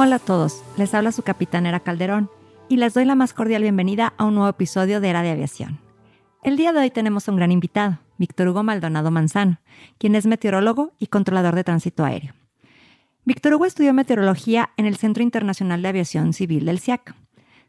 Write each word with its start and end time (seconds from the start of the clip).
Hola 0.00 0.14
a 0.14 0.18
todos, 0.20 0.62
les 0.76 0.94
habla 0.94 1.10
su 1.10 1.24
capitán 1.24 1.66
Era 1.66 1.80
Calderón 1.80 2.30
y 2.68 2.76
les 2.76 2.94
doy 2.94 3.04
la 3.04 3.16
más 3.16 3.34
cordial 3.34 3.62
bienvenida 3.62 4.14
a 4.16 4.26
un 4.26 4.36
nuevo 4.36 4.48
episodio 4.48 5.00
de 5.00 5.08
Era 5.08 5.22
de 5.22 5.32
Aviación. 5.32 5.80
El 6.44 6.56
día 6.56 6.72
de 6.72 6.78
hoy 6.78 6.90
tenemos 6.92 7.26
un 7.26 7.34
gran 7.34 7.50
invitado, 7.50 7.98
Víctor 8.16 8.46
Hugo 8.46 8.62
Maldonado 8.62 9.10
Manzano, 9.10 9.58
quien 9.98 10.14
es 10.14 10.24
meteorólogo 10.24 10.92
y 11.00 11.08
controlador 11.08 11.56
de 11.56 11.64
tránsito 11.64 12.04
aéreo. 12.04 12.32
Víctor 13.24 13.54
Hugo 13.54 13.64
estudió 13.64 13.92
meteorología 13.92 14.70
en 14.76 14.86
el 14.86 14.94
Centro 14.94 15.24
Internacional 15.24 15.82
de 15.82 15.88
Aviación 15.88 16.32
Civil 16.32 16.66
del 16.66 16.78
CIAC. 16.78 17.16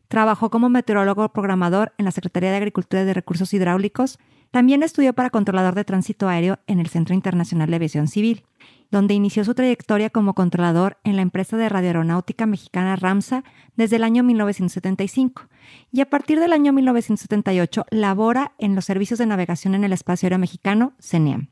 Trabajó 0.07 0.51
como 0.51 0.70
meteorólogo 0.70 1.29
programador 1.29 1.93
en 1.98 2.05
la 2.05 2.11
Secretaría 2.11 2.51
de 2.51 2.57
Agricultura 2.57 3.01
y 3.01 3.05
de 3.05 3.15
Recursos 3.15 3.51
Hidráulicos. 3.55 4.20
También 4.51 4.84
estudió 4.84 5.13
para 5.13 5.31
controlador 5.31 5.73
de 5.73 5.84
tránsito 5.84 6.29
aéreo 6.29 6.59
en 6.67 6.79
el 6.79 6.89
Centro 6.89 7.15
Internacional 7.15 7.71
de 7.71 7.77
Aviación 7.77 8.07
Civil 8.07 8.43
donde 8.91 9.13
inició 9.13 9.43
su 9.45 9.53
trayectoria 9.53 10.09
como 10.09 10.34
controlador 10.34 10.98
en 11.03 11.16
la 11.16 11.21
empresa 11.21 11.57
de 11.57 11.70
radioaeronáutica 11.70 12.45
mexicana 12.45 12.95
RAMSA 12.95 13.43
desde 13.75 13.98
el 13.98 14.03
año 14.03 14.23
1975 14.23 15.43
y 15.91 16.01
a 16.01 16.09
partir 16.09 16.40
del 16.40 16.54
año 16.54 16.73
1978 16.73 17.85
labora 17.91 18.54
en 18.57 18.76
los 18.76 18.85
servicios 18.85 19.20
de 19.20 19.26
navegación 19.26 19.76
en 19.76 19.84
el 19.84 19.93
espacio 19.93 20.27
aéreo 20.27 20.40
mexicano, 20.40 20.93
CENEAM. 20.99 21.49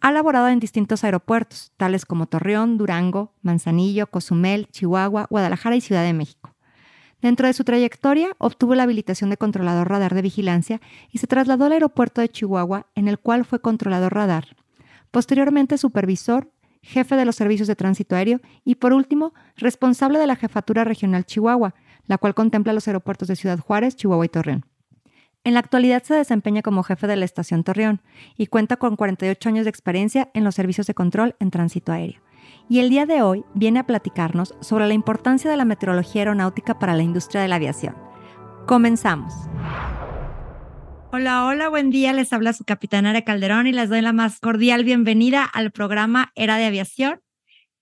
Ha 0.00 0.10
laborado 0.10 0.48
en 0.48 0.58
distintos 0.58 1.04
aeropuertos, 1.04 1.72
tales 1.76 2.04
como 2.04 2.26
Torreón, 2.26 2.76
Durango, 2.76 3.34
Manzanillo, 3.42 4.08
Cozumel, 4.08 4.66
Chihuahua, 4.68 5.28
Guadalajara 5.30 5.76
y 5.76 5.80
Ciudad 5.80 6.02
de 6.02 6.12
México. 6.12 6.56
Dentro 7.20 7.46
de 7.46 7.52
su 7.52 7.62
trayectoria, 7.62 8.30
obtuvo 8.38 8.74
la 8.74 8.82
habilitación 8.82 9.30
de 9.30 9.36
controlador 9.36 9.88
radar 9.88 10.12
de 10.12 10.22
vigilancia 10.22 10.80
y 11.12 11.18
se 11.18 11.28
trasladó 11.28 11.66
al 11.66 11.72
aeropuerto 11.72 12.20
de 12.20 12.28
Chihuahua, 12.28 12.88
en 12.96 13.06
el 13.06 13.20
cual 13.20 13.44
fue 13.44 13.60
controlador 13.60 14.12
radar. 14.12 14.56
Posteriormente, 15.12 15.78
supervisor 15.78 16.50
jefe 16.82 17.14
de 17.16 17.24
los 17.24 17.36
servicios 17.36 17.68
de 17.68 17.76
tránsito 17.76 18.16
aéreo 18.16 18.40
y, 18.64 18.74
por 18.74 18.92
último, 18.92 19.32
responsable 19.56 20.18
de 20.18 20.26
la 20.26 20.36
Jefatura 20.36 20.84
Regional 20.84 21.24
Chihuahua, 21.24 21.74
la 22.06 22.18
cual 22.18 22.34
contempla 22.34 22.72
los 22.72 22.88
aeropuertos 22.88 23.28
de 23.28 23.36
Ciudad 23.36 23.58
Juárez, 23.58 23.96
Chihuahua 23.96 24.26
y 24.26 24.28
Torreón. 24.28 24.66
En 25.44 25.54
la 25.54 25.60
actualidad 25.60 26.02
se 26.02 26.14
desempeña 26.14 26.62
como 26.62 26.82
jefe 26.82 27.06
de 27.06 27.16
la 27.16 27.24
estación 27.24 27.64
Torreón 27.64 28.00
y 28.36 28.46
cuenta 28.46 28.76
con 28.76 28.96
48 28.96 29.48
años 29.48 29.64
de 29.64 29.70
experiencia 29.70 30.30
en 30.34 30.44
los 30.44 30.54
servicios 30.54 30.86
de 30.86 30.94
control 30.94 31.34
en 31.40 31.50
tránsito 31.50 31.92
aéreo. 31.92 32.20
Y 32.68 32.78
el 32.78 32.90
día 32.90 33.06
de 33.06 33.22
hoy 33.22 33.44
viene 33.54 33.80
a 33.80 33.86
platicarnos 33.86 34.54
sobre 34.60 34.86
la 34.86 34.94
importancia 34.94 35.50
de 35.50 35.56
la 35.56 35.64
meteorología 35.64 36.22
aeronáutica 36.22 36.78
para 36.78 36.94
la 36.94 37.02
industria 37.02 37.42
de 37.42 37.48
la 37.48 37.56
aviación. 37.56 37.96
Comenzamos. 38.66 39.34
Hola, 41.14 41.44
hola, 41.44 41.68
buen 41.68 41.90
día. 41.90 42.14
Les 42.14 42.32
habla 42.32 42.54
su 42.54 42.64
capitán 42.64 43.04
Ara 43.04 43.20
Calderón 43.20 43.66
y 43.66 43.72
les 43.72 43.90
doy 43.90 44.00
la 44.00 44.14
más 44.14 44.40
cordial 44.40 44.82
bienvenida 44.82 45.44
al 45.44 45.70
programa 45.70 46.32
Era 46.36 46.56
de 46.56 46.64
Aviación. 46.64 47.20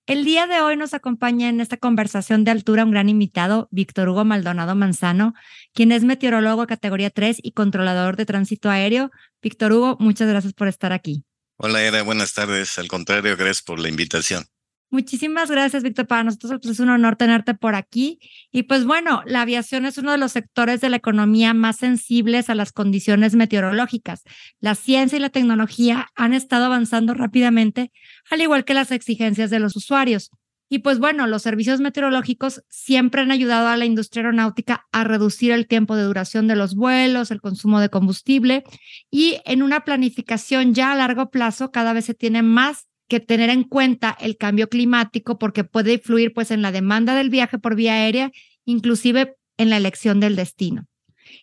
El 0.09 0.25
día 0.25 0.49
de 0.49 0.61
hoy 0.61 0.77
nos 0.77 0.95
acompaña 0.95 1.49
en 1.49 1.61
esta 1.61 1.77
conversación 1.77 2.43
de 2.43 2.51
altura 2.51 2.85
un 2.85 2.91
gran 2.91 3.09
invitado, 3.09 3.69
Víctor 3.71 4.09
Hugo 4.09 4.25
Maldonado 4.25 4.75
Manzano, 4.75 5.35
quien 5.73 5.93
es 5.93 6.03
meteorólogo 6.03 6.67
categoría 6.67 7.11
3 7.11 7.39
y 7.41 7.53
controlador 7.53 8.17
de 8.17 8.27
tránsito 8.27 8.69
aéreo. 8.69 9.13
Víctor 9.41 9.75
Hugo, 9.75 9.97
muchas 10.01 10.29
gracias 10.29 10.53
por 10.53 10.67
estar 10.67 10.93
aquí. 10.93 11.23
Hola, 11.57 11.85
Era, 11.85 12.03
buenas 12.03 12.35
tardes. 12.35 12.81
Al 12.81 12.89
contrario, 12.89 13.37
gracias 13.37 13.63
por 13.63 13.79
la 13.79 13.89
invitación. 13.89 14.47
Muchísimas 14.93 15.49
gracias, 15.49 15.85
Víctor. 15.85 16.09
Para 16.09 16.25
nosotros 16.25 16.59
pues, 16.61 16.73
es 16.73 16.81
un 16.81 16.89
honor 16.89 17.15
tenerte 17.15 17.55
por 17.55 17.77
aquí. 17.77 18.19
Y 18.51 18.65
pues 18.65 18.85
bueno, 18.85 19.23
la 19.25 19.43
aviación 19.43 19.87
es 19.87 19.99
uno 19.99 20.11
de 20.11 20.19
los 20.19 20.33
sectores 20.33 20.81
de 20.81 20.91
la 20.91 20.97
economía 20.97 21.55
más 21.55 21.77
sensibles 21.77 22.51
a 22.51 22.57
las 22.57 22.73
condiciones 22.73 23.37
meteorológicas. 23.37 24.25
La 24.59 24.75
ciencia 24.75 25.17
y 25.17 25.21
la 25.21 25.31
tecnología 25.31 26.09
han 26.17 26.35
estado 26.35 26.65
avanzando 26.65 27.15
rápidamente, 27.15 27.93
al 28.31 28.41
igual 28.41 28.65
que 28.65 28.75
las 28.75 28.91
exigencias 28.91 29.51
de 29.51 29.61
los 29.61 29.77
usuarios. 29.77 30.31
Y 30.73 30.81
pues 30.81 30.99
bueno, 31.01 31.27
los 31.27 31.43
servicios 31.43 31.81
meteorológicos 31.81 32.63
siempre 32.69 33.23
han 33.23 33.33
ayudado 33.33 33.69
a 33.69 33.77
la 33.77 33.87
industria 33.87 34.23
aeronáutica 34.23 34.87
a 34.93 35.05
reducir 35.05 35.51
el 35.53 35.67
tiempo 35.67 35.97
de 35.97 36.05
duración 36.05 36.47
de 36.47 36.55
los 36.55 36.77
vuelos, 36.77 37.33
el 37.33 37.41
consumo 37.41 37.81
de 37.81 37.91
combustible 37.91 38.63
y 39.11 39.41
en 39.45 39.63
una 39.63 39.81
planificación 39.85 40.73
ya 40.73 40.93
a 40.93 40.97
largo 40.97 41.31
plazo 41.31 41.73
cada 41.73 41.93
vez 41.93 42.05
se 42.05 42.15
tiene 42.15 42.43
más 42.43 42.87
que 43.11 43.21
tener 43.21 43.51
en 43.51 43.65
cuenta 43.65 44.17
el 44.21 44.37
cambio 44.37 44.69
climático 44.69 45.37
porque 45.37 45.65
puede 45.65 45.95
influir 45.95 46.33
pues 46.33 46.53
en 46.53 46.63
la 46.63 46.71
demanda 46.71 47.15
del 47.15 47.29
viaje 47.29 47.59
por 47.59 47.75
vía 47.75 47.95
aérea, 47.95 48.31
inclusive 48.65 49.35
en 49.59 49.69
la 49.69 49.77
elección 49.77 50.21
del 50.21 50.37
destino. 50.37 50.87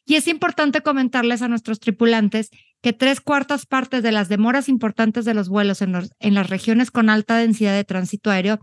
Y 0.06 0.16
es 0.16 0.28
importante 0.28 0.82
comentarles 0.82 1.42
a 1.42 1.50
nuestros 1.50 1.80
tripulantes 1.80 2.50
que 2.82 2.94
tres 2.94 3.20
cuartas 3.20 3.66
partes 3.66 4.02
de 4.02 4.14
las 4.14 4.30
demoras 4.30 4.70
importantes 4.70 5.26
de 5.26 5.34
los 5.34 5.50
vuelos 5.50 5.82
en, 5.82 5.94
en 6.20 6.34
las 6.34 6.50
regiones 6.50 6.90
con 6.90 7.10
alta 7.10 7.38
densidad 7.38 7.76
de 7.76 7.84
tránsito 7.84 8.32
aéreo 8.32 8.60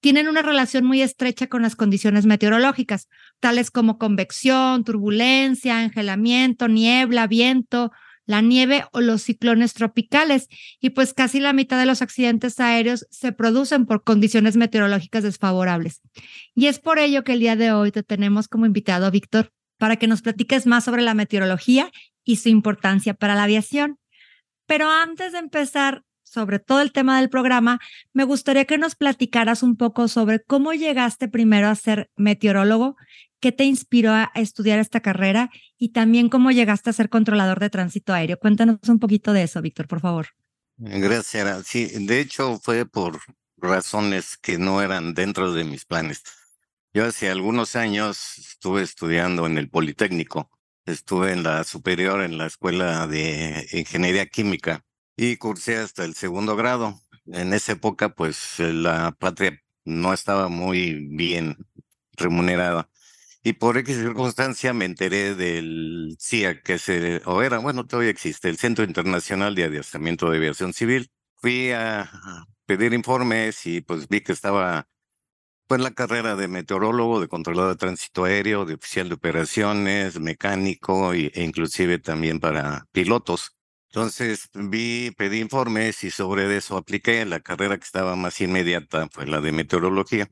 tienen 0.00 0.28
una 0.28 0.42
relación 0.42 0.84
muy 0.84 1.02
estrecha 1.02 1.46
con 1.48 1.62
las 1.62 1.76
condiciones 1.76 2.26
meteorológicas, 2.26 3.08
tales 3.40 3.70
como 3.70 3.98
convección, 3.98 4.84
turbulencia, 4.84 5.78
angelamiento, 5.78 6.68
niebla, 6.68 7.26
viento, 7.26 7.90
la 8.26 8.40
nieve 8.40 8.84
o 8.92 9.00
los 9.00 9.22
ciclones 9.22 9.74
tropicales. 9.74 10.48
Y 10.80 10.90
pues 10.90 11.14
casi 11.14 11.40
la 11.40 11.52
mitad 11.52 11.78
de 11.78 11.86
los 11.86 12.02
accidentes 12.02 12.60
aéreos 12.60 13.06
se 13.10 13.32
producen 13.32 13.86
por 13.86 14.04
condiciones 14.04 14.56
meteorológicas 14.56 15.22
desfavorables. 15.22 16.00
Y 16.54 16.66
es 16.66 16.78
por 16.78 16.98
ello 16.98 17.24
que 17.24 17.32
el 17.32 17.40
día 17.40 17.56
de 17.56 17.72
hoy 17.72 17.92
te 17.92 18.02
tenemos 18.02 18.48
como 18.48 18.66
invitado, 18.66 19.10
Víctor, 19.10 19.52
para 19.78 19.96
que 19.96 20.06
nos 20.06 20.22
platiques 20.22 20.66
más 20.66 20.84
sobre 20.84 21.02
la 21.02 21.14
meteorología 21.14 21.90
y 22.24 22.36
su 22.36 22.48
importancia 22.48 23.14
para 23.14 23.34
la 23.34 23.44
aviación. 23.44 23.98
Pero 24.66 24.88
antes 24.88 25.32
de 25.32 25.38
empezar 25.38 26.02
sobre 26.34 26.58
todo 26.58 26.80
el 26.80 26.90
tema 26.90 27.20
del 27.20 27.30
programa, 27.30 27.78
me 28.12 28.24
gustaría 28.24 28.64
que 28.64 28.76
nos 28.76 28.96
platicaras 28.96 29.62
un 29.62 29.76
poco 29.76 30.08
sobre 30.08 30.42
cómo 30.42 30.72
llegaste 30.72 31.28
primero 31.28 31.68
a 31.68 31.74
ser 31.76 32.10
meteorólogo 32.16 32.96
¿Qué 33.44 33.52
te 33.52 33.64
inspiró 33.64 34.10
a 34.10 34.32
estudiar 34.36 34.78
esta 34.78 35.00
carrera 35.00 35.50
y 35.76 35.90
también 35.90 36.30
cómo 36.30 36.50
llegaste 36.50 36.88
a 36.88 36.94
ser 36.94 37.10
controlador 37.10 37.60
de 37.60 37.68
tránsito 37.68 38.14
aéreo? 38.14 38.38
Cuéntanos 38.38 38.78
un 38.88 38.98
poquito 38.98 39.34
de 39.34 39.42
eso, 39.42 39.60
Víctor, 39.60 39.86
por 39.86 40.00
favor. 40.00 40.28
Gracias. 40.78 41.66
Sí, 41.66 42.06
de 42.06 42.20
hecho 42.20 42.58
fue 42.58 42.86
por 42.86 43.20
razones 43.58 44.38
que 44.38 44.56
no 44.56 44.80
eran 44.80 45.12
dentro 45.12 45.52
de 45.52 45.64
mis 45.64 45.84
planes. 45.84 46.22
Yo 46.94 47.04
hace 47.04 47.28
algunos 47.28 47.76
años 47.76 48.38
estuve 48.38 48.80
estudiando 48.80 49.44
en 49.44 49.58
el 49.58 49.68
Politécnico, 49.68 50.48
estuve 50.86 51.32
en 51.32 51.42
la 51.42 51.64
superior 51.64 52.22
en 52.22 52.38
la 52.38 52.46
Escuela 52.46 53.06
de 53.06 53.68
Ingeniería 53.72 54.24
Química 54.24 54.86
y 55.18 55.36
cursé 55.36 55.76
hasta 55.76 56.06
el 56.06 56.14
segundo 56.14 56.56
grado. 56.56 56.98
En 57.26 57.52
esa 57.52 57.72
época, 57.72 58.14
pues 58.14 58.58
la 58.58 59.14
patria 59.18 59.62
no 59.84 60.14
estaba 60.14 60.48
muy 60.48 60.94
bien 61.10 61.58
remunerada. 62.16 62.88
Y 63.46 63.52
por 63.52 63.76
X 63.76 63.96
circunstancia 63.96 64.72
me 64.72 64.86
enteré 64.86 65.34
del 65.34 66.16
CIA, 66.18 66.62
que 66.62 66.78
se, 66.78 67.20
o 67.26 67.42
era, 67.42 67.58
bueno, 67.58 67.86
todavía 67.86 68.10
existe, 68.10 68.48
el 68.48 68.56
Centro 68.56 68.84
Internacional 68.84 69.54
de 69.54 69.64
Adiestramiento 69.64 70.30
de 70.30 70.38
Aviación 70.38 70.72
Civil. 70.72 71.10
Fui 71.36 71.70
a 71.70 72.10
pedir 72.64 72.94
informes 72.94 73.66
y 73.66 73.82
pues 73.82 74.08
vi 74.08 74.22
que 74.22 74.32
estaba 74.32 74.88
pues 75.66 75.80
la 75.82 75.92
carrera 75.92 76.36
de 76.36 76.48
meteorólogo, 76.48 77.20
de 77.20 77.28
controlador 77.28 77.72
de 77.72 77.76
tránsito 77.78 78.24
aéreo, 78.24 78.64
de 78.64 78.74
oficial 78.74 79.08
de 79.08 79.14
operaciones, 79.16 80.20
mecánico 80.20 81.12
e 81.12 81.30
inclusive 81.36 81.98
también 81.98 82.40
para 82.40 82.86
pilotos. 82.92 83.56
Entonces 83.88 84.48
vi, 84.54 85.10
pedí 85.18 85.40
informes 85.40 86.02
y 86.04 86.10
sobre 86.10 86.56
eso 86.56 86.78
apliqué. 86.78 87.26
La 87.26 87.40
carrera 87.40 87.76
que 87.76 87.84
estaba 87.84 88.16
más 88.16 88.40
inmediata 88.40 89.08
fue 89.12 89.26
la 89.26 89.42
de 89.42 89.52
meteorología. 89.52 90.30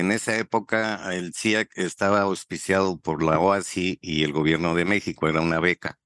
En 0.00 0.12
esa 0.12 0.38
época 0.38 1.12
el 1.12 1.34
CIAC 1.34 1.76
estaba 1.76 2.22
auspiciado 2.22 2.98
por 2.98 3.22
la 3.22 3.38
OASI 3.38 3.98
y 4.00 4.24
el 4.24 4.32
gobierno 4.32 4.74
de 4.74 4.86
México, 4.86 5.28
era 5.28 5.42
una 5.42 5.60
beca. 5.60 5.98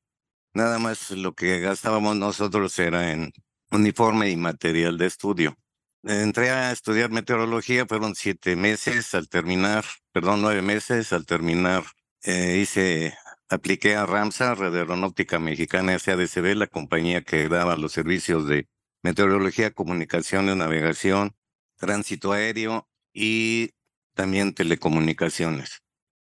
Nada 0.52 0.80
más 0.80 1.12
lo 1.12 1.34
que 1.36 1.60
gastábamos 1.60 2.16
nosotros 2.16 2.76
era 2.80 3.12
en 3.12 3.30
uniforme 3.70 4.30
y 4.30 4.36
material 4.36 4.98
de 4.98 5.06
estudio. 5.06 5.56
Entré 6.02 6.50
a 6.50 6.72
estudiar 6.72 7.10
meteorología, 7.10 7.86
fueron 7.86 8.16
siete 8.16 8.56
meses 8.56 9.14
al 9.14 9.28
terminar, 9.28 9.84
perdón, 10.10 10.42
nueve 10.42 10.60
meses 10.60 11.12
al 11.12 11.24
terminar. 11.24 11.84
Eh, 12.24 12.58
hice, 12.62 13.16
apliqué 13.48 13.94
a 13.94 14.06
RAMSA, 14.06 14.56
Red 14.56 14.74
Aeronáutica 14.74 15.38
Mexicana 15.38 15.96
SADCB, 15.96 16.56
la 16.56 16.66
compañía 16.66 17.22
que 17.22 17.48
daba 17.48 17.76
los 17.76 17.92
servicios 17.92 18.48
de 18.48 18.66
meteorología, 19.04 19.70
comunicación, 19.70 20.46
navegación, 20.58 21.36
tránsito 21.76 22.32
aéreo 22.32 22.88
y 23.12 23.70
también 24.14 24.54
telecomunicaciones. 24.54 25.82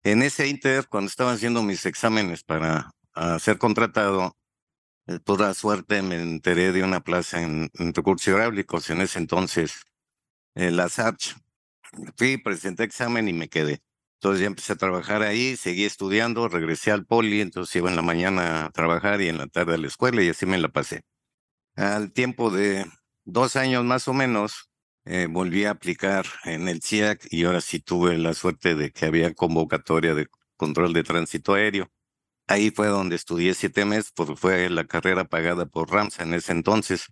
En 0.03 0.21
ese 0.24 0.47
inter, 0.47 0.88
cuando 0.89 1.09
estaba 1.09 1.31
haciendo 1.33 1.63
mis 1.63 1.85
exámenes 1.85 2.44
para 2.44 2.91
ser 3.39 3.57
contratado, 3.57 4.35
eh, 5.07 5.19
por 5.19 5.41
la 5.41 5.53
suerte 5.53 6.01
me 6.01 6.15
enteré 6.21 6.71
de 6.71 6.83
una 6.83 7.01
plaza 7.01 7.41
en, 7.41 7.69
recursos 7.94 8.27
hidráulicos, 8.27 8.89
en 8.89 9.01
ese 9.01 9.19
entonces, 9.19 9.83
en 10.56 10.77
la 10.77 10.89
SARCH. 10.89 11.35
Fui, 12.18 12.38
presenté 12.38 12.83
examen 12.83 13.27
y 13.27 13.33
me 13.33 13.50
quedé. 13.50 13.81
Entonces 14.15 14.41
ya 14.41 14.47
empecé 14.47 14.74
a 14.74 14.77
trabajar 14.77 15.21
ahí, 15.21 15.57
seguí 15.57 15.85
estudiando, 15.85 16.47
regresé 16.47 16.91
al 16.91 17.06
poli, 17.06 17.41
entonces 17.41 17.75
iba 17.75 17.89
en 17.89 17.95
la 17.97 18.01
mañana 18.01 18.65
a 18.65 18.71
trabajar 18.71 19.21
y 19.21 19.27
en 19.27 19.38
la 19.38 19.47
tarde 19.47 19.75
a 19.75 19.77
la 19.77 19.88
escuela 19.88 20.24
y 20.24 20.30
así 20.30 20.45
me 20.45 20.57
la 20.57 20.69
pasé. 20.69 21.01
Al 21.75 22.13
tiempo 22.13 22.50
de 22.50 22.85
dos 23.25 23.56
años 23.57 23.83
más 23.83 24.07
o 24.07 24.13
menos, 24.13 24.69
eh, 25.06 25.28
volví 25.30 25.66
a 25.66 25.72
aplicar 25.72 26.26
en 26.46 26.68
el 26.68 26.82
CIAC 26.82 27.28
y 27.30 27.44
ahora 27.44 27.62
sí 27.62 27.80
tuve 27.80 28.18
la 28.18 28.34
suerte 28.34 28.76
de 28.76 28.92
que 28.92 29.06
había 29.06 29.34
convocatoria 29.34 30.14
de 30.16 30.28
control 30.58 30.94
de 30.94 31.04
tránsito 31.04 31.54
aéreo. 31.54 31.92
Ahí 32.48 32.72
fue 32.72 32.88
donde 32.88 33.16
estudié 33.16 33.54
siete 33.54 33.86
meses, 33.86 34.12
porque 34.16 34.36
fue 34.36 34.70
la 34.70 34.86
carrera 34.86 35.26
pagada 35.26 35.66
por 35.66 35.92
Ramsa 35.92 36.24
en 36.24 36.34
ese 36.34 36.52
entonces. 36.52 37.08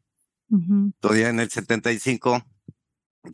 Todavía 1.00 1.30
en 1.30 1.40
el 1.40 1.50
75 1.50 2.44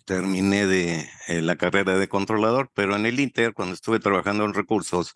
terminé 0.06 0.68
de 0.68 1.09
eh, 1.27 1.42
la 1.42 1.56
carrera 1.56 1.98
de 1.98 2.07
controlador, 2.07 2.69
pero 2.75 2.95
en 2.95 3.06
el 3.07 3.19
Inter, 3.19 3.54
cuando 3.54 3.74
estuve 3.74 4.00
trabajando 4.00 4.45
en 4.45 4.54
recursos, 4.54 5.15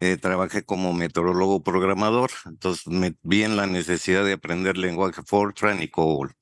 eh, 0.00 0.16
trabajé 0.16 0.64
como 0.64 0.94
meteorólogo 0.94 1.62
programador, 1.62 2.30
entonces 2.46 2.86
me 2.86 3.16
vi 3.22 3.42
en 3.42 3.56
la 3.56 3.66
necesidad 3.66 4.24
de 4.24 4.32
aprender 4.32 4.78
lenguaje 4.78 5.22
Fortran 5.22 5.82
y 5.82 5.88
COBOL. 5.88 6.34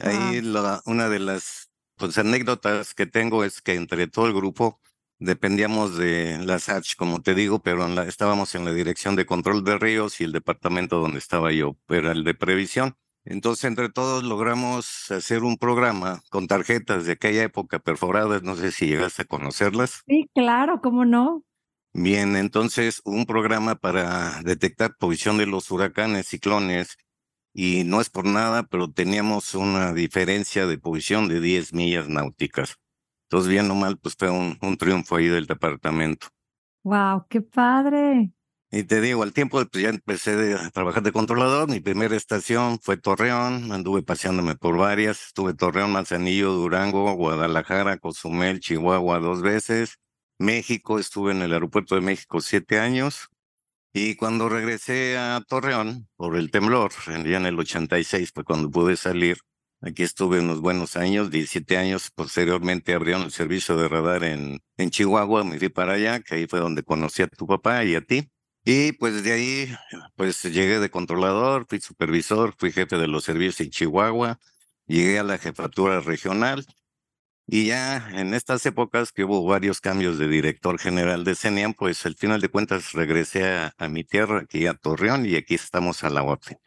Ahí 0.00 0.42
una 0.84 1.08
de 1.08 1.18
las 1.18 1.70
pues, 1.96 2.18
anécdotas 2.18 2.94
que 2.94 3.06
tengo 3.06 3.44
es 3.44 3.60
que 3.62 3.74
entre 3.74 4.06
todo 4.06 4.26
el 4.26 4.34
grupo 4.34 4.80
dependíamos 5.18 5.96
de 5.96 6.38
la 6.44 6.58
SACH, 6.58 6.96
como 6.96 7.22
te 7.22 7.34
digo, 7.34 7.60
pero 7.60 7.86
estábamos 8.02 8.54
en 8.54 8.64
la 8.64 8.72
dirección 8.72 9.16
de 9.16 9.26
control 9.26 9.64
de 9.64 9.78
ríos 9.78 10.20
y 10.20 10.24
el 10.24 10.32
departamento 10.32 10.98
donde 10.98 11.18
estaba 11.18 11.52
yo 11.52 11.76
era 11.88 12.12
el 12.12 12.24
de 12.24 12.34
previsión. 12.34 12.96
Entonces, 13.24 13.64
entre 13.64 13.88
todos 13.88 14.22
logramos 14.22 15.10
hacer 15.10 15.42
un 15.42 15.56
programa 15.56 16.22
con 16.30 16.46
tarjetas 16.46 17.06
de 17.06 17.12
aquella 17.12 17.42
época 17.42 17.80
perforadas, 17.80 18.42
no 18.44 18.54
sé 18.54 18.70
si 18.70 18.86
llegaste 18.86 19.22
a 19.22 19.24
conocerlas. 19.24 20.02
Sí, 20.06 20.30
claro, 20.32 20.80
¿cómo 20.80 21.04
no? 21.04 21.42
Bien, 21.92 22.36
entonces 22.36 23.00
un 23.04 23.26
programa 23.26 23.74
para 23.74 24.42
detectar 24.42 24.96
posición 24.96 25.38
de 25.38 25.46
los 25.46 25.70
huracanes, 25.70 26.28
ciclones, 26.28 26.98
y 27.58 27.84
no 27.84 28.02
es 28.02 28.10
por 28.10 28.26
nada, 28.26 28.64
pero 28.64 28.92
teníamos 28.92 29.54
una 29.54 29.94
diferencia 29.94 30.66
de 30.66 30.76
posición 30.76 31.26
de 31.26 31.40
10 31.40 31.72
millas 31.72 32.06
náuticas. 32.06 32.76
Entonces, 33.30 33.50
bien 33.50 33.70
o 33.70 33.74
mal, 33.74 33.96
pues 33.96 34.14
fue 34.14 34.28
un, 34.28 34.58
un 34.60 34.76
triunfo 34.76 35.16
ahí 35.16 35.28
del 35.28 35.46
departamento. 35.46 36.26
¡Wow! 36.84 37.24
¡Qué 37.30 37.40
padre! 37.40 38.30
Y 38.70 38.84
te 38.84 39.00
digo, 39.00 39.22
al 39.22 39.32
tiempo 39.32 39.64
pues 39.64 39.82
ya 39.82 39.88
empecé 39.88 40.54
a 40.54 40.68
trabajar 40.68 41.02
de 41.02 41.12
controlador. 41.12 41.66
Mi 41.70 41.80
primera 41.80 42.14
estación 42.14 42.78
fue 42.78 42.98
Torreón, 42.98 43.72
anduve 43.72 44.02
paseándome 44.02 44.54
por 44.56 44.76
varias. 44.76 45.28
Estuve 45.28 45.54
Torreón, 45.54 45.92
Manzanillo, 45.92 46.52
Durango, 46.52 47.10
Guadalajara, 47.14 47.96
Cozumel, 47.96 48.60
Chihuahua 48.60 49.18
dos 49.18 49.40
veces. 49.40 49.96
México, 50.38 50.98
estuve 50.98 51.32
en 51.32 51.40
el 51.40 51.54
aeropuerto 51.54 51.94
de 51.94 52.02
México 52.02 52.42
siete 52.42 52.78
años. 52.78 53.30
Y 53.98 54.14
cuando 54.14 54.50
regresé 54.50 55.16
a 55.16 55.40
Torreón 55.48 56.06
por 56.16 56.36
el 56.36 56.50
temblor, 56.50 56.92
en 57.06 57.46
el 57.46 57.58
86 57.58 58.30
fue 58.34 58.44
cuando 58.44 58.70
pude 58.70 58.94
salir, 58.94 59.38
Aquí 59.80 60.02
estuve 60.02 60.40
unos 60.40 60.60
buenos 60.60 60.96
años, 60.96 61.30
17 61.30 61.78
años. 61.78 62.10
Posteriormente 62.10 62.92
abrieron 62.92 63.22
el 63.22 63.30
servicio 63.30 63.74
de 63.78 63.88
radar 63.88 64.24
en, 64.24 64.60
en 64.76 64.90
Chihuahua. 64.90 65.44
Me 65.44 65.58
fui 65.58 65.70
para 65.70 65.94
allá, 65.94 66.20
que 66.20 66.34
ahí 66.34 66.46
fue 66.46 66.60
donde 66.60 66.82
conocí 66.82 67.22
a 67.22 67.28
tu 67.28 67.46
papá 67.46 67.84
y 67.84 67.94
a 67.94 68.02
ti. 68.02 68.28
Y 68.66 68.92
pues 68.92 69.22
de 69.24 69.32
ahí, 69.32 69.74
pues 70.14 70.42
llegué 70.42 70.78
de 70.78 70.90
controlador, 70.90 71.66
fui 71.66 71.80
supervisor, 71.80 72.54
fui 72.58 72.72
jefe 72.72 72.98
de 72.98 73.08
los 73.08 73.24
servicios 73.24 73.60
en 73.60 73.70
Chihuahua, 73.70 74.38
llegué 74.86 75.18
a 75.18 75.24
la 75.24 75.38
jefatura 75.38 76.00
regional. 76.00 76.66
Y 77.48 77.66
ya 77.66 78.08
en 78.10 78.34
estas 78.34 78.66
épocas 78.66 79.12
que 79.12 79.22
hubo 79.22 79.44
varios 79.44 79.80
cambios 79.80 80.18
de 80.18 80.26
director 80.26 80.78
general 80.78 81.22
de 81.22 81.36
CENIAM, 81.36 81.74
pues 81.74 82.04
al 82.04 82.16
final 82.16 82.40
de 82.40 82.48
cuentas 82.48 82.92
regresé 82.92 83.48
a, 83.48 83.72
a 83.78 83.88
mi 83.88 84.02
tierra, 84.02 84.40
aquí 84.40 84.66
a 84.66 84.74
Torreón, 84.74 85.26
y 85.26 85.36
aquí 85.36 85.54
estamos 85.54 86.02
a 86.02 86.10
la 86.10 86.24
orden. 86.24 86.58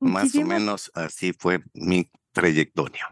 Más 0.00 0.34
o 0.34 0.42
menos 0.42 0.90
así 0.94 1.32
fue 1.32 1.62
mi 1.72 2.10
trayectoria. 2.32 3.08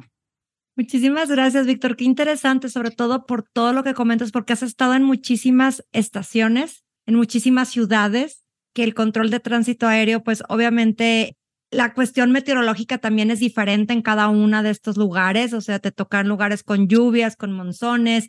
Muchísimas 0.77 1.31
gracias, 1.31 1.67
Víctor. 1.67 1.97
Qué 1.97 2.05
interesante, 2.05 2.69
sobre 2.69 2.91
todo 2.91 3.27
por 3.27 3.43
todo 3.43 3.73
lo 3.73 3.83
que 3.83 3.95
comentas, 3.95 4.33
porque 4.33 4.53
has 4.53 4.63
estado 4.63 4.95
en 4.95 5.05
muchísimas 5.05 5.85
estaciones, 5.93 6.85
en 7.07 7.15
muchísimas 7.15 7.69
ciudades, 7.69 8.45
que 8.75 8.85
el 8.85 8.95
control 8.95 9.31
de 9.31 9.41
tránsito 9.41 9.87
aéreo, 9.87 10.23
pues 10.23 10.43
obviamente 10.49 11.37
la 11.71 11.95
cuestión 11.95 12.33
meteorológica 12.33 12.99
también 12.99 13.31
es 13.31 13.41
diferente 13.41 13.93
en 13.93 14.03
cada 14.03 14.29
uno 14.29 14.63
de 14.63 14.71
estos 14.71 14.97
lugares, 14.97 15.53
o 15.53 15.61
sea, 15.61 15.79
te 15.79 15.93
tocan 15.93 16.29
lugares 16.29 16.63
con 16.63 16.89
lluvias, 16.89 17.37
con 17.37 17.53
monzones, 17.53 18.29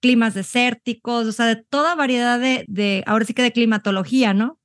climas 0.00 0.34
desérticos, 0.34 1.26
o 1.26 1.32
sea, 1.32 1.46
de 1.46 1.56
toda 1.56 1.94
variedad 1.94 2.38
de, 2.38 3.04
ahora 3.06 3.24
sí 3.24 3.34
que 3.34 3.42
de 3.42 3.52
climatología, 3.52 4.34
¿no? 4.34 4.58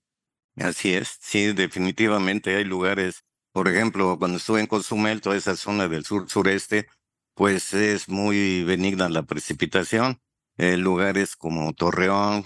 Así 0.55 0.93
es, 0.93 1.17
sí, 1.21 1.53
definitivamente 1.53 2.55
hay 2.55 2.63
lugares 2.63 3.23
por 3.57 3.67
ejemplo, 3.67 4.19
cuando 4.19 4.37
estuve 4.37 4.59
en 4.59 4.67
Cozumel, 4.67 5.19
toda 5.19 5.35
esa 5.35 5.55
zona 5.55 5.87
del 5.87 6.05
sur-sureste, 6.05 6.87
pues 7.33 7.73
es 7.73 8.07
muy 8.07 8.63
benigna 8.63 9.09
la 9.09 9.23
precipitación. 9.23 10.21
Eh, 10.57 10.77
lugares 10.77 11.35
como 11.35 11.73
Torreón, 11.73 12.43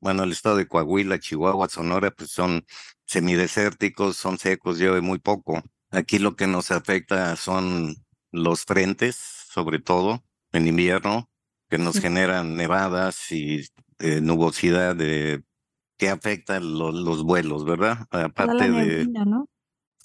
bueno, 0.00 0.24
el 0.24 0.32
estado 0.32 0.56
de 0.56 0.66
Coahuila, 0.66 1.20
Chihuahua, 1.20 1.68
Sonora, 1.68 2.10
pues 2.10 2.32
son 2.32 2.66
semidesérticos, 3.08 4.16
son 4.16 4.38
secos, 4.38 4.78
llueve 4.78 5.00
muy 5.00 5.18
poco. 5.18 5.62
Aquí 5.90 6.18
lo 6.18 6.36
que 6.36 6.46
nos 6.46 6.70
afecta 6.70 7.34
son 7.36 7.96
los 8.30 8.64
frentes, 8.64 9.16
sobre 9.16 9.80
todo 9.80 10.22
en 10.52 10.68
invierno, 10.68 11.30
que 11.68 11.78
nos 11.78 11.98
generan 11.98 12.54
nevadas 12.54 13.32
y 13.32 13.62
eh, 13.98 14.20
nubosidad 14.20 14.94
de, 14.94 15.42
que 15.96 16.10
afecta 16.10 16.60
los 16.60 17.24
vuelos, 17.24 17.64
¿verdad? 17.64 18.06
Aparte 18.10 18.70
de... 18.70 19.06
¿no? 19.06 19.48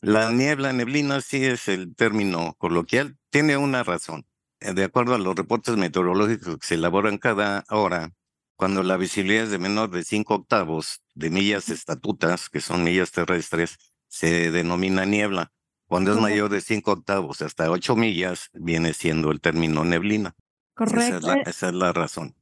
La 0.01 0.31
niebla, 0.31 0.73
neblina, 0.73 1.21
sí 1.21 1.45
es 1.45 1.67
el 1.69 1.95
término 1.95 2.55
coloquial, 2.57 3.17
tiene 3.29 3.55
una 3.55 3.83
razón. 3.83 4.25
De 4.59 4.83
acuerdo 4.83 5.13
a 5.13 5.17
los 5.17 5.35
reportes 5.35 5.75
meteorológicos 5.75 6.57
que 6.57 6.67
se 6.67 6.75
elaboran 6.75 7.17
cada 7.17 7.65
hora, 7.69 8.13
cuando 8.55 8.83
la 8.83 8.97
visibilidad 8.97 9.45
es 9.45 9.51
de 9.51 9.59
menor 9.59 9.91
de 9.91 10.03
5 10.03 10.33
octavos 10.33 11.02
de 11.15 11.29
millas 11.29 11.69
estatutas, 11.69 12.49
que 12.49 12.61
son 12.61 12.83
millas 12.83 13.11
terrestres, 13.11 13.77
se 14.07 14.51
denomina 14.51 15.05
niebla. 15.05 15.51
Cuando 15.87 16.13
es 16.13 16.19
mayor 16.19 16.49
de 16.49 16.61
5 16.61 16.91
octavos 16.91 17.41
hasta 17.41 17.69
8 17.69 17.95
millas, 17.95 18.49
viene 18.53 18.93
siendo 18.93 19.31
el 19.31 19.41
término 19.41 19.83
neblina. 19.83 20.35
Correcto. 20.73 21.33
esa 21.45 21.67
es 21.67 21.73
la 21.73 21.93
razón. 21.93 22.35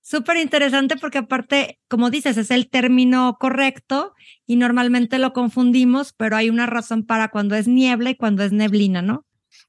Súper 0.00 0.36
interesante 0.36 0.96
porque 0.96 1.18
aparte, 1.18 1.80
como 1.88 2.10
dices, 2.10 2.36
es 2.36 2.50
el 2.50 2.68
término 2.68 3.38
correcto 3.40 4.14
y 4.46 4.56
normalmente 4.56 5.18
lo 5.18 5.32
confundimos, 5.32 6.12
pero 6.12 6.36
hay 6.36 6.50
una 6.50 6.66
razón 6.66 7.06
para 7.06 7.28
cuando 7.28 7.56
es 7.56 7.68
niebla 7.68 8.10
y 8.10 8.14
cuando 8.14 8.42
es 8.44 8.52
neblina, 8.52 9.00
¿no? 9.00 9.24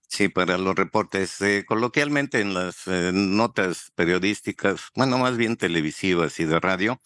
Sí, 0.09 0.27
para 0.27 0.57
los 0.57 0.75
reportes. 0.75 1.41
Eh, 1.41 1.63
coloquialmente 1.65 2.41
en 2.41 2.53
las 2.53 2.87
eh, 2.87 3.11
notas 3.13 3.91
periodísticas, 3.95 4.89
bueno, 4.93 5.17
más 5.17 5.37
bien 5.37 5.55
televisivas 5.55 6.39
y 6.39 6.45
de 6.45 6.59
radio, 6.59 7.01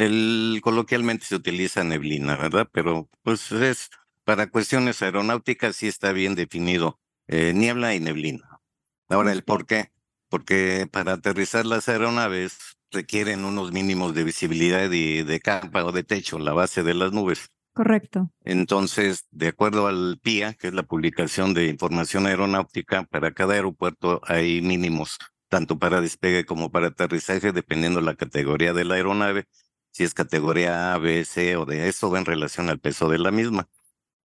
el, 0.00 0.60
coloquialmente 0.62 1.26
se 1.26 1.36
utiliza 1.36 1.84
neblina, 1.84 2.36
¿verdad? 2.36 2.68
Pero 2.72 3.08
pues 3.22 3.52
es 3.52 3.90
para 4.24 4.50
cuestiones 4.50 5.02
aeronáuticas 5.02 5.76
sí 5.76 5.88
está 5.88 6.12
bien 6.12 6.34
definido 6.34 6.98
eh, 7.28 7.52
niebla 7.54 7.94
y 7.94 8.00
neblina. 8.00 8.60
Ahora, 9.08 9.32
el 9.32 9.42
por 9.44 9.66
qué 9.66 9.90
porque 10.30 10.88
para 10.90 11.14
aterrizar 11.14 11.66
las 11.66 11.88
aeronaves 11.88 12.56
requieren 12.90 13.44
unos 13.44 13.72
mínimos 13.72 14.14
de 14.14 14.24
visibilidad 14.24 14.90
y 14.90 15.22
de 15.22 15.40
capa 15.40 15.84
o 15.84 15.92
de 15.92 16.04
techo, 16.04 16.38
la 16.38 16.54
base 16.54 16.82
de 16.82 16.94
las 16.94 17.12
nubes. 17.12 17.50
Correcto. 17.74 18.30
Entonces, 18.44 19.26
de 19.30 19.48
acuerdo 19.48 19.86
al 19.86 20.18
PIA, 20.22 20.54
que 20.54 20.68
es 20.68 20.74
la 20.74 20.82
publicación 20.82 21.52
de 21.52 21.66
información 21.66 22.26
aeronáutica, 22.26 23.04
para 23.04 23.32
cada 23.32 23.54
aeropuerto 23.54 24.20
hay 24.24 24.60
mínimos, 24.62 25.18
tanto 25.48 25.78
para 25.78 26.00
despegue 26.00 26.44
como 26.44 26.70
para 26.70 26.88
aterrizaje, 26.88 27.52
dependiendo 27.52 28.00
la 28.00 28.14
categoría 28.14 28.72
de 28.72 28.84
la 28.84 28.94
aeronave, 28.94 29.46
si 29.90 30.04
es 30.04 30.14
categoría 30.14 30.94
A, 30.94 30.98
B, 30.98 31.24
C 31.24 31.56
o 31.56 31.66
de 31.66 31.88
eso 31.88 32.16
en 32.16 32.24
relación 32.24 32.68
al 32.70 32.80
peso 32.80 33.08
de 33.08 33.18
la 33.18 33.30
misma. 33.30 33.68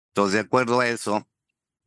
Entonces, 0.09 0.33
de 0.33 0.39
acuerdo 0.41 0.79
a 0.79 0.87
eso, 0.87 1.27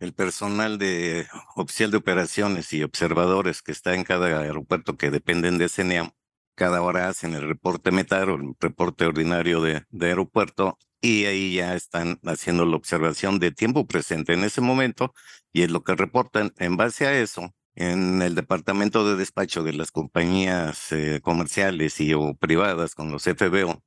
el 0.00 0.12
personal 0.14 0.78
de 0.78 1.26
oficial 1.56 1.90
de 1.90 1.96
operaciones 1.96 2.72
y 2.72 2.82
observadores 2.82 3.62
que 3.62 3.72
está 3.72 3.94
en 3.94 4.04
cada 4.04 4.26
aeropuerto 4.40 4.96
que 4.96 5.10
dependen 5.10 5.58
de 5.58 5.68
CENEAM, 5.68 6.12
cada 6.54 6.82
hora 6.82 7.08
hacen 7.08 7.34
el 7.34 7.48
reporte 7.48 7.90
METAR 7.92 8.30
o 8.30 8.34
el 8.34 8.54
reporte 8.60 9.06
ordinario 9.06 9.60
de, 9.60 9.86
aeropuerto 10.00 10.78
y 11.00 11.26
ahí 11.26 11.54
ya 11.54 11.74
están 11.74 12.18
haciendo 12.24 12.66
la 12.66 12.76
observación 12.76 13.38
de 13.38 13.52
tiempo 13.52 13.86
presente 13.86 14.34
en 14.34 14.44
ese 14.44 14.60
momento 14.60 15.14
y 15.52 15.62
es 15.62 15.70
lo 15.70 15.84
que 15.84 15.94
reportan. 15.94 16.52
En 16.58 16.76
base 16.76 17.06
a 17.06 17.18
eso, 17.18 17.54
en 17.78 18.22
el 18.22 18.34
departamento 18.34 19.08
de 19.08 19.14
despacho 19.14 19.62
de 19.62 19.72
las 19.72 19.92
compañías 19.92 20.90
eh, 20.90 21.20
comerciales 21.22 22.00
y 22.00 22.12
o 22.12 22.34
privadas 22.34 22.96
con 22.96 23.12
los 23.12 23.22
FBO, 23.22 23.84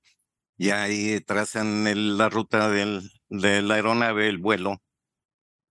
ya 0.58 0.84
ahí 0.84 1.20
trazan 1.20 2.18
la 2.18 2.30
ruta 2.30 2.70
del, 2.70 3.12
de 3.30 3.62
la 3.62 3.76
aeronave, 3.76 4.30
el 4.30 4.38
vuelo, 4.38 4.82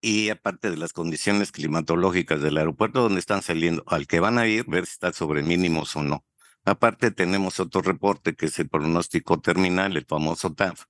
y 0.03 0.29
aparte 0.29 0.71
de 0.71 0.77
las 0.77 0.93
condiciones 0.93 1.51
climatológicas 1.51 2.43
del 2.43 2.59
aeropuerto 2.59 3.01
donde 3.01 3.21
están 3.21 3.41
saliendo, 3.41 3.85
al 3.87 4.07
que 4.07 4.21
van 4.21 4.39
a 4.39 4.47
ir, 4.47 4.67
ver 4.67 4.85
si 4.85 4.93
está 4.93 5.15
sobre 5.15 5.43
mínimos 5.43 5.97
o 5.97 6.03
no. 6.03 6.27
Aparte 6.67 7.11
tenemos 7.11 7.59
otro 7.59 7.81
reporte 7.81 8.35
que 8.35 8.47
es 8.47 8.59
el 8.59 8.69
pronóstico 8.69 9.41
terminal, 9.41 9.97
el 9.97 10.05
famoso 10.05 10.53
TAF, 10.53 10.85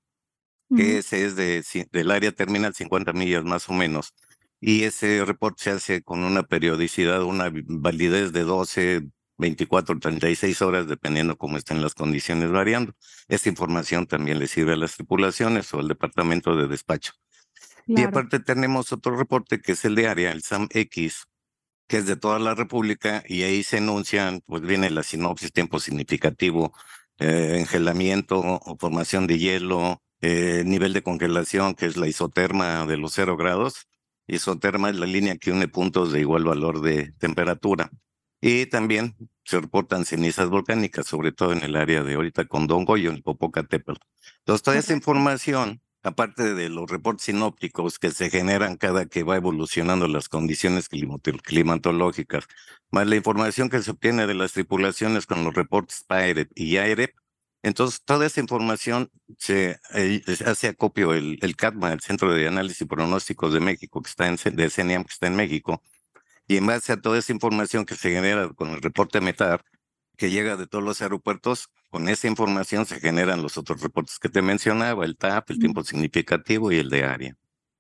que 0.77 0.99
ese 0.99 1.25
es 1.27 1.37
de, 1.37 1.65
del 1.93 2.11
área 2.11 2.33
terminal 2.33 2.75
50 2.75 3.13
millas 3.13 3.45
más 3.45 3.69
o 3.69 3.73
menos. 3.73 4.15
Y 4.61 4.85
ese 4.85 5.25
reporte 5.25 5.65
se 5.65 5.71
hace 5.71 6.03
con 6.03 6.23
una 6.23 6.43
periodicidad, 6.43 7.23
una 7.23 7.51
validez 7.53 8.33
de 8.33 8.45
12, 8.45 9.09
24, 9.39 9.99
36 9.99 10.63
horas, 10.63 10.87
dependiendo 10.87 11.37
cómo 11.37 11.57
estén 11.57 11.83
las 11.83 11.95
condiciones 11.95 12.51
variando. 12.51 12.95
Esta 13.29 13.49
información 13.49 14.07
también 14.07 14.39
le 14.39 14.47
sirve 14.47 14.75
a 14.75 14.77
las 14.77 14.97
tripulaciones 14.97 15.73
o 15.73 15.81
al 15.81 15.89
departamento 15.89 16.55
de 16.57 16.69
despacho. 16.69 17.13
Y 17.87 18.03
aparte 18.03 18.39
tenemos 18.39 18.93
otro 18.93 19.17
reporte 19.17 19.61
que 19.61 19.73
es 19.73 19.85
el 19.85 19.95
de 19.97 20.07
área, 20.07 20.31
el 20.31 20.43
SAM-X, 20.43 21.25
que 21.89 21.97
es 21.97 22.07
de 22.07 22.17
toda 22.17 22.39
la 22.39 22.55
República, 22.55 23.25
y 23.27 23.43
ahí 23.43 23.65
se 23.65 23.79
enuncian, 23.79 24.43
pues 24.47 24.63
viene 24.63 24.91
la 24.91 25.03
sinopsis, 25.03 25.53
tiempo 25.53 25.81
significativo, 25.81 26.73
eh, 27.19 27.57
engelamiento 27.59 28.39
o 28.39 28.77
formación 28.79 29.27
de 29.27 29.39
hielo, 29.39 30.01
eh, 30.21 30.63
nivel 30.65 30.93
de 30.93 31.03
congelación, 31.03 31.75
que 31.75 31.87
es 31.87 31.97
la 31.97 32.07
isoterma 32.07 32.87
de 32.87 32.97
los 32.97 33.15
cero 33.15 33.37
grados. 33.37 33.89
Isoterma 34.31 34.91
es 34.91 34.97
la 34.97 35.07
línea 35.07 35.37
que 35.37 35.51
une 35.51 35.69
puntos 35.69 36.13
de 36.13 36.21
igual 36.21 36.45
valor 36.45 36.81
de 36.81 37.13
temperatura. 37.19 37.91
Y 38.41 38.67
también 38.67 39.17
se 39.45 39.61
reportan 39.61 40.05
cenizas 40.05 40.49
volcánicas, 40.49 41.07
sobre 41.07 41.33
todo 41.33 41.53
en 41.53 41.63
el 41.63 41.77
área 41.77 42.03
de 42.03 42.15
ahorita 42.15 42.47
con 42.47 42.67
Don 42.67 42.85
Goyo, 42.85 43.11
en 43.11 43.23
Popocatépetl. 43.23 44.01
Entonces, 44.39 44.63
toda 44.63 44.79
esa 44.79 44.95
información, 44.95 45.83
aparte 46.03 46.55
de 46.55 46.71
los 46.71 46.91
reportes 46.91 47.27
sinópticos 47.27 47.99
que 47.99 48.11
se 48.11 48.31
generan 48.31 48.77
cada 48.77 49.05
que 49.07 49.25
va 49.25 49.37
evolucionando 49.37 50.09
las 50.09 50.29
condiciones 50.29 50.89
climatológicas, 50.89 52.47
más 52.91 53.07
la 53.07 53.17
información 53.17 53.69
que 53.69 53.83
se 53.83 53.91
obtiene 53.91 54.27
de 54.27 54.35
las 54.35 54.53
tripulaciones 54.53 55.27
con 55.27 55.45
los 55.45 55.53
reportes 55.53 56.05
PAEREP 56.07 56.51
y 56.55 56.79
AEREP, 56.79 57.20
entonces, 57.63 58.03
toda 58.05 58.27
esa 58.27 58.41
información 58.41 59.11
se, 59.39 59.79
eh, 59.95 60.23
hace 60.47 60.69
acopio 60.69 61.13
el, 61.13 61.39
el 61.43 61.57
CATMA, 61.57 61.93
el 61.93 62.01
Centro 62.01 62.33
de 62.33 62.49
Análisis 62.49 62.83
y 62.83 62.87
Pronósticos 62.87 63.53
de 63.53 63.61
México, 63.61 64.01
que 64.03 64.09
está 64.09 64.27
en, 64.27 64.37
de 64.37 64.71
CENIAM, 64.71 65.05
que 65.05 65.13
está 65.13 65.27
en 65.27 65.37
México, 65.37 65.83
y 66.49 66.57
en 66.57 66.67
base 66.67 66.93
a 66.93 67.01
toda 67.01 67.19
esa 67.19 67.33
información 67.33 67.85
que 67.85 67.95
se 67.95 68.11
genera 68.11 68.49
con 68.49 68.71
el 68.71 68.81
reporte 68.81 69.21
METAR, 69.21 69.63
que 70.17 70.31
llega 70.31 70.57
de 70.57 70.67
todos 70.67 70.83
los 70.83 71.03
aeropuertos, 71.03 71.69
con 71.91 72.09
esa 72.09 72.29
información 72.29 72.87
se 72.87 73.01
generan 73.01 73.43
los 73.43 73.59
otros 73.59 73.83
reportes 73.83 74.19
que 74.19 74.29
te 74.29 74.43
mencionaba, 74.43 75.05
el 75.05 75.17
TAP, 75.17 75.51
el 75.51 75.59
tiempo 75.59 75.85
significativo 75.85 76.73
y 76.73 76.79
el 76.79 76.89
de 76.89 77.05
área. 77.05 77.37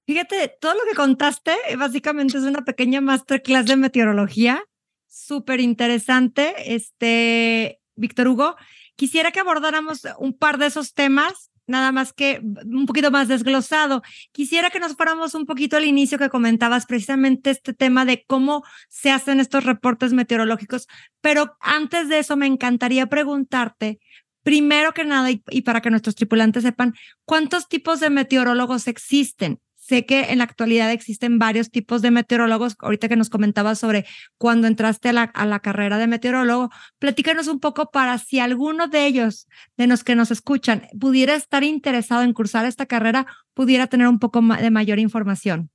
Fíjate, 0.07 0.57
todo 0.61 0.75
lo 0.75 0.81
que 0.89 0.97
contaste 0.97 1.53
eh, 1.69 1.77
básicamente 1.77 2.37
es 2.37 2.45
una 2.45 2.65
pequeña 2.65 3.01
masterclass 3.01 3.67
de 3.67 3.77
meteorología, 3.77 4.63
súper 5.07 5.61
interesante, 5.61 6.75
este, 6.75 7.81
Víctor 7.95 8.29
Hugo. 8.29 8.57
Quisiera 9.00 9.33
que 9.33 9.40
abordáramos 9.40 10.02
un 10.19 10.35
par 10.35 10.59
de 10.59 10.66
esos 10.66 10.92
temas 10.92 11.50
nada 11.66 11.90
más 11.90 12.12
que 12.12 12.42
un 12.66 12.85
poquito 12.85 13.11
más 13.11 13.28
desglosado. 13.28 14.02
Quisiera 14.30 14.69
que 14.69 14.78
nos 14.78 14.95
fuéramos 14.95 15.35
un 15.35 15.47
poquito 15.47 15.78
al 15.78 15.87
inicio 15.87 16.19
que 16.19 16.28
comentabas 16.28 16.85
precisamente 16.85 17.49
este 17.49 17.73
tema 17.73 18.04
de 18.04 18.26
cómo 18.26 18.62
se 18.90 19.11
hacen 19.11 19.40
estos 19.40 19.64
reportes 19.64 20.12
meteorológicos, 20.12 20.87
pero 21.23 21.57
antes 21.61 22.11
de 22.11 22.19
eso 22.19 22.37
me 22.37 22.45
encantaría 22.45 23.07
preguntarte, 23.07 24.00
primero 24.42 24.92
que 24.92 25.07
nada, 25.07 25.30
y, 25.30 25.42
y 25.49 25.62
para 25.62 25.80
que 25.80 25.88
nuestros 25.88 26.14
tripulantes 26.14 26.62
sepan, 26.62 26.92
¿cuántos 27.25 27.69
tipos 27.69 28.00
de 28.00 28.11
meteorólogos 28.11 28.87
existen? 28.87 29.61
Sé 29.90 30.06
que 30.06 30.30
en 30.30 30.38
la 30.38 30.44
actualidad 30.44 30.92
existen 30.92 31.40
varios 31.40 31.73
tipos 31.73 32.00
de 32.00 32.12
meteorólogos. 32.12 32.76
Ahorita 32.78 33.09
que 33.09 33.16
nos 33.16 33.28
comentabas 33.28 33.80
sobre 33.80 34.06
cuando 34.38 34.68
entraste 34.68 35.09
a 35.09 35.12
la, 35.12 35.59
carrera 35.59 35.99
de 35.99 36.06
meteorólogo, 36.06 36.70
platícanos 37.00 37.49
un 37.49 37.59
poco 37.59 37.90
para 37.90 38.16
si 38.18 38.38
alguno 38.38 38.87
de 38.87 39.06
ellos, 39.06 39.49
de 39.76 39.88
los 39.88 40.04
que 40.04 40.14
nos 40.14 40.30
escuchan, 40.30 40.87
pudiera 41.00 41.35
estar 41.35 41.64
interesado 41.64 42.23
en 42.23 42.32
cursar 42.35 42.66
esta 42.66 42.87
carrera, 42.87 43.26
pudiera 43.52 43.88
tener 43.88 44.06
un 44.06 44.20
poco 44.20 44.40
de 44.40 44.70
mayor 44.70 45.00
información. 45.00 45.73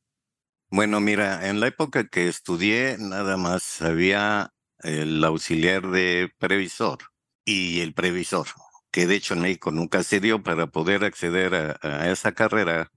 Bueno, 0.69 1.01
mira, 1.01 1.50
en 1.50 1.60
la 1.60 1.67
época 1.67 2.07
que 2.07 2.29
estudié, 2.29 2.95
nada 2.98 3.36
más 3.36 3.81
había 3.81 4.53
el 4.79 5.22
auxiliar 5.25 5.89
de 5.89 6.31
previsor 6.38 7.00
y 7.43 7.81
el 7.81 7.93
previsor, 7.93 8.48
que 8.91 9.07
de 9.07 9.15
hecho 9.15 9.34
en 9.34 9.41
México 9.41 9.72
nunca 9.72 10.03
se 10.03 10.22
dio 10.22 10.41
para 10.41 10.67
poder 10.67 11.03
acceder 11.03 11.77
a 11.81 12.10
esa 12.10 12.31
carrera 12.31 12.93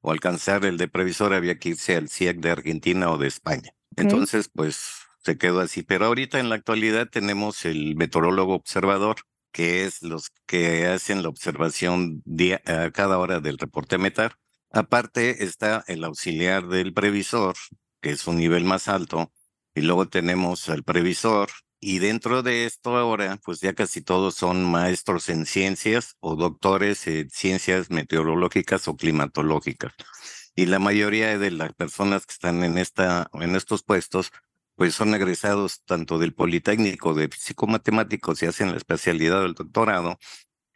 o 0.00 0.10
alcanzar 0.12 0.64
el 0.64 0.76
de 0.76 0.88
previsor 0.88 1.34
había 1.34 1.58
que 1.58 1.70
irse 1.70 1.96
al 1.96 2.08
CIEC 2.08 2.38
de 2.38 2.50
Argentina 2.50 3.10
o 3.10 3.18
de 3.18 3.28
España. 3.28 3.74
Entonces, 3.96 4.50
pues 4.54 5.00
se 5.22 5.36
quedó 5.36 5.60
así. 5.60 5.82
Pero 5.82 6.06
ahorita 6.06 6.40
en 6.40 6.48
la 6.48 6.54
actualidad 6.54 7.08
tenemos 7.08 7.64
el 7.64 7.96
meteorólogo 7.96 8.54
observador, 8.54 9.16
que 9.52 9.84
es 9.84 10.02
los 10.02 10.30
que 10.46 10.86
hacen 10.86 11.22
la 11.22 11.28
observación 11.28 12.22
día, 12.24 12.62
a 12.66 12.90
cada 12.90 13.18
hora 13.18 13.40
del 13.40 13.58
reporte 13.58 13.98
METAR. 13.98 14.36
Aparte 14.70 15.44
está 15.44 15.84
el 15.88 16.04
auxiliar 16.04 16.68
del 16.68 16.92
previsor, 16.94 17.56
que 18.00 18.10
es 18.10 18.26
un 18.26 18.36
nivel 18.36 18.64
más 18.64 18.88
alto, 18.88 19.32
y 19.74 19.82
luego 19.82 20.08
tenemos 20.08 20.68
al 20.68 20.84
previsor, 20.84 21.50
y 21.80 21.98
dentro 21.98 22.42
de 22.42 22.66
esto 22.66 22.96
ahora, 22.96 23.38
pues 23.42 23.60
ya 23.60 23.74
casi 23.74 24.02
todos 24.02 24.34
son 24.34 24.70
maestros 24.70 25.28
en 25.30 25.46
ciencias 25.46 26.16
o 26.20 26.36
doctores 26.36 27.06
en 27.06 27.30
ciencias 27.30 27.90
meteorológicas 27.90 28.86
o 28.88 28.96
climatológicas. 28.96 29.94
Y 30.54 30.66
la 30.66 30.78
mayoría 30.78 31.38
de 31.38 31.50
las 31.50 31.72
personas 31.72 32.26
que 32.26 32.34
están 32.34 32.62
en, 32.64 32.76
esta, 32.76 33.30
en 33.32 33.56
estos 33.56 33.82
puestos, 33.82 34.30
pues 34.76 34.94
son 34.94 35.14
egresados 35.14 35.82
tanto 35.84 36.18
del 36.18 36.34
Politécnico 36.34 37.14
de 37.14 37.30
Psicomatemáticos 37.34 38.42
y 38.42 38.46
hacen 38.46 38.72
la 38.72 38.76
especialidad 38.76 39.42
del 39.42 39.54
doctorado, 39.54 40.18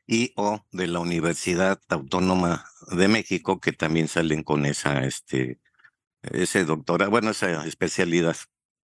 y 0.07 0.33
o 0.37 0.65
de 0.71 0.87
la 0.87 1.01
Universidad 1.01 1.81
Autónoma 1.89 2.67
de 2.89 3.09
México, 3.09 3.61
que 3.61 3.73
también 3.73 4.09
salen 4.09 4.43
con 4.43 4.67
esa, 4.67 5.05
este, 5.05 5.61
ese 6.23 6.65
doctorado, 6.65 7.11
bueno, 7.11 7.31
esa 7.31 7.67
especialidad. 7.67 8.37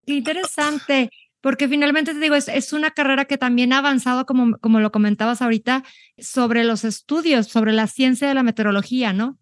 interesante 0.06 1.10
porque 1.40 1.68
finalmente 1.68 2.12
te 2.12 2.20
digo, 2.20 2.34
es, 2.34 2.48
es, 2.48 2.72
una 2.72 2.90
carrera 2.90 3.24
que 3.24 3.38
también 3.38 3.72
ha 3.72 3.78
avanzado, 3.78 4.26
como, 4.26 4.58
como 4.58 4.80
lo 4.80 4.92
comentabas 4.92 5.42
ahorita, 5.42 5.84
sobre 6.18 6.64
los 6.64 6.84
estudios, 6.84 7.46
sobre 7.48 7.72
la 7.72 7.86
ciencia 7.86 8.28
de 8.28 8.34
la 8.34 8.42
meteorología, 8.42 9.12
¿no? 9.12 9.38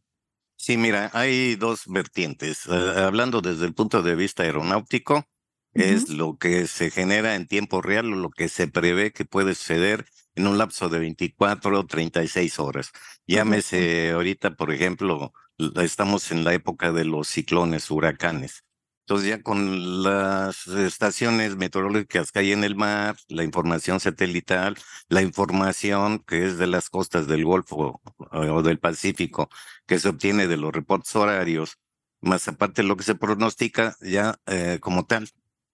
Sí, 0.56 0.76
mira, 0.76 1.10
hay 1.12 1.54
dos 1.54 1.82
vertientes. 1.86 2.66
Uh, 2.66 2.98
hablando 2.98 3.40
desde 3.40 3.64
el 3.64 3.74
punto 3.74 4.02
de 4.02 4.16
vista 4.16 4.42
aeronáutico, 4.42 5.16
uh 5.16 5.80
-huh. 5.80 5.82
es 5.82 6.08
lo 6.08 6.36
que 6.36 6.66
se 6.66 6.90
genera 6.90 7.36
en 7.36 7.46
tiempo 7.46 7.80
real 7.80 8.12
o 8.12 8.16
lo 8.16 8.30
que 8.30 8.48
se 8.48 8.66
prevé 8.66 9.12
que 9.12 9.24
puede 9.24 9.54
suceder 9.54 10.06
en 10.34 10.46
un 10.46 10.58
lapso 10.58 10.88
de 10.88 10.98
24 10.98 11.80
o 11.80 11.86
36 11.86 12.58
horas. 12.58 12.90
Llámese 13.26 13.76
uh 13.76 13.80
-huh. 13.80 14.14
ahorita, 14.16 14.56
por 14.56 14.72
ejemplo, 14.72 15.32
estamos 15.80 16.30
en 16.32 16.44
la 16.44 16.54
época 16.54 16.92
de 16.92 17.04
los 17.04 17.28
ciclones, 17.28 17.90
huracanes. 17.90 18.64
Entonces 19.08 19.30
ya 19.30 19.42
con 19.42 20.02
las 20.02 20.66
estaciones 20.66 21.56
meteorológicas 21.56 22.30
que 22.30 22.40
hay 22.40 22.52
en 22.52 22.62
el 22.62 22.74
mar, 22.76 23.16
la 23.28 23.42
información 23.42 24.00
satelital, 24.00 24.76
la 25.08 25.22
información 25.22 26.18
que 26.18 26.44
es 26.46 26.58
de 26.58 26.66
las 26.66 26.90
costas 26.90 27.26
del 27.26 27.42
Golfo 27.46 28.02
o 28.18 28.62
del 28.62 28.78
Pacífico, 28.78 29.48
que 29.86 29.98
se 29.98 30.10
obtiene 30.10 30.46
de 30.46 30.58
los 30.58 30.74
reportes 30.74 31.16
horarios, 31.16 31.78
más 32.20 32.48
aparte 32.48 32.82
lo 32.82 32.98
que 32.98 33.04
se 33.04 33.14
pronostica 33.14 33.96
ya 34.02 34.38
eh, 34.44 34.76
como 34.78 35.06
tal, 35.06 35.30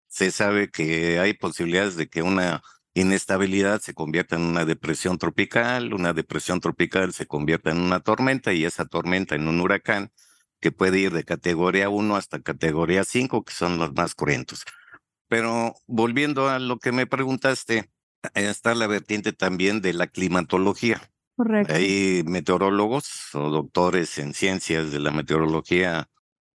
se 0.06 0.30
sabe 0.30 0.70
que 0.70 1.18
hay 1.18 1.34
posibilidades 1.34 1.96
de 1.96 2.08
que 2.08 2.22
una 2.22 2.62
inestabilidad 2.94 3.80
se 3.80 3.94
convierta 3.94 4.36
en 4.36 4.42
una 4.42 4.64
depresión 4.64 5.18
tropical, 5.18 5.92
una 5.92 6.12
depresión 6.12 6.60
tropical 6.60 7.12
se 7.12 7.26
convierta 7.26 7.72
en 7.72 7.80
una 7.80 7.98
tormenta 7.98 8.52
y 8.52 8.64
esa 8.64 8.84
tormenta 8.84 9.34
en 9.34 9.48
un 9.48 9.60
huracán 9.60 10.12
que 10.64 10.72
puede 10.72 10.98
ir 10.98 11.12
de 11.12 11.24
categoría 11.24 11.90
1 11.90 12.16
hasta 12.16 12.40
categoría 12.40 13.04
5, 13.04 13.44
que 13.44 13.52
son 13.52 13.76
los 13.76 13.92
más 13.92 14.14
cruentos. 14.14 14.64
Pero 15.28 15.74
volviendo 15.86 16.48
a 16.48 16.58
lo 16.58 16.78
que 16.78 16.90
me 16.90 17.06
preguntaste, 17.06 17.90
está 18.32 18.74
la 18.74 18.86
vertiente 18.86 19.34
también 19.34 19.82
de 19.82 19.92
la 19.92 20.06
climatología. 20.06 21.02
Correcto. 21.36 21.74
Hay 21.74 22.22
meteorólogos 22.24 23.34
o 23.34 23.50
doctores 23.50 24.16
en 24.16 24.32
ciencias 24.32 24.90
de 24.90 25.00
la 25.00 25.10
meteorología 25.10 26.08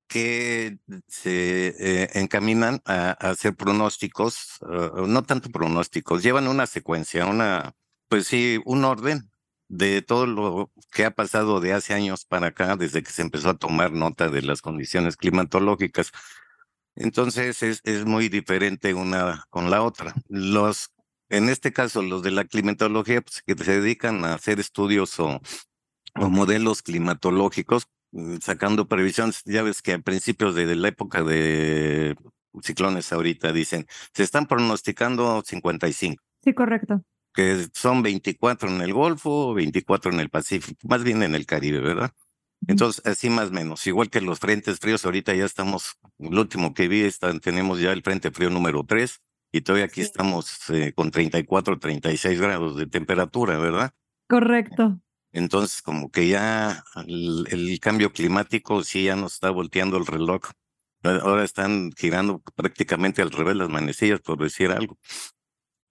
que 0.06 0.78
se 1.06 1.74
eh, 1.78 2.08
encaminan 2.14 2.80
a, 2.86 3.10
a, 3.10 3.32
hacer 3.32 3.54
pronósticos, 3.56 4.56
uh, 4.62 5.06
no 5.06 5.22
tanto 5.24 5.50
pronósticos, 5.50 6.22
llevan 6.22 6.48
una 6.48 6.64
secuencia, 6.64 7.26
una, 7.26 7.74
pues 8.08 8.26
sí, 8.26 8.58
un 8.64 8.86
orden 8.86 9.30
de 9.68 10.02
todo 10.02 10.26
lo 10.26 10.72
que 10.92 11.04
ha 11.04 11.10
pasado 11.10 11.60
de 11.60 11.72
hace 11.72 11.94
años 11.94 12.24
para 12.24 12.48
acá, 12.48 12.76
desde 12.76 13.02
que 13.02 13.10
se 13.10 13.22
empezó 13.22 13.50
a 13.50 13.58
tomar 13.58 13.92
nota 13.92 14.28
de 14.28 14.42
las 14.42 14.62
condiciones 14.62 15.16
climatológicas. 15.16 16.12
Entonces 16.96 17.62
es, 17.62 17.80
es 17.84 18.04
muy 18.04 18.28
diferente 18.28 18.94
una 18.94 19.44
con 19.50 19.70
la 19.70 19.82
otra. 19.82 20.14
Los, 20.28 20.92
en 21.28 21.48
este 21.48 21.72
caso, 21.72 22.02
los 22.02 22.22
de 22.22 22.32
la 22.32 22.44
climatología, 22.44 23.20
pues, 23.20 23.42
que 23.42 23.54
se 23.62 23.80
dedican 23.80 24.24
a 24.24 24.34
hacer 24.34 24.58
estudios 24.58 25.18
o, 25.20 25.40
modelos 26.16 26.82
climatológicos, 26.82 27.86
mm, 28.12 28.38
sacando 28.40 28.88
previsiones. 28.88 29.42
Ya 29.44 29.62
ves 29.62 29.82
que 29.82 29.92
a 29.92 29.98
principios 30.00 30.54
de, 30.54 30.66
de 30.66 30.74
la 30.74 30.88
época 30.88 31.22
de 31.22 32.16
ciclones 32.62 33.12
ahorita 33.12 33.52
dicen, 33.52 33.86
se 34.12 34.24
están 34.24 34.46
pronosticando 34.46 35.42
55. 35.44 36.20
Sí, 36.42 36.54
correcto. 36.54 37.02
Que 37.32 37.68
son 37.72 38.02
24 38.02 38.68
en 38.68 38.80
el 38.80 38.92
Golfo, 38.92 39.54
24 39.54 40.12
en 40.12 40.20
el 40.20 40.30
Pacífico, 40.30 40.80
más 40.88 41.04
bien 41.04 41.22
en 41.22 41.34
el 41.34 41.46
Caribe, 41.46 41.80
¿verdad? 41.80 42.12
Entonces, 42.66 43.04
así 43.06 43.30
más 43.30 43.48
o 43.48 43.52
menos, 43.52 43.86
igual 43.86 44.10
que 44.10 44.20
los 44.20 44.40
frentes 44.40 44.78
fríos, 44.80 45.04
ahorita 45.04 45.34
ya 45.34 45.44
estamos, 45.44 45.96
lo 46.18 46.40
último 46.40 46.74
que 46.74 46.88
vi, 46.88 47.02
están, 47.02 47.40
tenemos 47.40 47.80
ya 47.80 47.92
el 47.92 48.02
frente 48.02 48.30
frío 48.30 48.50
número 48.50 48.84
3 48.84 49.20
y 49.52 49.60
todavía 49.60 49.86
aquí 49.86 50.00
estamos 50.00 50.68
eh, 50.70 50.92
con 50.94 51.10
34, 51.10 51.78
36 51.78 52.40
grados 52.40 52.76
de 52.76 52.86
temperatura, 52.86 53.58
¿verdad? 53.58 53.92
Correcto. 54.28 55.00
Entonces, 55.32 55.82
como 55.82 56.10
que 56.10 56.28
ya 56.28 56.84
el, 57.06 57.46
el 57.50 57.80
cambio 57.80 58.12
climático 58.12 58.82
sí 58.82 59.04
ya 59.04 59.16
nos 59.16 59.34
está 59.34 59.50
volteando 59.50 59.96
el 59.96 60.06
reloj. 60.06 60.42
Ahora 61.02 61.44
están 61.44 61.92
girando 61.96 62.42
prácticamente 62.56 63.22
al 63.22 63.30
revés 63.30 63.56
las 63.56 63.68
manecillas, 63.68 64.20
por 64.20 64.38
decir 64.38 64.70
algo. 64.70 64.98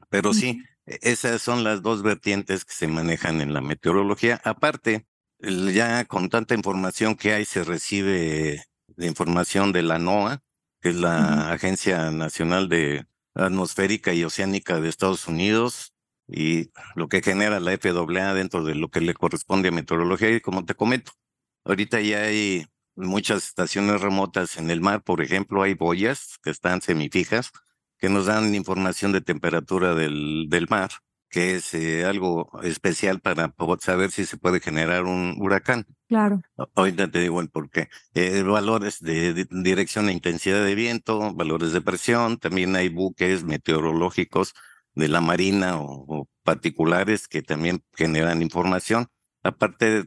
Pero 0.10 0.34
sí, 0.34 0.62
esas 0.88 1.42
son 1.42 1.64
las 1.64 1.82
dos 1.82 2.02
vertientes 2.02 2.64
que 2.66 2.74
se 2.74 2.88
manejan 2.88 3.42
en 3.42 3.54
la 3.54 3.62
meteorología. 3.62 4.42
Aparte, 4.44 5.06
ya 5.40 6.06
con 6.06 6.30
tanta 6.30 6.56
información 6.56 7.16
que 7.16 7.34
hay, 7.34 7.46
se 7.46 7.64
recibe 7.64 8.64
de 8.88 9.08
información 9.08 9.74
de 9.74 9.84
la 9.84 10.00
NOAA, 10.00 10.42
que 10.82 10.90
es 10.90 10.96
la 10.96 11.52
Agencia 11.52 12.10
Nacional 12.12 12.70
de 12.70 13.06
Atmosférica 13.36 14.14
y 14.14 14.24
Oceánica 14.24 14.80
de 14.80 14.90
Estados 14.90 15.28
Unidos, 15.28 15.94
y 16.28 16.72
lo 16.96 17.10
que 17.10 17.22
genera 17.22 17.60
la 17.60 17.78
FAA 17.78 18.34
dentro 18.34 18.64
de 18.64 18.76
lo 18.76 18.90
que 18.90 19.02
le 19.02 19.14
corresponde 19.14 19.70
a 19.70 19.72
meteorología. 19.72 20.30
Y 20.30 20.42
como 20.42 20.66
te 20.66 20.76
comento, 20.76 21.12
ahorita 21.66 22.00
ya 22.02 22.24
hay 22.24 22.66
muchas 22.96 23.48
estaciones 23.48 24.02
remotas 24.02 24.58
en 24.58 24.72
el 24.72 24.82
mar, 24.82 25.04
por 25.04 25.22
ejemplo, 25.22 25.62
hay 25.62 25.74
boyas 25.74 26.38
que 26.42 26.50
están 26.50 26.82
semifijas 26.82 27.52
que 27.98 28.10
nos 28.10 28.26
dan 28.28 28.54
información 28.56 29.12
de 29.12 29.22
temperatura 29.22 29.96
del, 29.96 30.48
del 30.50 30.68
mar 30.70 30.90
que 31.30 31.56
es 31.56 31.74
eh, 31.74 32.06
algo 32.06 32.50
especial 32.64 33.20
para 33.20 33.54
saber 33.80 34.12
si 34.12 34.26
se 34.26 34.38
puede 34.38 34.60
generar 34.60 35.04
un 35.04 35.36
huracán. 35.40 35.86
Claro. 36.08 36.42
Ahorita 36.76 37.12
te 37.12 37.20
digo 37.20 37.42
el 37.42 37.50
por 37.50 37.70
qué. 37.70 37.90
Eh, 38.14 38.42
valores 38.44 39.02
de, 39.02 39.46
dirección 39.52 40.10
e 40.10 40.14
intensidad 40.14 40.64
de 40.64 40.76
viento, 40.76 41.34
valores 41.34 41.74
de 41.74 41.82
presión, 41.82 42.38
también 42.38 42.76
hay 42.76 42.90
buques 42.90 43.44
meteorológicos 43.44 44.54
de 44.96 45.10
la 45.10 45.22
marina 45.22 45.80
o, 45.80 46.28
particulares 46.44 47.28
que 47.28 47.42
también 47.42 47.84
generan 47.94 48.42
información. 48.42 49.08
Aparte, 49.44 50.06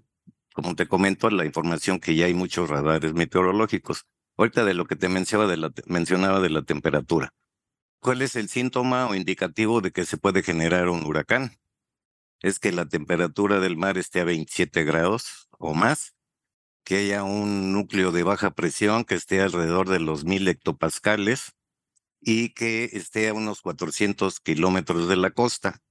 como 0.54 0.74
te 0.74 0.88
comento, 0.88 1.28
la 1.30 1.44
información 1.44 2.00
que 2.00 2.14
ya 2.14 2.26
hay 2.26 2.34
muchos 2.34 2.70
radares 2.70 3.12
meteorológicos. 3.12 4.06
Ahorita 4.38 4.64
de 4.64 4.72
lo 4.72 4.86
que 4.86 4.96
te 4.96 5.10
mencionaba 5.10 5.50
de 5.50 5.58
la, 5.58 5.72
mencionaba 5.86 6.40
de 6.40 6.48
la 6.48 6.62
temperatura. 6.62 7.34
¿Cuál 8.00 8.22
es 8.22 8.34
el 8.34 8.48
síntoma 8.48 9.08
o 9.08 9.14
indicativo 9.14 9.82
de 9.82 9.92
que 9.92 10.06
se 10.06 10.16
puede 10.16 10.42
generar 10.42 10.88
un 10.88 11.04
huracán? 11.04 11.58
Es 12.40 12.58
que 12.58 12.72
la 12.72 12.88
temperatura 12.88 13.60
del 13.60 13.76
mar 13.76 13.98
esté 13.98 14.20
a 14.20 14.24
27 14.24 14.84
grados 14.84 15.48
o 15.58 15.74
más, 15.74 16.14
que 16.82 16.96
haya 16.96 17.24
un 17.24 17.74
núcleo 17.74 18.10
de 18.10 18.22
baja 18.22 18.52
presión 18.52 19.04
que 19.04 19.16
esté 19.16 19.42
alrededor 19.42 19.90
de 19.90 20.00
los 20.00 20.24
1000 20.24 20.48
hectopascales 20.48 21.52
y 22.22 22.54
que 22.54 22.84
esté 22.94 23.28
a 23.28 23.34
unos 23.34 23.60
400 23.60 24.40
kilómetros 24.40 25.06
de 25.06 25.16
la 25.16 25.30
costa. 25.32 25.82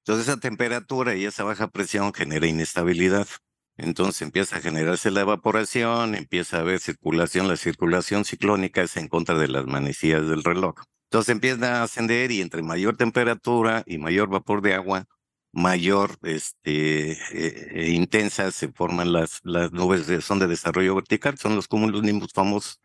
Entonces 0.00 0.26
esa 0.28 0.40
temperatura 0.40 1.14
y 1.14 1.24
esa 1.24 1.44
baja 1.44 1.68
presión 1.68 2.12
genera 2.12 2.48
inestabilidad. 2.48 3.28
Entonces 3.76 4.22
empieza 4.22 4.56
a 4.56 4.60
generarse 4.60 5.12
la 5.12 5.20
evaporación, 5.20 6.16
empieza 6.16 6.56
a 6.56 6.60
haber 6.62 6.80
circulación, 6.80 7.46
la 7.46 7.56
circulación 7.56 8.24
ciclónica 8.24 8.82
es 8.82 8.96
en 8.96 9.06
contra 9.06 9.38
de 9.38 9.48
las 9.48 9.66
manecillas 9.66 10.28
del 10.28 10.42
reloj. 10.42 10.74
Entonces 11.14 11.32
empieza 11.32 11.78
a 11.78 11.84
ascender 11.84 12.32
y 12.32 12.40
entre 12.40 12.60
mayor 12.60 12.96
temperatura 12.96 13.84
y 13.86 13.98
mayor 13.98 14.28
vapor 14.28 14.62
de 14.62 14.74
agua, 14.74 15.06
mayor 15.52 16.18
este, 16.24 17.12
eh, 17.30 17.90
intensa 17.92 18.50
se 18.50 18.72
forman 18.72 19.12
las, 19.12 19.38
las 19.44 19.70
nubes 19.70 20.08
de, 20.08 20.20
son 20.20 20.40
de 20.40 20.48
desarrollo 20.48 20.96
vertical, 20.96 21.38
son 21.38 21.54
los 21.54 21.68
cúmulos 21.68 22.02
nimbus 22.02 22.32
famosos. 22.32 22.80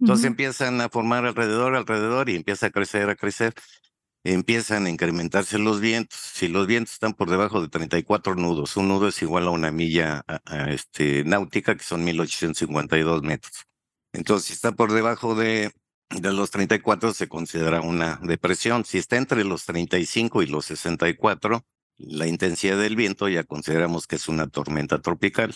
Entonces 0.00 0.24
empiezan 0.24 0.80
a 0.80 0.88
formar 0.88 1.26
alrededor, 1.26 1.76
alrededor 1.76 2.30
y 2.30 2.36
empieza 2.36 2.68
a 2.68 2.70
crecer, 2.70 3.10
a 3.10 3.14
crecer. 3.14 3.52
Empiezan 4.24 4.86
a 4.86 4.90
incrementarse 4.90 5.58
los 5.58 5.78
vientos. 5.78 6.18
Si 6.18 6.48
los 6.48 6.66
vientos 6.66 6.94
están 6.94 7.12
por 7.12 7.28
debajo 7.28 7.60
de 7.60 7.68
34 7.68 8.36
nudos, 8.36 8.74
un 8.78 8.88
nudo 8.88 9.08
es 9.08 9.20
igual 9.20 9.48
a 9.48 9.50
una 9.50 9.70
milla 9.70 10.24
este, 10.68 11.24
náutica, 11.24 11.76
que 11.76 11.84
son 11.84 12.04
1852 12.04 13.22
metros. 13.22 13.66
Entonces, 14.14 14.46
si 14.46 14.54
está 14.54 14.72
por 14.72 14.94
debajo 14.94 15.34
de 15.34 15.72
de 16.10 16.32
los 16.32 16.50
34 16.50 17.12
se 17.12 17.28
considera 17.28 17.80
una 17.80 18.20
depresión. 18.22 18.84
Si 18.84 18.98
está 18.98 19.16
entre 19.16 19.44
los 19.44 19.64
35 19.64 20.42
y 20.42 20.46
los 20.46 20.66
64, 20.66 21.64
la 21.98 22.26
intensidad 22.26 22.78
del 22.78 22.96
viento 22.96 23.28
ya 23.28 23.44
consideramos 23.44 24.06
que 24.06 24.16
es 24.16 24.28
una 24.28 24.46
tormenta 24.46 25.00
tropical. 25.00 25.54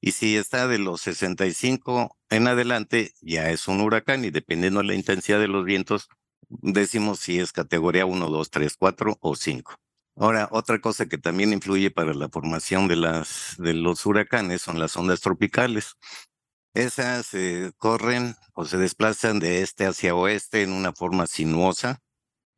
Y 0.00 0.12
si 0.12 0.36
está 0.36 0.66
de 0.66 0.78
los 0.78 1.00
65 1.02 2.16
en 2.30 2.48
adelante, 2.48 3.12
ya 3.20 3.50
es 3.50 3.68
un 3.68 3.80
huracán 3.80 4.24
y 4.24 4.30
dependiendo 4.30 4.80
de 4.80 4.86
la 4.86 4.94
intensidad 4.94 5.38
de 5.38 5.48
los 5.48 5.64
vientos, 5.64 6.08
decimos 6.48 7.20
si 7.20 7.38
es 7.38 7.52
categoría 7.52 8.04
1, 8.04 8.28
2, 8.28 8.50
3, 8.50 8.76
4 8.76 9.18
o 9.20 9.36
5. 9.36 9.74
Ahora, 10.16 10.48
otra 10.50 10.80
cosa 10.80 11.06
que 11.06 11.18
también 11.18 11.52
influye 11.52 11.90
para 11.90 12.12
la 12.14 12.28
formación 12.28 12.86
de, 12.88 12.96
las, 12.96 13.54
de 13.58 13.74
los 13.74 14.04
huracanes 14.04 14.60
son 14.60 14.78
las 14.78 14.96
ondas 14.96 15.20
tropicales. 15.20 15.96
Esas 16.74 17.30
corren 17.76 18.34
o 18.54 18.64
se 18.64 18.78
desplazan 18.78 19.40
de 19.40 19.62
este 19.62 19.86
hacia 19.86 20.14
oeste 20.14 20.62
en 20.62 20.72
una 20.72 20.92
forma 20.92 21.26
sinuosa, 21.26 22.00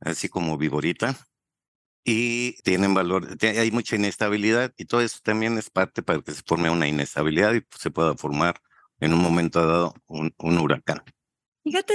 así 0.01 0.29
como 0.29 0.57
viborita, 0.57 1.17
y 2.05 2.53
tienen 2.63 2.93
valor, 2.93 3.37
hay 3.41 3.71
mucha 3.71 3.97
inestabilidad 3.97 4.73
y 4.77 4.85
todo 4.85 5.01
eso 5.01 5.19
también 5.23 5.57
es 5.57 5.71
parte 5.71 6.03
para 6.03 6.21
que 6.21 6.33
se 6.33 6.43
forme 6.47 6.69
una 6.69 6.87
inestabilidad 6.87 7.55
y 7.55 7.63
se 7.79 7.91
pueda 7.91 8.15
formar 8.15 8.61
en 9.01 9.15
un 9.15 9.21
momento 9.21 9.67
dado 9.67 9.95
un, 10.07 10.59
huracán. 10.59 11.03
Fíjate, 11.65 11.95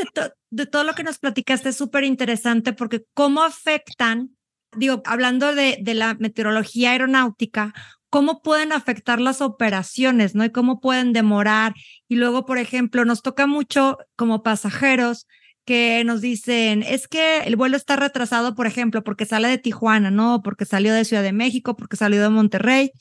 de 0.49 0.65
todo 0.65 0.84
lo 0.84 0.95
que 0.95 1.03
nos 1.03 1.19
platicaste 1.19 1.69
es 1.69 1.75
súper 1.75 2.03
interesante 2.03 2.73
porque 2.73 3.05
cómo 3.13 3.43
afectan, 3.43 4.36
digo, 4.75 5.03
hablando 5.05 5.53
de, 5.53 5.77
de 5.79 5.93
la 5.93 6.15
meteorología 6.15 6.91
aeronáutica, 6.91 7.73
cómo 8.10 8.41
pueden 8.41 8.72
afectar 8.72 9.19
las 9.19 9.41
operaciones, 9.41 10.36
¿no? 10.36 10.43
Y 10.45 10.52
cómo 10.52 10.80
pueden 10.80 11.13
demorar. 11.13 11.74
Y 12.08 12.15
luego, 12.15 12.45
por 12.45 12.58
ejemplo, 12.58 13.06
nos 13.06 13.22
toca 13.22 13.48
mucho 13.48 13.98
como 14.15 14.43
pasajeros 14.43 15.28
que 15.65 16.04
nos 16.04 16.22
dicen, 16.22 16.82
es 16.84 17.08
que 17.08 17.41
el 17.41 17.56
vuelo 17.56 17.78
está 17.78 17.95
retrasado, 17.95 18.56
por 18.56 18.65
ejemplo, 18.65 19.04
porque 19.04 19.26
sale 19.28 19.48
de 19.50 19.60
Tijuana, 19.60 20.10
¿no? 20.10 20.41
Porque 20.43 20.65
salió 20.65 20.93
de 20.93 21.06
Ciudad 21.06 21.22
de 21.22 21.32
México, 21.34 21.76
porque 21.76 21.95
salió 21.95 22.22
de 22.24 22.30
Monterrey. 22.30 22.91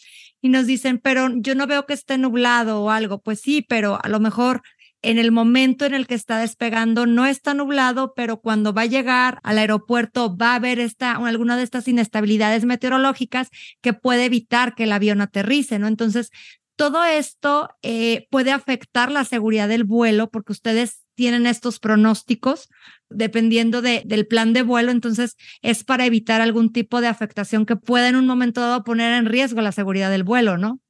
Y 0.43 0.51
nos 0.51 0.67
dicen, 0.67 0.99
pero 0.99 1.31
yo 1.37 1.55
no 1.55 1.67
veo 1.67 1.87
que 1.87 1.95
esté 1.95 2.19
nublado 2.19 2.83
o 2.83 2.91
algo. 2.91 3.21
Pues 3.23 3.41
sí, 3.41 3.65
pero 3.67 3.99
a 4.03 4.09
lo 4.09 4.21
mejor 4.21 4.63
en 5.03 5.19
el 5.19 5.31
momento 5.31 5.85
en 5.85 5.95
el 5.95 6.07
que 6.07 6.15
está 6.15 6.39
despegando 6.39 7.07
no 7.07 7.27
está 7.27 7.55
nublado, 7.55 8.15
pero 8.15 8.41
cuando 8.41 8.73
va 8.73 8.83
a 8.83 8.87
llegar 8.87 9.39
al 9.43 9.59
aeropuerto 9.59 10.37
va 10.37 10.53
a 10.53 10.57
haber 10.57 10.81
esta, 10.81 11.13
alguna 11.13 11.57
de 11.57 11.63
estas 11.63 11.87
inestabilidades 11.89 12.65
meteorológicas 12.65 13.49
que 13.81 13.93
puede 13.93 14.25
evitar 14.25 14.75
que 14.75 14.85
el 14.85 14.93
avión 14.93 15.21
aterrice, 15.21 15.79
¿no? 15.79 15.87
Entonces, 15.87 16.31
todo 16.77 17.05
esto 17.05 17.71
eh, 17.83 18.29
puede 18.31 18.53
afectar 18.53 19.11
la 19.11 19.25
seguridad 19.25 19.69
del 19.69 19.85
vuelo 19.85 20.31
porque 20.31 20.53
ustedes 20.53 21.05
tienen 21.17 21.47
estos 21.47 21.81
pronósticos 21.81 22.69
dependiendo 23.11 23.83
de, 23.83 24.03
del 24.07 24.27
plan 24.27 24.53
de 24.53 24.63
vuelo, 24.63 24.93
entonces 24.93 25.37
es 25.63 25.83
para 25.83 26.07
evitar 26.07 26.41
algún 26.41 26.73
tipo 26.73 27.01
de 27.01 27.09
afectación 27.09 27.67
que 27.67 27.75
pueda 27.75 28.09
en 28.09 28.17
un 28.17 28.27
momento 28.27 28.61
dado 28.61 28.85
poner 28.85 29.15
en 29.15 29.27
riesgo 29.27 29.61
la 29.61 29.73
seguridad 29.73 30.11
del 30.11 30.23
vuelo, 30.23 30.59
¿no? 30.59 30.81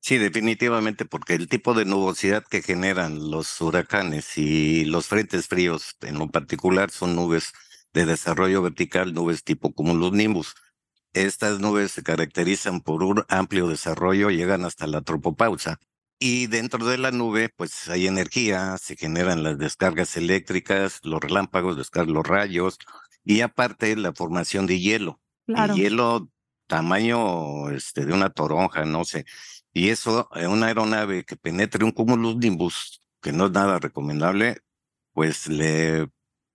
Sí, 0.00 0.18
definitivamente, 0.18 1.04
porque 1.04 1.34
el 1.34 1.48
tipo 1.48 1.74
de 1.74 1.84
nubosidad 1.84 2.44
que 2.48 2.62
generan 2.62 3.30
los 3.30 3.60
huracanes 3.60 4.38
y 4.38 4.84
los 4.84 5.06
frentes 5.06 5.48
fríos 5.48 5.96
en 6.00 6.18
lo 6.18 6.28
particular 6.28 6.90
son 6.90 7.16
nubes 7.16 7.52
de 7.92 8.06
desarrollo 8.06 8.62
vertical, 8.62 9.12
nubes 9.12 9.44
tipo 9.44 9.72
cumulus 9.72 10.12
nimbus. 10.12 10.54
Estas 11.14 11.58
nubes 11.60 11.90
se 11.92 12.02
caracterizan 12.02 12.80
por 12.80 13.02
un 13.02 13.24
amplio 13.28 13.66
desarrollo, 13.68 14.30
llegan 14.30 14.64
hasta 14.64 14.86
la 14.86 15.02
tropopausa. 15.02 15.78
Y 16.20 16.46
dentro 16.48 16.84
de 16.86 16.98
la 16.98 17.10
nube, 17.12 17.48
pues 17.56 17.88
hay 17.88 18.06
energía, 18.06 18.76
se 18.78 18.96
generan 18.96 19.42
las 19.42 19.58
descargas 19.58 20.16
eléctricas, 20.16 21.00
los 21.04 21.20
relámpagos, 21.20 21.76
los 21.76 22.26
rayos, 22.26 22.78
y 23.24 23.40
aparte 23.40 23.94
la 23.96 24.12
formación 24.12 24.66
de 24.66 24.80
hielo. 24.80 25.20
El 25.46 25.74
hielo 25.74 26.30
tamaño 26.66 27.70
este, 27.70 28.04
de 28.04 28.12
una 28.12 28.30
toronja, 28.30 28.84
no 28.84 29.04
sé. 29.04 29.24
Y 29.78 29.90
eso, 29.90 30.28
una 30.48 30.66
aeronave 30.66 31.24
que 31.24 31.36
penetre 31.36 31.84
un 31.84 31.92
cumulus 31.92 32.36
nimbus, 32.36 33.00
que 33.22 33.30
no 33.30 33.46
es 33.46 33.52
nada 33.52 33.78
recomendable, 33.78 34.58
pues 35.12 35.46
le 35.46 36.08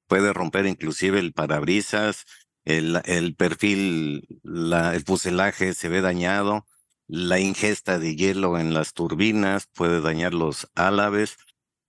puede 0.07 0.33
romper 0.33 0.65
inclusive 0.65 1.19
el 1.19 1.31
parabrisas, 1.31 2.25
el, 2.65 3.01
el 3.05 3.33
perfil, 3.35 4.27
la, 4.43 4.93
el 4.93 5.05
fuselaje 5.05 5.73
se 5.73 5.87
ve 5.87 6.01
dañado, 6.01 6.65
la 7.07 7.39
ingesta 7.39 7.97
de 7.97 8.13
hielo 8.17 8.59
en 8.59 8.73
las 8.73 8.91
turbinas 8.91 9.67
puede 9.73 10.01
dañar 10.01 10.33
los 10.33 10.69
álabes 10.75 11.37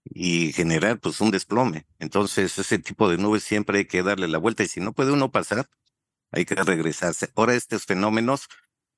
y 0.04 0.52
generar 0.52 1.00
pues 1.00 1.20
un 1.20 1.32
desplome. 1.32 1.84
Entonces 1.98 2.56
ese 2.58 2.78
tipo 2.78 3.08
de 3.10 3.18
nubes 3.18 3.42
siempre 3.42 3.78
hay 3.78 3.86
que 3.86 4.04
darle 4.04 4.28
la 4.28 4.38
vuelta 4.38 4.62
y 4.62 4.68
si 4.68 4.78
no 4.78 4.92
puede 4.92 5.10
uno 5.10 5.32
pasar, 5.32 5.68
hay 6.30 6.44
que 6.44 6.54
regresarse. 6.54 7.30
Ahora 7.34 7.54
estos 7.54 7.86
fenómenos 7.86 8.48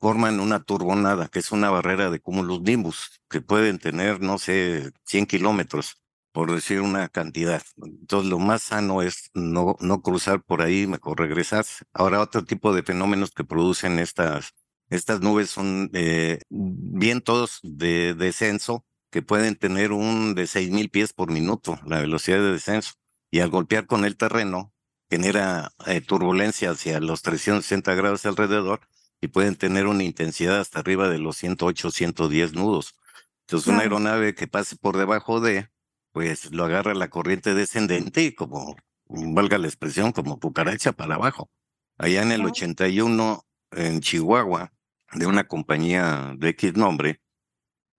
forman 0.00 0.40
una 0.40 0.62
turbonada, 0.62 1.28
que 1.28 1.38
es 1.38 1.52
una 1.52 1.70
barrera 1.70 2.10
de 2.10 2.20
cúmulos 2.20 2.60
nimbus, 2.62 3.20
que 3.30 3.40
pueden 3.40 3.78
tener, 3.78 4.20
no 4.20 4.38
sé, 4.38 4.92
100 5.06 5.26
kilómetros, 5.26 6.02
por 6.32 6.52
decir 6.52 6.80
una 6.80 7.08
cantidad. 7.08 7.62
Entonces, 7.82 8.30
lo 8.30 8.38
más 8.38 8.62
sano 8.62 9.02
es 9.02 9.30
no, 9.34 9.76
no 9.80 10.02
cruzar 10.02 10.42
por 10.42 10.62
ahí, 10.62 10.86
mejor 10.86 11.18
regresarse. 11.18 11.84
Ahora, 11.94 12.20
otro 12.20 12.44
tipo 12.44 12.74
de 12.74 12.82
fenómenos 12.82 13.30
que 13.30 13.44
producen 13.44 13.98
estas, 13.98 14.52
estas 14.90 15.20
nubes 15.20 15.50
son 15.50 15.90
eh, 15.94 16.40
vientos 16.50 17.60
de 17.62 18.14
descenso 18.14 18.84
que 19.10 19.22
pueden 19.22 19.56
tener 19.56 19.92
un 19.92 20.34
de 20.34 20.44
6.000 20.44 20.90
pies 20.90 21.12
por 21.14 21.30
minuto, 21.30 21.78
la 21.86 22.00
velocidad 22.00 22.38
de 22.38 22.52
descenso. 22.52 22.92
Y 23.30 23.40
al 23.40 23.50
golpear 23.50 23.86
con 23.86 24.04
el 24.04 24.16
terreno, 24.16 24.74
genera 25.08 25.70
eh, 25.86 26.00
turbulencia 26.00 26.70
hacia 26.70 27.00
los 27.00 27.22
360 27.22 27.94
grados 27.94 28.26
alrededor 28.26 28.80
y 29.26 29.28
pueden 29.28 29.56
tener 29.56 29.88
una 29.88 30.04
intensidad 30.04 30.60
hasta 30.60 30.78
arriba 30.78 31.08
de 31.08 31.18
los 31.18 31.36
108, 31.36 31.90
110 31.90 32.52
nudos. 32.52 32.94
Entonces, 33.40 33.66
una 33.66 33.80
aeronave 33.80 34.36
que 34.36 34.46
pase 34.46 34.76
por 34.76 34.96
debajo 34.96 35.40
de, 35.40 35.68
pues 36.12 36.52
lo 36.52 36.64
agarra 36.64 36.94
la 36.94 37.10
corriente 37.10 37.52
descendente 37.52 38.22
y 38.22 38.34
como, 38.36 38.76
valga 39.08 39.58
la 39.58 39.66
expresión, 39.66 40.12
como 40.12 40.38
cucaracha 40.38 40.92
para 40.92 41.16
abajo. 41.16 41.50
Allá 41.98 42.22
en 42.22 42.30
el 42.30 42.44
81, 42.44 43.44
en 43.72 44.00
Chihuahua, 44.00 44.72
de 45.12 45.26
una 45.26 45.48
compañía 45.48 46.32
de 46.38 46.50
X 46.50 46.76
nombre, 46.76 47.20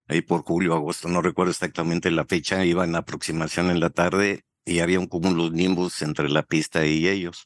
ahí 0.06 0.22
por 0.22 0.44
julio, 0.44 0.72
agosto, 0.74 1.08
no 1.08 1.20
recuerdo 1.20 1.50
exactamente 1.50 2.10
la 2.10 2.24
fecha, 2.24 2.64
iba 2.64 2.86
en 2.86 2.96
aproximación 2.96 3.70
en 3.70 3.80
la 3.80 3.90
tarde 3.90 4.46
y 4.64 4.78
había 4.78 4.98
un 4.98 5.08
cúmulo 5.08 5.50
nimbus 5.50 6.00
entre 6.00 6.30
la 6.30 6.42
pista 6.42 6.86
y 6.86 7.06
ellos. 7.06 7.44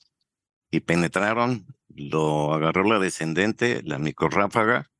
Y 0.71 0.81
penetraron, 0.81 1.67
lo 1.97 2.55
agarró 2.55 2.85
la 2.85 2.99
descendente, 2.99 3.83
la 3.85 3.99
microráfaga, 3.99 4.91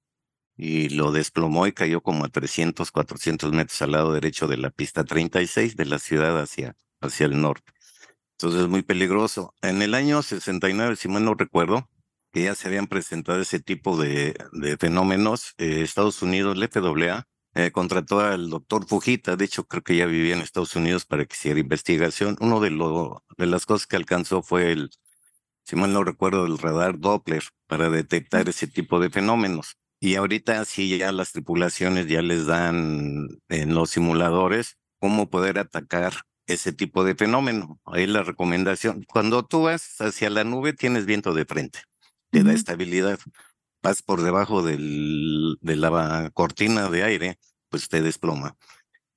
y 0.57 0.91
lo 0.91 1.13
desplomó 1.13 1.67
y 1.67 1.73
cayó 1.73 2.03
como 2.03 2.25
a 2.25 2.29
300, 2.29 2.91
400 2.91 3.53
metros 3.53 3.81
al 3.83 3.93
lado 3.93 4.13
derecho 4.13 4.47
de 4.49 4.59
la 4.59 4.71
pista 4.71 5.05
36 5.05 5.77
de 5.77 5.87
la 5.87 5.99
ciudad 5.99 6.41
hacia, 6.41 6.77
hacia 7.01 7.27
el 7.27 7.41
norte. 7.41 7.73
Entonces 8.33 8.63
es 8.63 8.69
muy 8.69 8.83
peligroso. 8.83 9.55
En 9.63 9.83
el 9.83 9.95
año 9.95 10.23
69, 10.23 10.97
si 10.97 11.09
mal 11.09 11.25
no 11.25 11.35
recuerdo, 11.35 11.89
que 12.33 12.45
ya 12.45 12.55
se 12.55 12.69
habían 12.69 12.87
presentado 12.87 13.41
ese 13.41 13.61
tipo 13.61 13.97
de, 13.97 14.35
de 14.53 14.77
fenómenos, 14.79 15.55
eh, 15.59 15.83
Estados 15.83 16.23
Unidos, 16.23 16.57
el 16.57 16.69
FAA, 16.69 17.29
eh, 17.55 17.71
contrató 17.71 18.21
al 18.21 18.49
doctor 18.49 18.87
Fujita, 18.87 19.37
de 19.37 19.45
hecho 19.45 19.65
creo 19.65 19.83
que 19.83 19.97
ya 19.97 20.07
vivía 20.07 20.35
en 20.35 20.41
Estados 20.41 20.75
Unidos 20.75 21.05
para 21.05 21.27
que 21.27 21.35
hiciera 21.35 21.61
investigación. 21.61 22.37
Uno 22.41 22.61
de, 22.61 22.71
lo, 22.71 23.25
de 23.37 23.47
las 23.47 23.67
cosas 23.67 23.87
que 23.87 23.97
alcanzó 23.97 24.43
fue 24.43 24.73
el, 24.73 24.91
si 25.65 25.77
mal 25.77 25.93
no 25.93 26.05
recuerdo, 26.05 26.47
el 26.47 26.59
radar 26.59 26.99
Doppler 26.99 27.45
para 27.67 27.91
detectar 27.91 28.49
ese 28.49 28.67
tipo 28.67 29.01
de 29.01 29.11
fenómenos. 29.11 29.77
Y 30.01 30.17
ahorita 30.17 30.65
sí 30.65 30.99
ya 30.99 31.13
las 31.13 31.33
tripulaciones 31.33 32.09
ya 32.09 32.23
les 32.23 32.47
dan 32.47 33.29
en 33.49 33.75
los 33.75 33.91
simuladores 33.91 34.77
cómo 34.99 35.31
poder 35.31 35.59
atacar 35.59 36.13
ese 36.47 36.73
tipo 36.73 37.05
de 37.05 37.15
fenómeno. 37.15 37.81
Ahí 37.85 38.07
la 38.07 38.23
recomendación, 38.23 39.05
cuando 39.09 39.45
tú 39.45 39.63
vas 39.63 40.01
hacia 40.01 40.31
la 40.31 40.45
nube 40.45 40.73
tienes 40.73 41.07
viento 41.07 41.35
de 41.35 41.45
frente, 41.45 41.81
te 42.31 42.43
da 42.43 42.53
estabilidad. 42.53 43.19
Vas 43.83 44.03
por 44.03 44.23
debajo 44.23 44.63
del, 44.63 45.57
de 45.61 45.77
la 45.77 46.31
cortina 46.35 46.89
de 46.89 47.03
aire, 47.05 47.39
pues 47.69 47.89
te 47.89 48.03
desploma. 48.03 48.57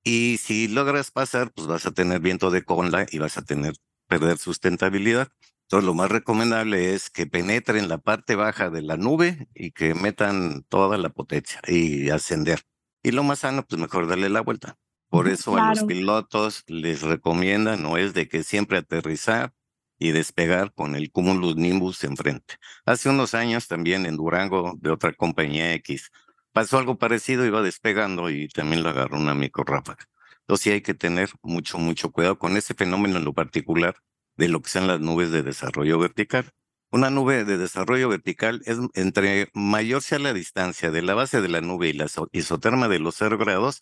Y 0.03 0.37
si 0.37 0.67
logras 0.67 1.11
pasar, 1.11 1.51
pues 1.53 1.67
vas 1.67 1.85
a 1.85 1.91
tener 1.91 2.19
viento 2.21 2.51
de 2.51 2.63
cola 2.63 3.07
y 3.11 3.17
vas 3.19 3.37
a 3.37 3.43
tener 3.43 3.75
perder 4.07 4.37
sustentabilidad. 4.37 5.29
Entonces, 5.65 5.87
lo 5.87 5.95
más 5.95 6.11
recomendable 6.11 6.93
es 6.93 7.09
que 7.09 7.25
penetren 7.25 7.89
la 7.89 7.97
parte 7.97 8.35
baja 8.35 8.69
de 8.69 8.83
la 8.83 8.97
nube 8.97 9.47
y 9.55 9.71
que 9.71 9.95
metan 9.95 10.63
toda 10.69 10.97
la 10.99 11.09
potencia 11.09 11.59
y 11.67 12.09
ascender. 12.11 12.61
Y 13.01 13.11
lo 13.11 13.23
más 13.23 13.39
sano, 13.39 13.65
pues 13.65 13.81
mejor 13.81 14.07
darle 14.07 14.29
la 14.29 14.41
vuelta. 14.41 14.77
Por 15.09 15.27
eso 15.27 15.57
a 15.57 15.69
los 15.69 15.83
pilotos 15.83 16.63
les 16.67 17.01
recomiendan, 17.01 17.81
no 17.81 17.97
es 17.97 18.13
de 18.13 18.27
que 18.27 18.43
siempre 18.43 18.77
aterrizar 18.77 19.53
y 19.97 20.11
despegar 20.11 20.73
con 20.73 20.95
el 20.95 21.11
cumulus 21.11 21.55
nimbus 21.55 22.03
enfrente. 22.03 22.57
Hace 22.85 23.09
unos 23.09 23.33
años 23.33 23.67
también 23.67 24.05
en 24.05 24.17
Durango, 24.17 24.73
de 24.79 24.91
otra 24.91 25.13
compañía 25.13 25.73
X, 25.73 26.11
pasó 26.51 26.77
algo 26.77 26.97
parecido, 26.97 27.45
iba 27.45 27.61
despegando 27.61 28.29
y 28.29 28.49
también 28.49 28.83
lo 28.83 28.89
agarró 28.89 29.17
una 29.17 29.33
microráfaga. 29.33 30.05
Entonces 30.41 30.63
sí 30.63 30.71
hay 30.71 30.81
que 30.81 30.93
tener 30.93 31.29
mucho, 31.41 31.79
mucho 31.79 32.11
cuidado 32.11 32.37
con 32.37 32.55
ese 32.57 32.75
fenómeno 32.75 33.17
en 33.17 33.25
lo 33.25 33.33
particular 33.33 33.95
de 34.37 34.47
lo 34.47 34.61
que 34.61 34.69
sean 34.69 34.87
las 34.87 34.99
nubes 34.99 35.31
de 35.31 35.43
desarrollo 35.43 35.99
vertical. 35.99 36.51
Una 36.91 37.09
nube 37.09 37.43
de 37.43 37.57
desarrollo 37.57 38.09
vertical 38.09 38.61
es 38.65 38.77
entre 38.93 39.49
mayor 39.53 40.01
sea 40.01 40.19
la 40.19 40.33
distancia 40.33 40.91
de 40.91 41.01
la 41.01 41.13
base 41.13 41.41
de 41.41 41.49
la 41.49 41.61
nube 41.61 41.89
y 41.89 41.93
la 41.93 42.07
isoterma 42.31 42.87
de 42.87 42.99
los 42.99 43.15
cero 43.15 43.37
grados, 43.37 43.81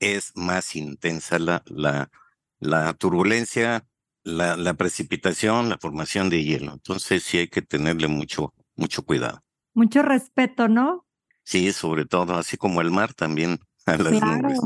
es 0.00 0.32
más 0.34 0.74
intensa 0.76 1.38
la, 1.38 1.62
la, 1.66 2.10
la 2.58 2.92
turbulencia, 2.94 3.86
la, 4.24 4.56
la 4.56 4.74
precipitación, 4.74 5.68
la 5.68 5.78
formación 5.78 6.28
de 6.28 6.42
hielo. 6.42 6.72
Entonces 6.72 7.22
sí 7.22 7.38
hay 7.38 7.48
que 7.48 7.62
tenerle 7.62 8.08
mucho, 8.08 8.52
mucho 8.76 9.02
cuidado. 9.04 9.42
Mucho 9.74 10.02
respeto, 10.02 10.68
¿no? 10.68 11.06
Sí, 11.44 11.72
sobre 11.72 12.04
todo, 12.04 12.36
así 12.36 12.56
como 12.56 12.80
el 12.80 12.90
mar 12.90 13.14
también 13.14 13.60
a 13.86 13.96
las 13.96 14.12
nubes. 14.12 14.60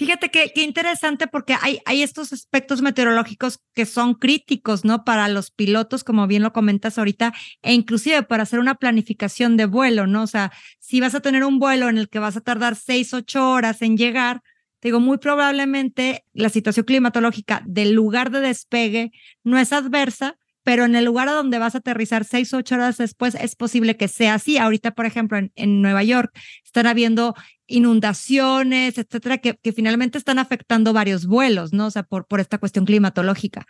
Fíjate 0.00 0.30
que 0.30 0.50
qué 0.54 0.62
interesante 0.62 1.26
porque 1.26 1.54
hay, 1.60 1.80
hay 1.84 2.02
estos 2.02 2.32
aspectos 2.32 2.80
meteorológicos 2.80 3.58
que 3.74 3.84
son 3.84 4.14
críticos, 4.14 4.82
¿no? 4.82 5.04
Para 5.04 5.28
los 5.28 5.50
pilotos, 5.50 6.04
como 6.04 6.26
bien 6.26 6.42
lo 6.42 6.54
comentas 6.54 6.96
ahorita, 6.96 7.34
e 7.60 7.74
inclusive 7.74 8.22
para 8.22 8.44
hacer 8.44 8.60
una 8.60 8.76
planificación 8.76 9.58
de 9.58 9.66
vuelo, 9.66 10.06
¿no? 10.06 10.22
O 10.22 10.26
sea, 10.26 10.52
si 10.78 11.00
vas 11.00 11.14
a 11.14 11.20
tener 11.20 11.44
un 11.44 11.58
vuelo 11.58 11.90
en 11.90 11.98
el 11.98 12.08
que 12.08 12.18
vas 12.18 12.34
a 12.38 12.40
tardar 12.40 12.76
seis, 12.76 13.12
ocho 13.12 13.50
horas 13.50 13.82
en 13.82 13.98
llegar, 13.98 14.40
te 14.78 14.88
digo, 14.88 15.00
muy 15.00 15.18
probablemente 15.18 16.24
la 16.32 16.48
situación 16.48 16.86
climatológica 16.86 17.62
del 17.66 17.92
lugar 17.92 18.30
de 18.30 18.40
despegue 18.40 19.12
no 19.44 19.58
es 19.58 19.70
adversa, 19.70 20.38
pero 20.62 20.84
en 20.84 20.94
el 20.94 21.04
lugar 21.04 21.28
a 21.28 21.32
donde 21.32 21.58
vas 21.58 21.74
a 21.74 21.78
aterrizar 21.78 22.24
seis, 22.24 22.52
ocho 22.52 22.74
horas 22.74 22.98
después 22.98 23.34
es 23.34 23.56
posible 23.56 23.96
que 23.96 24.08
sea 24.08 24.34
así. 24.34 24.58
Ahorita, 24.58 24.92
por 24.92 25.06
ejemplo, 25.06 25.38
en, 25.38 25.52
en 25.56 25.82
Nueva 25.82 26.02
York 26.02 26.32
están 26.64 26.86
habiendo 26.86 27.34
inundaciones, 27.66 28.98
etcétera, 28.98 29.38
que, 29.38 29.56
que, 29.56 29.72
finalmente 29.72 30.18
están 30.18 30.38
afectando 30.38 30.92
varios 30.92 31.26
vuelos, 31.26 31.72
¿no? 31.72 31.86
O 31.86 31.90
sea, 31.90 32.02
por, 32.02 32.26
por 32.26 32.40
esta 32.40 32.58
cuestión 32.58 32.84
climatológica. 32.84 33.66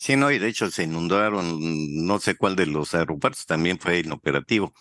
Sí, 0.00 0.14
no, 0.14 0.30
y 0.30 0.38
de 0.38 0.48
hecho 0.48 0.70
se 0.70 0.84
inundaron, 0.84 2.06
no 2.06 2.20
sé 2.20 2.36
cuál 2.36 2.54
de 2.54 2.66
los 2.66 2.94
aeropuertos 2.94 3.46
también 3.46 3.80
fue 3.80 3.98
inoperativo. 3.98 4.72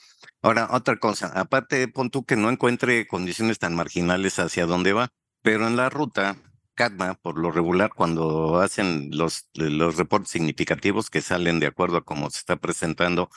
Ahora, 0.43 0.70
otra 0.72 0.98
cosa, 0.98 1.32
aparte, 1.34 1.88
pon 1.88 2.12
tú 2.12 2.24
que 2.24 2.36
no 2.36 2.52
encuentre 2.52 3.08
condiciones 3.08 3.58
tan 3.58 3.74
marginales 3.76 4.38
hacia 4.38 4.67
dónde 4.67 4.93
va, 4.93 5.10
pero 5.41 5.67
en 5.67 5.76
la 5.76 5.89
ruta 5.89 6.38
CADMA, 6.77 7.15
por 7.15 7.39
lo 7.39 7.51
regular, 7.51 7.91
cuando 7.93 8.61
hacen 8.61 9.09
los, 9.11 9.49
los 9.55 9.97
reportes 9.97 10.29
significativos 10.31 11.09
que 11.09 11.21
salen 11.21 11.59
de 11.59 11.67
acuerdo 11.67 11.97
a 11.97 12.05
cómo 12.05 12.29
se 12.29 12.39
está 12.39 12.55
presentando, 12.55 13.29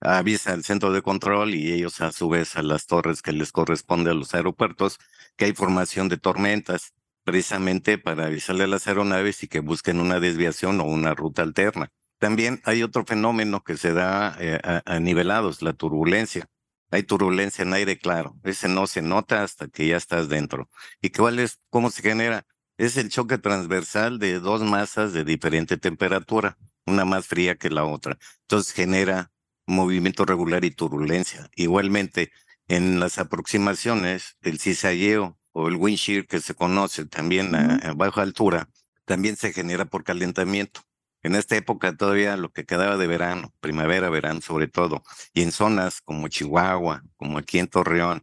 avisa 0.00 0.52
al 0.52 0.64
centro 0.64 0.92
de 0.92 1.02
control 1.02 1.54
y 1.54 1.72
ellos 1.72 2.00
a 2.00 2.12
su 2.12 2.28
vez 2.28 2.56
a 2.56 2.62
las 2.62 2.86
torres 2.86 3.22
que 3.22 3.32
les 3.32 3.52
corresponde 3.52 4.10
a 4.10 4.14
los 4.14 4.34
aeropuertos 4.34 4.98
que 5.36 5.46
hay 5.46 5.52
formación 5.54 6.08
de 6.08 6.18
tormentas, 6.18 6.92
precisamente 7.24 7.96
para 7.98 8.26
avisarle 8.26 8.64
a 8.64 8.66
las 8.66 8.88
aeronaves 8.88 9.42
y 9.44 9.48
que 9.48 9.60
busquen 9.60 10.00
una 10.00 10.20
desviación 10.20 10.80
o 10.80 10.84
una 10.84 11.14
ruta 11.14 11.42
alterna. 11.42 11.90
También 12.18 12.60
hay 12.64 12.82
otro 12.82 13.04
fenómeno 13.06 13.62
que 13.62 13.76
se 13.76 13.92
da 13.92 14.36
eh, 14.40 14.58
a, 14.64 14.82
a 14.84 15.00
nivelados, 15.00 15.62
la 15.62 15.72
turbulencia. 15.74 16.46
Hay 16.90 17.04
turbulencia 17.04 17.62
en 17.62 17.72
aire 17.72 17.98
claro, 17.98 18.36
ese 18.42 18.68
no 18.68 18.86
se 18.88 19.00
nota 19.00 19.44
hasta 19.44 19.68
que 19.68 19.86
ya 19.86 19.96
estás 19.96 20.28
dentro. 20.28 20.68
¿Y 21.00 21.10
cuál 21.10 21.38
es, 21.38 21.60
cómo 21.70 21.90
se 21.90 22.02
genera? 22.02 22.46
Es 22.80 22.96
el 22.96 23.10
choque 23.10 23.36
transversal 23.36 24.18
de 24.18 24.40
dos 24.40 24.62
masas 24.62 25.12
de 25.12 25.22
diferente 25.22 25.76
temperatura, 25.76 26.56
una 26.86 27.04
más 27.04 27.26
fría 27.26 27.56
que 27.56 27.68
la 27.68 27.84
otra. 27.84 28.16
Entonces 28.40 28.72
genera 28.72 29.30
movimiento 29.66 30.24
regular 30.24 30.64
y 30.64 30.70
turbulencia. 30.70 31.50
Igualmente, 31.56 32.32
en 32.68 32.98
las 32.98 33.18
aproximaciones, 33.18 34.38
el 34.40 34.58
cizalleo 34.58 35.38
o 35.52 35.68
el 35.68 35.76
wind 35.76 35.98
shear 35.98 36.26
que 36.26 36.40
se 36.40 36.54
conoce 36.54 37.04
también 37.04 37.54
a, 37.54 37.92
baja 37.94 38.22
altura, 38.22 38.70
también 39.04 39.36
se 39.36 39.52
genera 39.52 39.84
por 39.84 40.02
calentamiento. 40.02 40.80
En 41.22 41.34
esta 41.34 41.56
época 41.56 41.94
todavía 41.94 42.38
lo 42.38 42.50
que 42.50 42.64
quedaba 42.64 42.96
de 42.96 43.06
verano, 43.06 43.52
primavera, 43.60 44.08
verano 44.08 44.40
sobre 44.40 44.68
todo, 44.68 45.02
y 45.34 45.42
en 45.42 45.52
zonas 45.52 46.00
como 46.00 46.28
Chihuahua, 46.28 47.02
como 47.18 47.36
aquí 47.36 47.58
en 47.58 47.66
Torreón, 47.66 48.22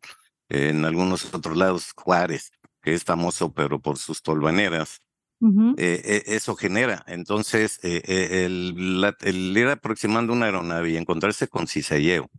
en 0.50 0.84
algunos 0.84 1.32
otros 1.32 1.58
lados, 1.58 1.92
Juárez, 1.96 2.52
que 2.88 2.94
es 2.94 3.04
famoso 3.04 3.52
pero 3.52 3.82
por 3.82 3.98
sus 3.98 4.22
tolvaneras, 4.22 5.02
eh, 5.78 6.24
eso 6.28 6.56
genera. 6.56 7.04
Entonces, 7.06 7.82
el, 7.84 9.14
el, 9.20 9.58
ir 9.58 9.68
aproximando 9.68 10.32
una 10.32 10.46
aeronave 10.46 10.92
y 10.92 10.96
encontrarse 10.96 11.50
con 11.50 11.68
cizalleo 11.68 12.30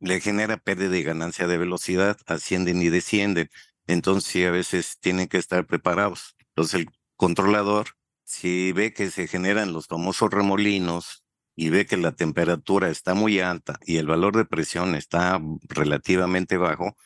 le 0.00 0.22
genera 0.22 0.56
pérdida 0.56 0.96
y 0.96 1.02
ganancia 1.02 1.46
de 1.46 1.58
velocidad, 1.58 2.16
ascienden 2.24 2.80
y 2.80 2.88
descienden. 2.88 3.50
Entonces, 3.86 4.32
sí, 4.32 4.44
a 4.44 4.50
veces 4.50 4.96
tienen 4.98 5.28
que 5.28 5.36
estar 5.36 5.66
preparados. 5.66 6.36
Entonces, 6.54 6.80
el 6.80 6.88
controlador, 7.16 7.88
si 8.24 8.72
ve 8.72 8.94
que 8.94 9.10
se 9.10 9.26
generan 9.26 9.74
los 9.74 9.88
famosos 9.88 10.30
remolinos 10.30 11.22
y 11.54 11.68
ve 11.68 11.84
que 11.84 11.98
la 11.98 12.12
temperatura 12.12 12.88
está 12.88 13.12
muy 13.12 13.40
alta 13.40 13.78
y 13.84 13.98
el 13.98 14.06
valor 14.06 14.38
de 14.38 14.46
presión 14.46 14.94
está 14.94 15.38
relativamente 15.68 16.56
bajo, 16.56 16.96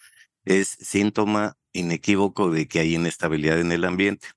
es 0.45 0.69
síntoma 0.69 1.57
inequívoco 1.73 2.51
de 2.51 2.69
que 2.69 2.81
hay 2.81 2.95
inestabilidad 2.95 3.61
en 3.61 3.73
el 3.73 3.85
ambiente. 3.85 4.29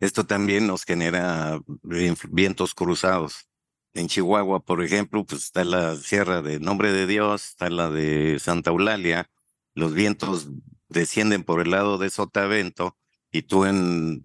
Esto 0.00 0.26
también 0.26 0.66
nos 0.66 0.84
genera 0.84 1.60
vientos 1.82 2.74
cruzados. 2.74 3.48
En 3.94 4.08
Chihuahua, 4.08 4.60
por 4.60 4.82
ejemplo, 4.84 5.24
pues 5.24 5.44
está 5.44 5.64
la 5.64 5.96
Sierra 5.96 6.42
de 6.42 6.60
Nombre 6.60 6.92
de 6.92 7.06
Dios, 7.06 7.48
está 7.50 7.70
la 7.70 7.90
de 7.90 8.38
Santa 8.38 8.70
Eulalia, 8.70 9.30
los 9.74 9.94
vientos 9.94 10.48
descienden 10.88 11.44
por 11.44 11.60
el 11.60 11.70
lado 11.70 11.98
de 11.98 12.10
Sotavento 12.10 12.96
y 13.32 13.42
tú 13.42 13.64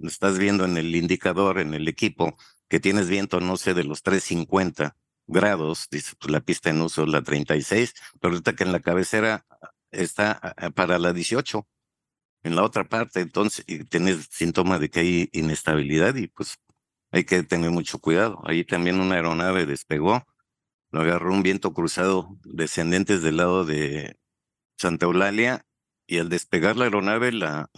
estás 0.03 0.37
viendo 0.37 0.65
en 0.65 0.77
el 0.77 0.95
indicador, 0.95 1.59
en 1.59 1.73
el 1.73 1.87
equipo, 1.87 2.37
que 2.69 2.79
tienes 2.79 3.09
viento, 3.09 3.39
no 3.39 3.57
sé, 3.57 3.73
de 3.73 3.83
los 3.83 4.03
350 4.03 4.95
grados, 5.27 5.87
dice 5.89 6.13
pues, 6.19 6.31
la 6.31 6.41
pista 6.41 6.69
en 6.69 6.81
uso 6.81 7.05
la 7.05 7.21
36, 7.21 7.93
pero 8.19 8.33
ahorita 8.33 8.53
que 8.55 8.63
en 8.63 8.71
la 8.71 8.79
cabecera 8.81 9.45
está 9.91 10.55
para 10.75 10.99
la 10.99 11.13
18, 11.13 11.67
en 12.43 12.55
la 12.55 12.63
otra 12.63 12.85
parte, 12.85 13.21
entonces 13.21 13.65
tienes 13.89 14.27
síntomas 14.31 14.79
de 14.79 14.89
que 14.89 14.99
hay 15.01 15.29
inestabilidad 15.31 16.15
y 16.15 16.27
pues 16.27 16.57
hay 17.11 17.23
que 17.23 17.43
tener 17.43 17.71
mucho 17.71 17.99
cuidado. 17.99 18.41
Ahí 18.45 18.63
también 18.63 18.99
una 18.99 19.15
aeronave 19.15 19.65
despegó, 19.65 20.25
lo 20.91 21.01
agarró 21.01 21.33
un 21.33 21.43
viento 21.43 21.73
cruzado 21.73 22.37
descendentes 22.43 23.21
del 23.21 23.37
lado 23.37 23.65
de 23.65 24.17
Santa 24.77 25.05
Eulalia 25.05 25.65
y 26.07 26.17
al 26.19 26.29
despegar 26.29 26.77
la 26.77 26.85
aeronave 26.85 27.31
la, 27.31 27.69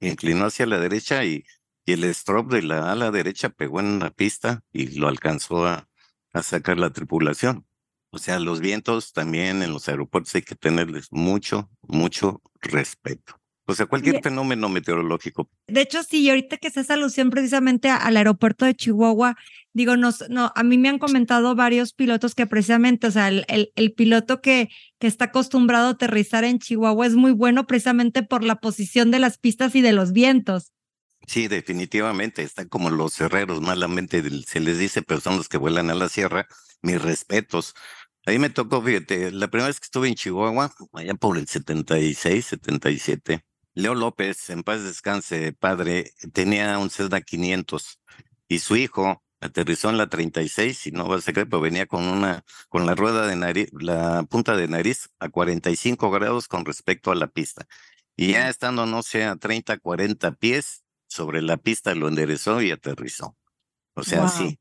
inclinó 0.00 0.46
hacia 0.46 0.66
la 0.66 0.78
derecha 0.78 1.24
y, 1.24 1.44
y 1.84 1.92
el 1.92 2.04
strop 2.04 2.50
de 2.52 2.62
la 2.62 2.92
ala 2.92 3.10
derecha 3.10 3.50
pegó 3.50 3.80
en 3.80 3.98
la 3.98 4.10
pista 4.10 4.62
y 4.72 4.98
lo 4.98 5.08
alcanzó 5.08 5.66
a, 5.66 5.88
a 6.32 6.42
sacar 6.42 6.78
la 6.78 6.90
tripulación. 6.90 7.66
O 8.10 8.18
sea, 8.18 8.38
los 8.38 8.60
vientos 8.60 9.12
también 9.12 9.62
en 9.62 9.72
los 9.72 9.88
aeropuertos 9.88 10.34
hay 10.36 10.42
que 10.42 10.54
tenerles 10.54 11.08
mucho, 11.10 11.70
mucho 11.82 12.42
respeto. 12.60 13.40
O 13.66 13.74
sea, 13.74 13.86
cualquier 13.86 14.22
fenómeno 14.22 14.68
meteorológico. 14.68 15.48
De 15.66 15.80
hecho, 15.80 16.02
sí, 16.02 16.28
ahorita 16.28 16.58
que 16.58 16.70
se 16.70 16.80
hace 16.80 16.92
alusión 16.92 17.30
precisamente 17.30 17.88
al 17.88 18.16
aeropuerto 18.16 18.66
de 18.66 18.74
Chihuahua, 18.74 19.36
digo, 19.72 19.96
no, 19.96 20.12
a 20.54 20.62
mí 20.62 20.76
me 20.76 20.90
han 20.90 20.98
comentado 20.98 21.54
varios 21.54 21.94
pilotos 21.94 22.34
que 22.34 22.46
precisamente, 22.46 23.06
o 23.06 23.10
sea, 23.10 23.28
el, 23.28 23.46
el, 23.48 23.92
piloto 23.94 24.42
que, 24.42 24.68
que 24.98 25.06
está 25.06 25.26
acostumbrado 25.26 25.88
a 25.88 25.90
aterrizar 25.92 26.44
en 26.44 26.58
Chihuahua 26.58 27.06
es 27.06 27.14
muy 27.14 27.32
bueno 27.32 27.66
precisamente 27.66 28.22
por 28.22 28.44
la 28.44 28.56
posición 28.56 29.10
de 29.10 29.18
las 29.18 29.38
pistas 29.38 29.74
y 29.74 29.80
de 29.80 29.92
los 29.92 30.12
vientos. 30.12 30.72
Sí, 31.26 31.48
definitivamente, 31.48 32.42
están 32.42 32.68
como 32.68 32.90
los 32.90 33.18
herreros, 33.20 33.62
malamente 33.62 34.22
se 34.46 34.60
les 34.60 34.78
dice, 34.78 35.02
pero 35.02 35.20
son 35.20 35.38
los 35.38 35.48
que 35.48 35.56
vuelan 35.56 35.88
a 35.90 35.94
la 35.94 36.08
sierra. 36.08 36.46
Mis 36.82 37.00
respetos. 37.00 37.74
Ahí 38.26 38.38
me 38.38 38.50
tocó, 38.50 38.82
fíjate, 38.82 39.30
la 39.32 39.48
primera 39.48 39.68
vez 39.68 39.80
que 39.80 39.84
estuve 39.84 40.08
en 40.08 40.14
Chihuahua, 40.14 40.70
allá 40.92 41.14
por 41.14 41.38
el 41.38 41.46
76, 41.46 42.44
77, 42.44 43.42
Leo 43.74 43.94
López, 43.94 44.50
en 44.50 44.62
paz 44.62 44.82
descanse, 44.84 45.52
padre, 45.52 46.12
tenía 46.32 46.78
un 46.78 46.90
Cessna 46.90 47.20
500 47.20 48.00
y 48.48 48.60
su 48.60 48.76
hijo 48.76 49.22
aterrizó 49.40 49.90
en 49.90 49.98
la 49.98 50.08
36 50.08 50.86
y 50.86 50.90
no 50.92 51.08
va 51.08 51.16
a 51.16 51.20
ser 51.20 51.34
pero 51.34 51.60
venía 51.60 51.86
con 51.86 52.04
una, 52.04 52.44
con 52.68 52.86
la 52.86 52.94
rueda 52.94 53.26
de 53.26 53.36
nariz, 53.36 53.68
la 53.72 54.22
punta 54.24 54.56
de 54.56 54.68
nariz 54.68 55.10
a 55.18 55.28
45 55.28 56.10
grados 56.10 56.48
con 56.48 56.64
respecto 56.64 57.10
a 57.10 57.14
la 57.14 57.26
pista. 57.26 57.66
Y 58.16 58.32
ya 58.32 58.48
estando, 58.48 58.86
no 58.86 59.02
sé, 59.02 59.24
a 59.24 59.36
30, 59.36 59.78
40 59.78 60.32
pies 60.36 60.84
sobre 61.08 61.42
la 61.42 61.56
pista, 61.56 61.94
lo 61.94 62.08
enderezó 62.08 62.62
y 62.62 62.70
aterrizó. 62.70 63.36
O 63.94 64.02
sea, 64.04 64.28
sí, 64.28 64.58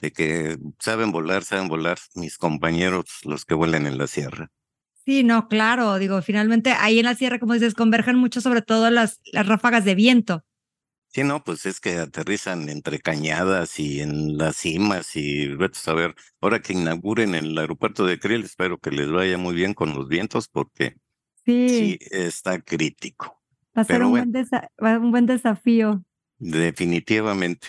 de 0.00 0.12
que 0.12 0.58
saben 0.78 1.12
volar, 1.12 1.44
saben 1.44 1.68
volar 1.68 1.98
mis 2.14 2.38
compañeros, 2.38 3.06
los 3.24 3.44
que 3.44 3.54
vuelan 3.54 3.86
en 3.86 3.98
la 3.98 4.06
sierra. 4.06 4.50
Sí, 5.04 5.24
no, 5.24 5.48
claro, 5.48 5.98
digo, 5.98 6.22
finalmente 6.22 6.72
ahí 6.78 7.00
en 7.00 7.06
la 7.06 7.16
sierra, 7.16 7.40
como 7.40 7.54
dices, 7.54 7.74
convergen 7.74 8.16
mucho 8.16 8.40
sobre 8.40 8.62
todo 8.62 8.88
las, 8.90 9.20
las 9.32 9.46
ráfagas 9.46 9.84
de 9.84 9.96
viento. 9.96 10.44
Sí, 11.08 11.24
no, 11.24 11.42
pues 11.44 11.66
es 11.66 11.78
que 11.78 11.98
aterrizan 11.98 12.68
entre 12.70 12.98
cañadas 12.98 13.78
y 13.78 14.00
en 14.00 14.38
las 14.38 14.56
cimas 14.56 15.14
y 15.14 15.48
vete 15.48 15.78
a 15.86 15.92
ver, 15.92 16.14
ahora 16.40 16.62
que 16.62 16.72
inauguren 16.72 17.34
el 17.34 17.58
aeropuerto 17.58 18.06
de 18.06 18.18
Krill, 18.18 18.44
espero 18.44 18.78
que 18.78 18.90
les 18.90 19.10
vaya 19.10 19.36
muy 19.36 19.54
bien 19.54 19.74
con 19.74 19.92
los 19.92 20.08
vientos 20.08 20.48
porque 20.48 20.96
sí, 21.44 21.98
está 22.10 22.60
crítico. 22.60 23.42
Va 23.76 23.82
a 23.82 23.84
ser 23.84 24.02
un, 24.04 24.10
buen 24.10 24.32
un 25.02 25.10
buen 25.10 25.26
desafío. 25.26 26.02
Definitivamente. 26.38 27.68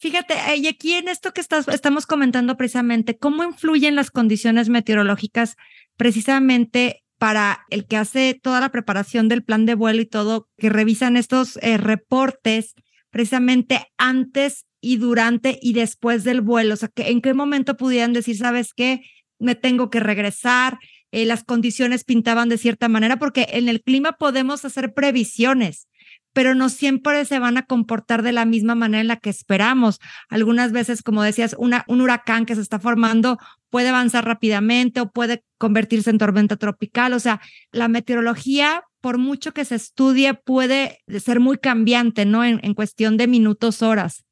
Fíjate, 0.00 0.34
y 0.56 0.66
aquí 0.66 0.94
en 0.94 1.08
esto 1.08 1.34
que 1.34 1.42
estamos 1.42 2.06
comentando 2.06 2.56
precisamente, 2.56 3.18
¿cómo 3.18 3.44
influyen 3.44 3.96
las 3.96 4.10
condiciones 4.10 4.70
meteorológicas 4.70 5.56
precisamente 5.98 7.04
para 7.18 7.66
el 7.68 7.86
que 7.86 7.98
hace 7.98 8.32
toda 8.42 8.60
la 8.60 8.70
preparación 8.70 9.28
del 9.28 9.44
plan 9.44 9.66
de 9.66 9.74
vuelo 9.74 10.00
y 10.00 10.06
todo, 10.06 10.48
que 10.56 10.70
revisan 10.70 11.18
estos 11.18 11.58
eh, 11.58 11.76
reportes 11.76 12.72
precisamente 13.10 13.88
antes 13.98 14.64
y 14.80 14.96
durante 14.96 15.58
y 15.60 15.74
después 15.74 16.24
del 16.24 16.40
vuelo? 16.40 16.72
O 16.72 16.76
sea, 16.78 16.88
¿en 16.96 17.20
qué 17.20 17.34
momento 17.34 17.76
pudieran 17.76 18.14
decir, 18.14 18.38
sabes 18.38 18.72
qué, 18.72 19.02
me 19.38 19.54
tengo 19.54 19.90
que 19.90 20.00
regresar? 20.00 20.78
Eh, 21.12 21.26
las 21.26 21.44
condiciones 21.44 22.04
pintaban 22.04 22.48
de 22.48 22.56
cierta 22.56 22.88
manera, 22.88 23.18
porque 23.18 23.48
en 23.50 23.68
el 23.68 23.82
clima 23.82 24.12
podemos 24.12 24.64
hacer 24.64 24.94
previsiones, 24.94 25.88
pero 26.32 26.54
no 26.54 26.68
siempre 26.68 27.24
se 27.24 27.38
van 27.38 27.56
a 27.56 27.66
comportar 27.66 28.22
de 28.22 28.32
la 28.32 28.44
misma 28.44 28.74
manera 28.74 29.00
en 29.00 29.08
la 29.08 29.16
que 29.16 29.30
esperamos. 29.30 30.00
Algunas 30.28 30.72
veces, 30.72 31.02
como 31.02 31.22
decías, 31.22 31.54
una, 31.58 31.84
un 31.88 32.00
huracán 32.00 32.46
que 32.46 32.54
se 32.54 32.60
está 32.60 32.78
formando 32.78 33.38
puede 33.68 33.88
avanzar 33.88 34.24
rápidamente 34.24 35.00
o 35.00 35.10
puede 35.10 35.44
convertirse 35.58 36.10
en 36.10 36.18
tormenta 36.18 36.56
tropical. 36.56 37.12
O 37.12 37.20
sea, 37.20 37.40
la 37.72 37.88
meteorología, 37.88 38.84
por 39.00 39.18
mucho 39.18 39.52
que 39.52 39.64
se 39.64 39.74
estudie, 39.74 40.34
puede 40.34 41.00
ser 41.18 41.40
muy 41.40 41.58
cambiante, 41.58 42.24
¿no? 42.24 42.44
En, 42.44 42.60
en 42.62 42.74
cuestión 42.74 43.16
de 43.16 43.26
minutos, 43.26 43.82
horas. 43.82 44.24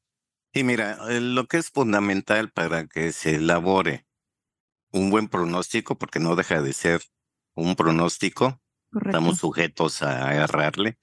Sí, 0.53 0.63
mira, 0.63 0.97
eh, 1.09 1.21
lo 1.21 1.45
que 1.45 1.57
es 1.57 1.69
fundamental 1.69 2.51
para 2.51 2.87
que 2.87 3.11
se 3.11 3.35
elabore 3.35 4.05
un 4.91 5.11
buen 5.11 5.27
pronóstico, 5.27 5.97
porque 5.97 6.19
no 6.19 6.35
deja 6.35 6.61
de 6.61 6.73
ser 6.73 7.01
un 7.53 7.75
pronóstico, 7.75 8.59
estamos 9.05 9.37
sujetos 9.37 10.01
a 10.01 10.29
agarrarle, 10.29 10.97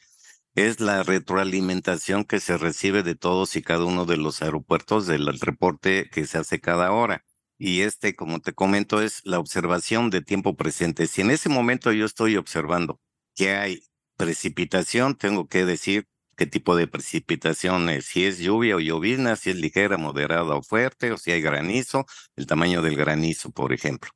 es 0.57 0.81
la 0.81 1.03
retroalimentación 1.03 2.25
que 2.25 2.41
se 2.41 2.57
recibe 2.57 3.03
de 3.03 3.15
todos 3.15 3.57
y 3.57 3.63
cada 3.63 3.85
uno 3.85 4.07
de 4.07 4.17
los 4.17 4.43
aeropuertos 4.43 5.07
del 5.07 5.39
reporte 5.39 6.09
que 6.11 6.27
se 6.27 6.39
hace 6.39 6.61
cada 6.61 6.93
hora. 6.93 7.25
Y 7.59 7.83
este, 7.83 8.17
como 8.17 8.41
te 8.41 8.55
comento, 8.55 9.03
es 9.03 9.21
la 9.25 9.39
observación 9.39 10.11
de 10.11 10.23
tiempo 10.23 10.57
presente. 10.57 11.07
Si 11.07 11.21
en 11.21 11.31
ese 11.31 11.51
momento 11.51 11.93
yo 11.93 12.07
estoy 12.07 12.37
observando 12.37 13.01
que 13.35 13.55
hay 13.55 13.83
precipitación, 14.17 15.15
tengo 15.15 15.47
que 15.47 15.67
decir 15.67 16.09
qué 16.37 16.47
tipo 16.47 16.75
de 16.75 16.87
precipitación 16.87 17.89
es, 17.91 18.07
si 18.07 18.25
es 18.25 18.39
lluvia 18.39 18.77
o 18.77 18.81
llovizna, 18.81 19.37
si 19.37 19.51
es 19.51 19.57
ligera, 19.57 19.97
moderada 19.99 20.55
o 20.55 20.63
fuerte, 20.63 21.13
o 21.13 21.19
si 21.19 21.33
hay 21.33 21.41
granizo, 21.43 22.07
el 22.35 22.47
tamaño 22.47 22.83
del 22.83 22.97
granizo, 22.97 23.51
por 23.51 23.73
ejemplo. 23.73 24.11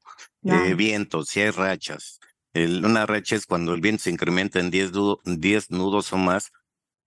Eh, 0.45 0.75
viento, 0.75 1.25
si 1.25 1.41
hay 1.41 1.51
rachas, 1.51 2.20
una 2.55 3.07
racha 3.07 3.37
es 3.37 3.47
cuando 3.47 3.75
el 3.75 3.81
viento 3.81 4.05
se 4.05 4.11
incrementa 4.11 4.61
en 4.61 4.71
10, 4.71 4.93
10 5.25 5.71
nudos 5.71 6.13
o 6.13 6.17
más 6.17 6.51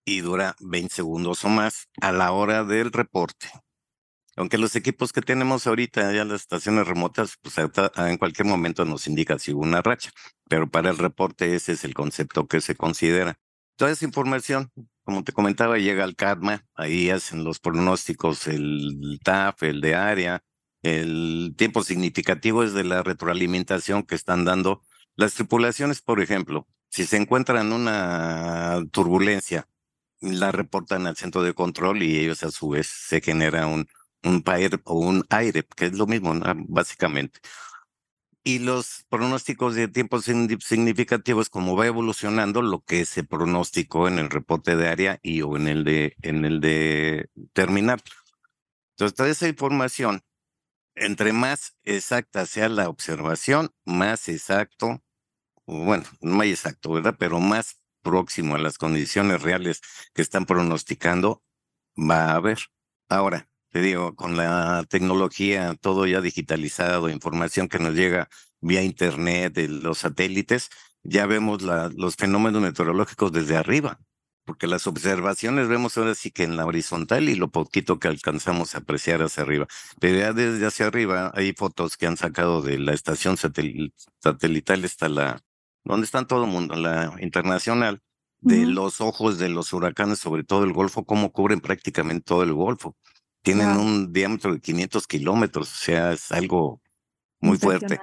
y 0.06 0.22
dura 0.22 0.56
20 0.60 0.94
segundos 0.94 1.44
o 1.46 1.50
más 1.50 1.88
a 2.02 2.12
la 2.12 2.32
hora 2.32 2.64
del 2.64 2.92
reporte. 2.92 3.50
Aunque 4.36 4.58
los 4.58 4.76
equipos 4.76 5.14
que 5.14 5.22
tenemos 5.22 5.68
ahorita, 5.68 6.12
ya 6.12 6.26
las 6.26 6.42
estaciones 6.42 6.88
remotas, 6.88 7.38
pues 7.42 7.56
en 7.58 8.18
cualquier 8.18 8.48
momento 8.48 8.84
nos 8.84 9.06
indica 9.08 9.38
si 9.38 9.54
hubo 9.54 9.62
una 9.62 9.82
racha, 9.82 10.12
pero 10.50 10.70
para 10.70 10.90
el 10.90 10.98
reporte 10.98 11.56
ese 11.56 11.74
es 11.74 11.84
el 11.84 11.94
concepto 11.94 12.48
que 12.48 12.60
se 12.60 12.76
considera. 12.76 13.38
Toda 13.76 13.92
esa 13.92 14.06
información, 14.06 14.72
como 15.04 15.24
te 15.24 15.34
comentaba, 15.34 15.78
llega 15.78 16.04
al 16.04 16.16
CADMA, 16.16 16.66
ahí 16.74 17.12
hacen 17.12 17.44
los 17.44 17.60
pronósticos, 17.60 18.48
el 18.48 19.20
TAF, 19.24 19.64
el 19.64 19.82
de 19.82 19.96
área, 19.96 20.44
el 20.82 21.54
tiempo 21.56 21.84
significativo 21.84 22.64
es 22.64 22.74
de 22.74 22.84
la 22.84 23.04
retroalimentación 23.04 24.04
que 24.04 24.16
están 24.16 24.46
dando 24.46 24.82
las 25.16 25.34
tripulaciones, 25.36 26.02
por 26.02 26.22
ejemplo, 26.22 26.68
si 26.90 27.06
se 27.06 27.18
encuentran 27.18 27.74
una 27.74 28.84
turbulencia, 28.92 29.68
la 30.22 30.52
reportan 30.52 31.08
al 31.08 31.18
centro 31.18 31.44
de 31.44 31.54
control 31.54 32.04
y 32.04 32.20
ellos 32.20 32.44
a 32.44 32.52
su 32.52 32.70
vez 32.70 32.88
se 32.88 33.22
genera 33.22 33.68
un, 33.68 33.88
un 34.24 34.44
o 34.86 34.96
un 35.00 35.26
aire, 35.30 35.64
que 35.76 35.88
es 35.88 35.94
lo 35.98 36.08
mismo, 36.08 36.34
básicamente. 36.70 37.40
y 38.46 38.60
los 38.60 39.06
pronósticos 39.10 39.76
de 39.76 39.88
tiempos 39.88 40.26
significativos, 40.26 41.50
como 41.50 41.76
va 41.78 41.88
evolucionando 41.88 42.62
lo 42.62 42.82
que 42.82 43.06
se 43.06 43.24
pronosticó 43.24 44.08
en 44.10 44.20
el 44.20 44.30
reporte 44.30 44.76
de 44.76 44.90
área 44.90 45.20
y 45.24 45.42
o 45.44 45.56
en 45.56 45.68
el 45.68 45.84
de, 45.86 46.16
en 46.22 46.44
el 46.46 46.60
de 46.60 47.30
terminal. 47.54 48.02
Entonces, 48.92 49.16
toda 49.16 49.30
esa 49.30 49.48
información, 49.48 50.22
entre 50.96 51.34
más 51.34 51.76
exacta 51.84 52.46
sea 52.46 52.70
la 52.70 52.90
observación, 52.90 53.72
más 53.86 54.30
exacto, 54.30 55.04
bueno, 55.66 56.06
no 56.22 56.36
más 56.36 56.48
exacto, 56.48 56.92
¿verdad? 56.92 57.16
Pero 57.18 57.40
más 57.40 57.82
próximo 58.02 58.56
a 58.56 58.60
las 58.60 58.78
condiciones 58.78 59.42
reales 59.42 59.82
que 60.14 60.22
están 60.22 60.46
pronosticando, 60.46 61.42
va 61.98 62.32
a 62.32 62.36
haber. 62.36 62.60
Ahora, 63.10 63.50
te 63.70 63.82
digo, 63.82 64.16
con 64.16 64.38
la 64.38 64.86
tecnología, 64.90 65.76
todo 65.82 66.06
ya 66.06 66.22
digitalizado, 66.22 67.10
información 67.10 67.70
que 67.70 67.80
nos 67.80 67.96
llega 67.96 68.30
vía 68.62 68.84
internet, 68.84 69.54
de 69.54 69.68
los 69.68 70.00
satélites, 70.00 70.70
ya 71.04 71.26
vemos 71.26 71.62
los 71.62 72.16
fenómenos 72.16 72.62
meteorológicos 72.62 73.32
desde 73.32 73.58
arriba, 73.58 74.00
porque 74.46 74.68
las 74.68 74.88
observaciones 74.88 75.68
vemos 75.68 75.98
ahora 75.98 76.16
sí 76.16 76.32
que 76.32 76.44
en 76.44 76.58
la 76.58 76.66
horizontal 76.66 77.30
y 77.30 77.36
lo 77.36 77.50
poquito 77.50 78.00
que 78.00 78.08
alcanzamos 78.08 78.76
a 78.76 78.80
apreciar 78.80 79.22
hacia 79.22 79.44
arriba. 79.44 79.68
Pero 80.00 80.18
ya 80.18 80.34
desde 80.34 80.66
hacia 80.66 80.88
arriba 80.88 81.32
hay 81.34 81.54
fotos 81.54 81.98
que 81.98 82.08
han 82.08 82.18
sacado 82.18 82.62
de 82.62 82.80
la 82.80 82.94
estación 82.94 83.38
satelital 83.38 84.84
hasta 84.84 85.10
la, 85.10 85.42
donde 85.84 86.06
están 86.06 86.28
todo 86.28 86.46
el 86.46 86.52
mundo, 86.52 86.76
la 86.76 87.16
internacional, 87.20 88.02
de 88.42 88.66
los 88.66 89.00
ojos 89.00 89.38
de 89.38 89.48
los 89.48 89.72
huracanes, 89.72 90.20
sobre 90.20 90.44
todo 90.44 90.66
el 90.66 90.74
Golfo, 90.74 91.06
cómo 91.06 91.32
cubren 91.32 91.62
prácticamente 91.62 92.26
todo 92.26 92.44
el 92.44 92.54
Golfo 92.54 92.98
tienen 93.44 93.78
un 93.78 94.12
diámetro 94.14 94.54
de 94.54 94.62
500 94.62 95.06
kilómetros, 95.06 95.72
o 95.72 95.76
sea, 95.76 96.14
es 96.14 96.32
algo 96.32 96.82
muy 97.40 97.58
fuerte. 97.58 98.00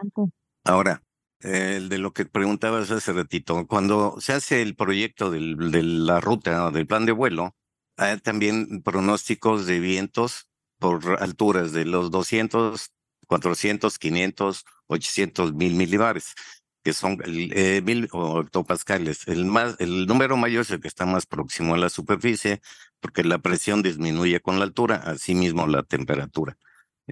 Ahora, 0.65 1.03
el 1.41 1.89
de 1.89 1.99
lo 1.99 2.13
que 2.13 2.27
preguntabas 2.27 2.91
hace 2.91 3.13
ratito, 3.13 3.67
cuando 3.67 4.17
se 4.21 4.33
hace 4.33 4.63
el 4.63 4.77
proyecto 4.77 5.31
de 5.31 5.41
la 5.83 6.21
ruta, 6.21 6.71
del 6.71 6.87
plan 6.87 7.07
de 7.07 7.13
vuelo, 7.13 7.57
hay 7.97 8.19
también 8.19 8.83
pronósticos 8.83 9.67
de 9.67 9.81
vientos 9.81 10.49
por 10.79 11.23
alturas 11.23 11.73
de 11.73 11.85
los 11.85 12.11
200, 12.11 12.93
400, 13.27 13.99
500, 13.99 14.65
800 14.87 15.55
mil 15.55 15.75
milibares 15.75 16.35
que 16.83 16.93
son 16.93 17.19
eh, 17.27 17.83
mil 17.85 18.09
octopascales. 18.13 19.29
El, 19.29 19.45
más, 19.45 19.77
el 19.81 20.07
número 20.07 20.37
mayor 20.37 20.63
es 20.63 20.71
el 20.71 20.81
que 20.81 20.89
está 20.89 21.07
más 21.07 21.27
próximo 21.27 21.75
a 21.75 21.79
la 21.79 21.91
superficie, 21.91 22.61
porque 23.01 23.25
la 23.25 23.39
presión 23.39 23.83
disminuye 23.83 24.41
con 24.41 24.59
la 24.59 24.65
altura, 24.65 24.97
asimismo 24.97 25.67
la 25.67 25.83
temperatura. 25.83 26.57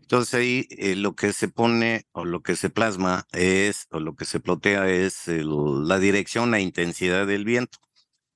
Entonces 0.02 0.34
ahí 0.34 0.66
eh, 0.70 0.94
lo 0.96 1.14
que 1.14 1.32
se 1.32 1.48
pone 1.48 2.06
o 2.12 2.24
lo 2.24 2.42
que 2.42 2.56
se 2.56 2.70
plasma 2.70 3.26
es, 3.32 3.86
o 3.90 4.00
lo 4.00 4.14
que 4.16 4.24
se 4.24 4.40
plotea 4.40 4.88
es 4.88 5.26
la 5.26 5.98
dirección 5.98 6.54
e 6.54 6.62
intensidad 6.62 7.26
del 7.26 7.44
viento. 7.44 7.78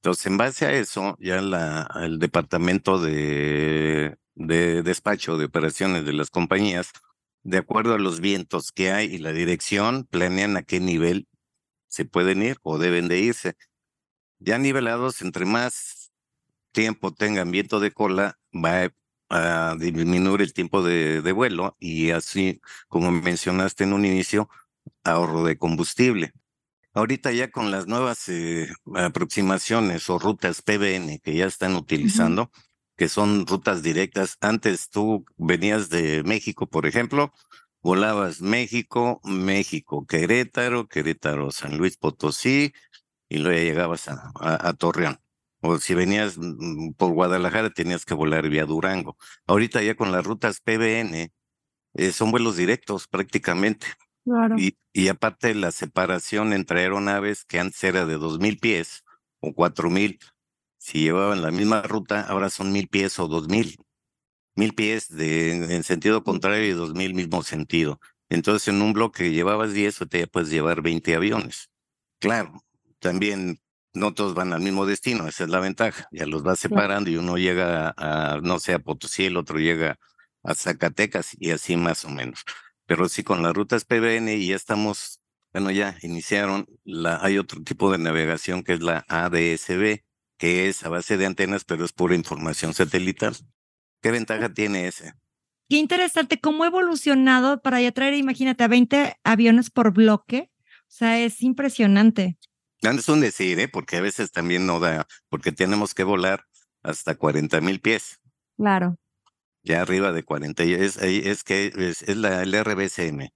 Entonces, 0.03 0.27
en 0.27 0.37
base 0.37 0.67
a 0.67 0.73
eso, 0.73 1.17
ya 1.21 1.41
la, 1.41 1.89
el 2.03 2.19
departamento 2.19 2.99
de, 3.01 4.17
de 4.35 4.83
despacho 4.83 5.37
de 5.39 5.45
operaciones 5.45 6.05
de 6.05 6.13
las 6.13 6.31
compañías 6.31 6.91
de 7.45 7.59
acuerdo 7.59 7.95
a 7.95 7.99
los 7.99 8.21
vientos 8.21 8.73
que 8.73 8.91
hay 8.91 9.15
y 9.15 9.19
la 9.19 9.33
dirección, 9.33 10.05
planean 10.05 10.57
a 10.57 10.63
qué 10.63 10.81
nivel 10.81 11.29
se 11.89 12.05
pueden 12.05 12.43
ir 12.43 12.57
o 12.63 12.79
deben 12.79 13.09
de 13.09 13.21
irse. 13.21 13.55
Ya 14.41 14.59
nivelados, 14.59 15.23
entre 15.23 15.45
más 15.45 16.13
tiempo 16.73 17.13
tengan 17.15 17.51
viento 17.53 17.81
de 17.81 17.93
cola, 17.93 18.39
va 18.53 18.85
a 18.85 18.91
disminuir 19.79 20.43
el 20.43 20.53
tiempo 20.53 20.83
de, 20.83 21.33
vuelo 21.33 21.77
y 21.81 22.11
así, 22.11 22.61
como 22.89 23.11
mencionaste 23.11 23.85
en 23.85 23.93
un 23.93 24.05
inicio, 24.05 24.49
ahorro 25.05 25.45
de 25.45 25.57
combustible. 25.59 26.33
Ahorita 26.95 27.33
ya 27.33 27.51
con 27.51 27.71
las 27.71 27.87
nuevas 27.87 28.29
eh, 28.29 28.69
aproximaciones 28.95 30.11
o 30.11 30.19
rutas 30.19 30.61
PBN 30.61 31.21
que 31.21 31.35
ya 31.35 31.47
están 31.47 31.75
utilizando, 31.75 32.51
que 32.97 33.09
son 33.09 33.47
rutas 33.47 33.83
directas. 33.83 34.37
Antes 34.41 34.91
tú 34.91 35.25
venías 35.37 35.89
de 35.89 36.23
México, 36.25 36.69
por 36.69 36.87
ejemplo, 36.87 37.33
volabas 37.81 38.41
México, 38.43 39.21
México, 39.25 40.07
Querétaro, 40.07 40.89
Querétaro, 40.89 41.51
San 41.51 41.79
Luis 41.79 41.97
Potosí, 41.97 42.73
y 43.29 43.39
luego 43.39 43.59
llegabas 43.59 44.09
a, 44.09 44.73
Torreón. 44.75 45.19
O 45.63 45.79
si 45.79 45.95
venías 45.95 46.37
mm, 46.37 46.93
por 46.99 47.13
Guadalajara, 47.13 47.71
tenías 47.71 48.05
que 48.05 48.15
volar 48.15 48.49
vía 48.49 48.67
Durango. 48.67 49.17
Ahorita 49.47 49.83
ya 49.83 49.95
con 49.95 50.13
las 50.13 50.25
rutas 50.25 50.61
PBN, 50.61 51.33
eh, 51.95 52.13
son 52.13 52.31
vuelos 52.31 52.57
directos 52.57 53.09
prácticamente. 53.09 53.87
Claro. 54.25 54.57
Y, 54.59 54.77
y 54.93 55.09
aparte 55.09 55.55
la 55.55 55.73
separación 55.73 56.53
entre 56.53 56.81
aeronaves 56.81 57.45
que 57.45 57.59
antes 57.59 57.83
era 57.83 58.05
de 58.07 58.19
2.000 58.19 58.61
pies 58.61 59.05
o 59.41 59.53
4.000, 59.55 60.19
si 60.83 60.99
llevaban 60.99 61.43
la 61.43 61.53
misma 61.53 61.83
ruta, 61.83 62.23
ahora 62.23 62.51
son 62.51 62.73
mil 62.73 62.89
pies 62.89 63.17
o 63.21 63.29
dos 63.29 63.49
mil. 63.49 63.77
Mil 64.57 64.75
pies 64.75 65.09
de, 65.09 65.77
en 65.77 65.85
sentido 65.85 66.25
contrario 66.25 66.67
y 66.69 66.73
dos 66.73 66.93
mil 66.95 67.15
mismo 67.15 67.45
sentido. 67.45 68.01
Entonces, 68.29 68.67
en 68.67 68.83
un 68.83 68.93
bloque 68.93 69.31
llevabas 69.31 69.75
10 69.75 70.03
o 70.03 70.07
te 70.07 70.27
puedes 70.27 70.51
llevar 70.51 70.83
20 70.83 71.15
aviones. 71.15 71.71
Claro, 72.19 72.65
también 72.99 73.61
no 73.95 74.15
todos 74.15 74.35
van 74.35 74.53
al 74.53 74.61
mismo 74.61 74.87
destino, 74.87 75.29
esa 75.29 75.45
es 75.45 75.51
la 75.51 75.61
ventaja. 75.61 76.09
Ya 76.13 76.27
los 76.27 76.43
vas 76.43 76.59
separando 76.59 77.11
y 77.11 77.17
uno 77.17 77.37
llega 77.37 77.95
a, 77.97 78.41
no 78.43 78.59
sé, 78.59 78.75
a 78.75 78.79
Potosí, 78.79 79.27
el 79.27 79.37
otro 79.37 79.59
llega 79.59 79.99
a 80.43 80.55
Zacatecas 80.55 81.37
y 81.39 81.51
así 81.51 81.77
más 81.77 82.05
o 82.05 82.11
menos. 82.11 82.45
Pero 82.87 83.09
sí, 83.09 83.23
con 83.23 83.43
las 83.43 83.55
rutas 83.55 83.85
PBN 83.85 84.29
y 84.29 84.49
ya 84.49 84.57
estamos, 84.57 85.21
bueno, 85.53 85.71
ya 85.71 85.97
iniciaron, 86.03 86.67
la, 86.85 87.19
hay 87.23 87.39
otro 87.39 87.63
tipo 87.63 87.93
de 87.93 87.99
navegación 87.99 88.63
que 88.63 88.75
es 88.75 88.83
la 88.83 89.05
ADSB, 89.09 90.03
que 90.39 90.69
es 90.69 90.85
a 90.85 90.89
base 90.89 91.17
de 91.17 91.27
antenas, 91.27 91.65
pero 91.65 91.85
es 91.85 91.93
pura 91.93 92.15
información 92.15 92.75
satelital. 92.75 93.37
¿Qué 94.01 94.11
ventaja 94.11 94.53
tiene 94.53 94.89
ese? 94.89 95.15
Qué 95.69 95.77
interesante 95.77 96.41
cómo 96.41 96.65
ha 96.65 96.67
evolucionado 96.67 97.63
para 97.63 97.81
ya 97.81 97.93
traer, 97.93 98.15
imagínate, 98.15 98.65
a 98.65 98.69
20 98.69 99.17
aviones 99.23 99.71
por 99.71 99.93
bloque. 99.93 100.51
O 100.83 100.95
sea, 100.95 101.21
es 101.21 101.41
impresionante. 101.43 102.37
Es 102.83 103.09
un 103.09 103.21
decir, 103.21 103.61
¿eh? 103.61 103.69
porque 103.69 103.97
a 103.97 104.01
veces 104.01 104.33
también 104.33 104.67
no 104.67 104.81
da, 104.81 105.07
porque 105.29 105.53
tenemos 105.53 105.95
que 105.95 106.03
volar 106.03 106.47
hasta 106.83 107.15
40 107.15 107.61
mil 107.61 107.81
pies. 107.81 108.21
Claro. 108.57 108.97
Ya 109.63 109.83
arriba 109.83 110.13
de 110.13 110.25
40. 110.25 110.65
Es, 110.65 110.97
es 110.97 111.45
que 111.45 111.73
es, 111.77 112.17
la, 112.17 112.43
el 112.43 112.53
RBCM. 112.53 113.29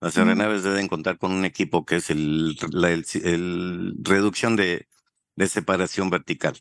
Las 0.00 0.16
aeronaves 0.16 0.64
deben 0.64 0.88
contar 0.88 1.18
con 1.18 1.32
un 1.32 1.44
equipo 1.44 1.84
que 1.84 1.96
es 1.96 2.10
el, 2.10 2.56
la 2.72 2.90
el 2.90 3.94
reducción 4.02 4.56
de, 4.56 4.88
de 5.36 5.48
separación 5.48 6.10
vertical. 6.10 6.56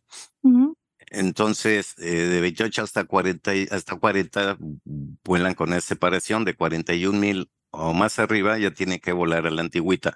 Entonces, 1.10 1.96
eh, 1.98 2.12
de 2.12 2.42
28 2.42 2.84
hasta 2.84 3.06
40, 3.06 3.52
hasta 3.72 3.96
40 3.96 4.58
vuelan 5.24 5.56
con 5.56 5.74
esa 5.74 5.82
separación, 5.82 6.46
de 6.46 6.56
41 6.56 7.18
mil 7.18 7.50
o 7.72 7.94
más 7.94 8.20
arriba 8.20 8.58
ya 8.58 8.72
tiene 8.72 9.00
que 9.00 9.12
volar 9.12 9.46
a 9.48 9.52
la 9.52 9.62
antigüita, 9.62 10.16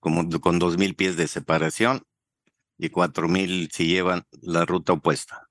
como 0.00 0.28
con 0.40 0.58
2 0.58 0.78
mil 0.78 0.94
pies 0.96 1.16
de 1.16 1.28
separación 1.28 2.02
y 2.78 2.90
4 2.90 3.28
mil 3.28 3.70
si 3.72 3.86
llevan 3.86 4.24
la 4.42 4.64
ruta 4.64 4.94
opuesta. 4.94 5.48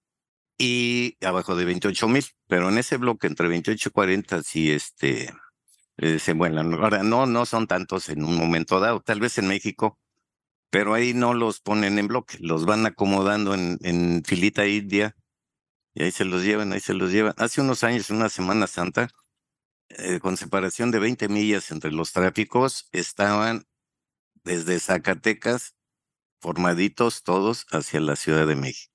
Y 0.58 1.18
abajo 1.26 1.56
de 1.56 1.66
28 1.66 2.08
mil, 2.10 2.26
pero 2.48 2.70
en 2.70 2.78
ese 2.78 2.98
bloque 2.98 3.28
entre 3.28 3.48
28 3.48 3.90
y 3.90 3.92
40 3.92 4.44
sí 4.44 4.72
este, 4.72 5.34
se 5.98 6.34
vuelan. 6.34 6.74
Ahora, 6.74 7.04
no, 7.04 7.26
no 7.26 7.46
son 7.46 7.68
tantos 7.68 8.10
en 8.10 8.24
un 8.26 8.38
momento 8.38 8.80
dado. 8.80 9.02
Tal 9.02 9.22
vez 9.22 9.38
en 9.38 9.48
México 9.48 9.98
pero 10.70 10.94
ahí 10.94 11.14
no 11.14 11.34
los 11.34 11.62
ponen 11.62 12.00
en 12.00 12.08
bloque, 12.08 12.38
los 12.40 12.66
van 12.66 12.86
acomodando 12.86 13.54
en, 13.56 14.24
filita 14.26 14.68
india 14.68 15.16
y 15.94 16.04
ahí 16.04 16.12
se 16.12 16.26
los 16.26 16.44
llevan, 16.44 16.74
ahí 16.74 16.80
se 16.80 16.94
los 16.94 17.12
llevan. 17.12 17.34
Hace 17.38 17.62
unos 17.62 17.84
años, 17.84 18.10
una 18.12 18.30
Semana 18.30 18.68
Santa, 18.68 19.10
eh, 19.90 20.20
con 20.20 20.38
separación 20.38 20.92
de 20.92 21.00
20 21.00 21.30
millas 21.30 21.72
entre 21.72 21.92
los 21.92 22.14
tráficos, 22.14 22.88
estaban 22.92 23.66
desde 24.50 24.80
Zacatecas 24.80 25.76
formaditos 26.42 27.22
todos 27.22 27.68
hacia 27.72 28.00
la 28.00 28.16
Ciudad 28.16 28.48
de 28.48 28.56
México. 28.56 28.92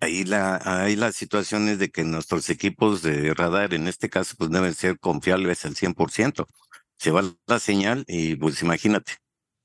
Ahí 0.00 0.24
la, 0.24 0.60
ahí 0.64 0.94
la 0.94 1.10
situación 1.10 1.68
es 1.68 1.80
de 1.80 1.90
que 1.90 2.04
nuestros 2.04 2.48
equipos 2.48 3.02
de 3.02 3.34
radar, 3.34 3.74
en 3.74 3.88
este 3.88 4.08
caso, 4.08 4.36
pues 4.38 4.50
deben 4.50 4.74
ser 4.74 5.00
confiables 5.00 5.64
al 5.64 5.74
100%. 5.74 6.46
Se 6.96 7.10
va 7.10 7.24
la 7.46 7.58
señal 7.58 8.04
y 8.06 8.36
pues 8.36 8.62
imagínate, 8.62 9.14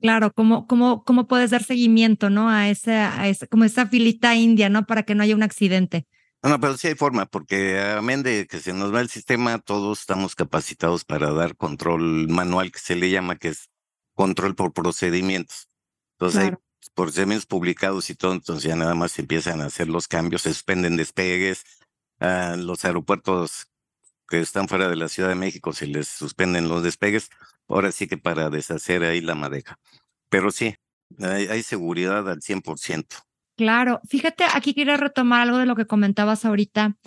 Claro, 0.01 0.31
¿cómo, 0.31 0.65
cómo, 0.65 1.03
cómo 1.03 1.27
puedes 1.27 1.51
dar 1.51 1.61
seguimiento, 1.61 2.29
¿no? 2.29 2.49
A 2.49 2.69
esa, 2.69 3.19
a 3.19 3.27
esa, 3.27 3.47
como 3.47 3.65
esa 3.65 3.85
filita 3.85 4.33
india, 4.33 4.69
¿no? 4.69 4.85
Para 4.85 5.03
que 5.03 5.13
no 5.13 5.23
haya 5.23 5.35
un 5.35 5.43
accidente. 5.43 6.07
No, 6.41 6.51
no, 6.51 6.59
pero 6.61 6.77
sí 6.77 6.87
hay 6.87 6.95
forma, 6.95 7.25
porque 7.25 7.77
amén 7.81 8.23
de 8.23 8.47
que 8.47 8.59
se 8.59 8.71
nos 8.71 8.93
va 8.93 9.01
el 9.01 9.09
sistema, 9.09 9.59
todos 9.59 9.99
estamos 9.99 10.35
capacitados 10.35 11.03
para 11.03 11.33
dar 11.33 11.57
control 11.57 12.29
manual, 12.29 12.71
que 12.71 12.79
se 12.79 12.95
le 12.95 13.09
llama, 13.09 13.35
que 13.35 13.49
es 13.49 13.69
control 14.19 14.53
por 14.53 14.73
procedimientos. 14.73 15.69
Entonces 16.17 16.41
hay 16.41 16.51
procedimientos 16.93 17.45
publicados 17.45 18.09
y 18.09 18.15
todo, 18.15 18.33
entonces 18.33 18.65
ya 18.65 18.75
nada 18.75 18.93
más 18.93 19.17
empiezan 19.17 19.61
a 19.61 19.67
hacer 19.67 19.87
los 19.87 20.09
cambios, 20.09 20.41
se 20.41 20.53
suspenden 20.53 20.97
despegues, 20.97 21.63
a 22.19 22.57
los 22.57 22.83
aeropuertos 22.83 23.67
que 24.27 24.41
están 24.41 24.67
fuera 24.67 24.89
de 24.89 24.97
la 24.97 25.07
Ciudad 25.07 25.29
de 25.29 25.35
México 25.35 25.71
se 25.71 25.87
les 25.87 26.09
suspenden 26.09 26.67
los 26.67 26.83
despegues, 26.83 27.29
ahora 27.69 27.93
sí 27.93 28.07
que 28.07 28.17
para 28.17 28.49
deshacer 28.49 29.03
ahí 29.03 29.21
la 29.21 29.35
madeja. 29.35 29.79
Pero 30.29 30.51
sí, 30.51 30.75
hay, 31.21 31.47
hay 31.47 31.63
seguridad 31.63 32.29
al 32.29 32.41
100%. 32.41 33.05
Claro, 33.55 34.01
fíjate, 34.09 34.43
aquí 34.53 34.73
quiero 34.73 34.97
retomar 34.97 35.43
algo 35.43 35.59
de 35.59 35.65
lo 35.65 35.77
que 35.77 35.87
comentabas 35.87 36.43
ahorita, 36.43 36.97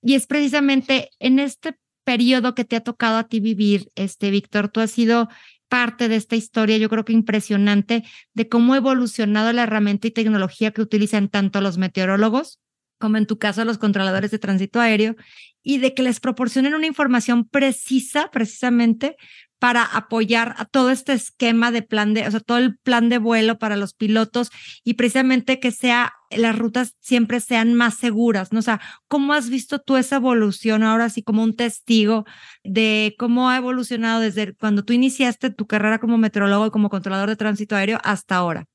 y 0.00 0.14
es 0.14 0.26
precisamente 0.26 1.10
en 1.18 1.38
este 1.38 1.76
periodo 2.04 2.54
que 2.54 2.64
te 2.64 2.76
ha 2.76 2.80
tocado 2.82 3.18
a 3.18 3.28
ti 3.28 3.40
vivir, 3.40 3.90
este 3.94 4.30
Víctor, 4.30 4.68
tú 4.68 4.80
has 4.80 4.90
sido 4.90 5.28
parte 5.72 6.08
de 6.10 6.16
esta 6.16 6.36
historia, 6.36 6.76
yo 6.76 6.90
creo 6.90 7.06
que 7.06 7.14
impresionante, 7.14 8.04
de 8.34 8.46
cómo 8.46 8.74
ha 8.74 8.76
evolucionado 8.76 9.54
la 9.54 9.62
herramienta 9.62 10.06
y 10.06 10.10
tecnología 10.10 10.72
que 10.72 10.82
utilizan 10.82 11.30
tanto 11.30 11.62
los 11.62 11.78
meteorólogos 11.78 12.60
como 13.02 13.16
en 13.16 13.26
tu 13.26 13.36
caso 13.36 13.64
los 13.64 13.78
controladores 13.78 14.30
de 14.30 14.38
tránsito 14.38 14.78
aéreo, 14.80 15.16
y 15.60 15.78
de 15.78 15.92
que 15.92 16.04
les 16.04 16.20
proporcionen 16.20 16.74
una 16.74 16.86
información 16.86 17.48
precisa, 17.48 18.30
precisamente, 18.30 19.16
para 19.58 19.82
apoyar 19.82 20.54
a 20.58 20.66
todo 20.66 20.90
este 20.90 21.12
esquema 21.12 21.72
de 21.72 21.82
plan 21.82 22.14
de, 22.14 22.28
o 22.28 22.30
sea, 22.30 22.38
todo 22.38 22.58
el 22.58 22.78
plan 22.78 23.08
de 23.08 23.18
vuelo 23.18 23.58
para 23.58 23.76
los 23.76 23.94
pilotos 23.94 24.50
y 24.84 24.94
precisamente 24.94 25.58
que 25.58 25.72
sea, 25.72 26.12
las 26.36 26.58
rutas 26.58 26.96
siempre 27.00 27.40
sean 27.40 27.74
más 27.74 27.94
seguras, 27.94 28.52
¿no? 28.52 28.58
O 28.58 28.62
sea, 28.62 28.80
¿cómo 29.08 29.32
has 29.32 29.48
visto 29.48 29.80
tú 29.80 29.96
esa 29.96 30.16
evolución 30.16 30.82
ahora 30.82 31.06
así 31.06 31.22
como 31.22 31.42
un 31.42 31.56
testigo 31.56 32.24
de 32.64 33.14
cómo 33.18 33.50
ha 33.50 33.56
evolucionado 33.56 34.20
desde 34.20 34.54
cuando 34.54 34.84
tú 34.84 34.92
iniciaste 34.92 35.50
tu 35.50 35.66
carrera 35.66 35.98
como 35.98 36.18
meteorólogo 36.18 36.66
y 36.66 36.70
como 36.70 36.90
controlador 36.90 37.28
de 37.28 37.36
tránsito 37.36 37.76
aéreo 37.76 37.98
hasta 38.02 38.36
ahora? 38.36 38.66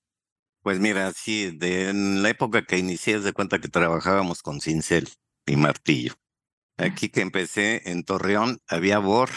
Pues 0.62 0.80
mira, 0.80 1.12
sí, 1.14 1.52
de, 1.52 1.90
en 1.90 2.24
la 2.24 2.30
época 2.30 2.66
que 2.66 2.78
inicié, 2.78 3.20
de 3.20 3.34
cuenta 3.34 3.60
que 3.60 3.70
trabajábamos 3.70 4.42
con 4.42 4.60
cincel 4.60 5.08
y 5.46 5.56
martillo. 5.56 6.14
Aquí 6.78 7.10
que 7.10 7.22
empecé 7.22 7.90
en 7.90 8.04
Torreón 8.04 8.60
había 8.68 9.00
BOR, 9.00 9.30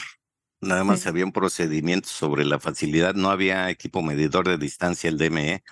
Nada 0.62 0.84
más 0.84 1.06
había 1.06 1.24
un 1.24 1.32
procedimiento 1.32 2.08
sobre 2.08 2.44
la 2.44 2.60
facilidad, 2.60 3.14
no 3.14 3.30
había 3.30 3.70
equipo 3.70 4.02
medidor 4.02 4.46
de 4.46 4.58
distancia, 4.58 5.08
el 5.08 5.16
DME, 5.16 5.62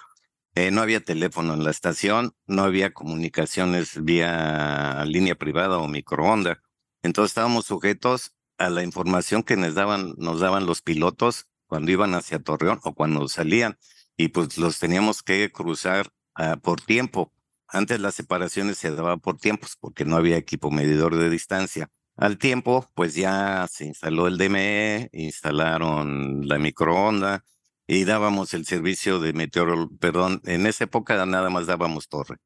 eh, 0.54 0.70
no 0.70 0.82
había 0.82 1.04
teléfono 1.04 1.54
en 1.54 1.64
la 1.64 1.70
estación, 1.70 2.34
no 2.46 2.64
había 2.64 2.92
comunicaciones 2.92 4.02
vía 4.02 5.04
línea 5.06 5.34
privada 5.36 5.78
o 5.78 5.88
microonda. 5.88 6.62
Entonces 7.02 7.30
estábamos 7.30 7.66
sujetos 7.66 8.34
a 8.58 8.70
la 8.70 8.82
información 8.82 9.42
que 9.42 9.56
nos 9.56 9.74
daban, 9.74 10.14
nos 10.18 10.40
daban 10.40 10.66
los 10.66 10.82
pilotos 10.82 11.46
cuando 11.66 11.92
iban 11.92 12.14
hacia 12.14 12.40
Torreón 12.40 12.80
o 12.82 12.94
cuando 12.94 13.28
salían, 13.28 13.78
y 14.16 14.28
pues 14.28 14.58
los 14.58 14.78
teníamos 14.78 15.22
que 15.22 15.52
cruzar 15.52 16.08
ah, 16.34 16.56
por 16.56 16.80
tiempo. 16.80 17.32
Antes 17.68 18.00
las 18.00 18.14
separaciones 18.14 18.78
se 18.78 18.90
daban 18.90 19.20
por 19.20 19.38
tiempos 19.38 19.76
porque 19.78 20.04
no 20.04 20.16
había 20.16 20.36
equipo 20.38 20.70
medidor 20.70 21.16
de 21.16 21.30
distancia. 21.30 21.90
Al 22.16 22.38
tiempo, 22.38 22.90
pues 22.94 23.14
ya 23.14 23.66
se 23.70 23.84
instaló 23.84 24.26
el 24.26 24.38
DME, 24.38 25.10
instalaron 25.12 26.48
la 26.48 26.58
microonda 26.58 27.44
y 27.88 28.04
dábamos 28.04 28.52
el 28.52 28.66
servicio 28.66 29.18
de 29.18 29.32
meteoro, 29.32 29.88
perdón, 29.98 30.42
en 30.44 30.66
esa 30.66 30.84
época 30.84 31.24
nada 31.24 31.48
más 31.48 31.66
dábamos 31.66 32.08
torre. 32.08 32.36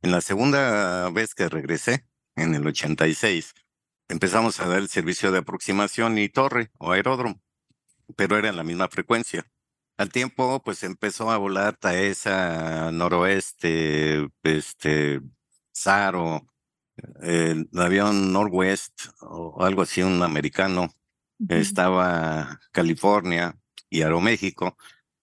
En 0.00 0.10
la 0.10 0.22
segunda 0.22 1.10
vez 1.10 1.34
que 1.34 1.50
regresé, 1.50 2.06
en 2.34 2.54
el 2.54 2.66
86, 2.66 3.54
empezamos 4.08 4.58
a 4.58 4.66
dar 4.66 4.78
el 4.78 4.88
servicio 4.88 5.30
de 5.32 5.38
aproximación 5.38 6.16
y 6.16 6.30
torre 6.30 6.70
o 6.78 6.92
aeródromo, 6.92 7.42
pero 8.16 8.38
era 8.38 8.48
en 8.48 8.56
la 8.56 8.64
misma 8.64 8.88
frecuencia. 8.88 9.46
Al 9.98 10.10
tiempo, 10.10 10.62
pues 10.62 10.82
empezó 10.82 11.30
a 11.30 11.36
volar 11.36 11.76
Taesa, 11.76 12.90
Noroeste, 12.90 14.28
este, 14.44 15.20
Saro, 15.72 16.46
el 17.20 17.68
avión 17.74 18.32
Northwest 18.32 19.08
o 19.20 19.62
algo 19.62 19.82
así, 19.82 20.02
un 20.02 20.22
americano, 20.22 20.88
estaba 21.48 22.60
California 22.72 23.58
y 23.90 24.02
Aeroméxico. 24.02 24.76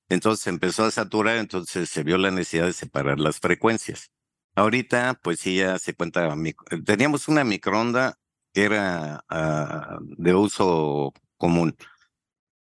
Entonces 0.10 0.48
empezó 0.48 0.86
a 0.86 0.92
saturar, 0.92 1.38
entonces 1.38 1.90
se 1.90 2.04
vio 2.04 2.18
la 2.18 2.32
necesidad 2.32 2.66
de 2.66 2.74
separar 2.74 3.20
las 3.20 3.40
frecuencias. 3.40 4.12
Ahorita, 4.56 5.20
pues 5.24 5.40
sí, 5.40 5.58
ya 5.58 5.80
se 5.80 5.96
cuenta, 5.96 6.36
teníamos 6.86 7.28
una 7.28 7.44
microonda 7.44 8.20
que 8.54 8.64
era 8.66 9.26
ah, 9.30 10.00
de 10.02 10.36
uso 10.36 11.14
común. 11.38 11.76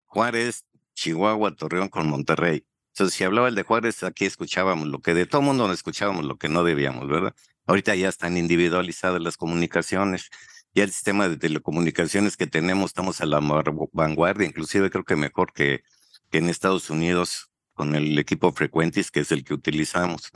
Juárez, 0.07 0.65
Chihuahua, 0.95 1.57
Torreón 1.57 1.89
con 1.89 2.09
Monterrey. 2.09 2.67
Entonces, 2.95 3.17
si 3.17 3.25
hablaba 3.25 3.49
el 3.49 3.55
de 3.55 3.63
Juárez, 3.63 4.03
aquí 4.03 4.27
escuchábamos 4.27 4.89
lo 4.89 5.01
que 5.01 5.15
de 5.15 5.27
todo 5.27 5.43
mundo 5.43 5.67
no 5.69 5.73
escuchábamos 5.73 6.25
lo 6.25 6.37
que 6.39 6.49
no 6.49 6.65
debíamos, 6.65 7.09
¿verdad? 7.09 7.35
Ahorita 7.67 7.95
ya 7.95 8.09
están 8.09 8.37
individualizadas 8.37 9.21
las 9.23 9.37
comunicaciones. 9.37 10.31
Ya 10.79 10.85
el 10.85 10.93
sistema 10.93 11.29
de 11.29 11.37
telecomunicaciones 11.37 12.37
que 12.37 12.47
tenemos, 12.47 12.91
estamos 12.91 13.21
a 13.21 13.27
la 13.27 13.41
vanguardia, 13.41 14.47
inclusive 14.47 14.91
creo 14.91 15.03
que 15.03 15.17
mejor 15.17 15.53
que, 15.53 15.83
que 16.31 16.39
en 16.39 16.49
Estados 16.49 16.89
Unidos 16.89 17.51
con 17.75 17.97
el 17.97 18.17
equipo 18.17 18.53
Frequentis, 18.53 19.11
que 19.11 19.19
es 19.19 19.33
el 19.33 19.43
que 19.43 19.55
utilizamos. 19.55 20.31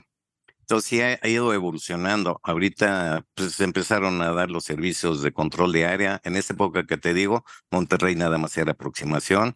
Entonces 0.59 0.89
sí 0.89 1.01
ha, 1.01 1.21
ido 1.29 1.55
evolucionando. 1.55 2.41
Ahorita 2.43 3.25
pues 3.37 3.61
empezaron 3.61 4.21
a 4.21 4.33
dar 4.33 4.51
los 4.51 4.65
servicios 4.65 5.23
de 5.23 5.31
control 5.31 5.71
de 5.71 5.87
área. 5.87 6.21
En 6.25 6.35
esa 6.35 6.55
época 6.55 6.87
que 6.89 6.99
te 6.99 7.15
digo, 7.15 7.45
Monterrey 7.71 8.17
nada 8.17 8.37
más 8.37 8.57
era 8.57 8.73
aproximación. 8.73 9.55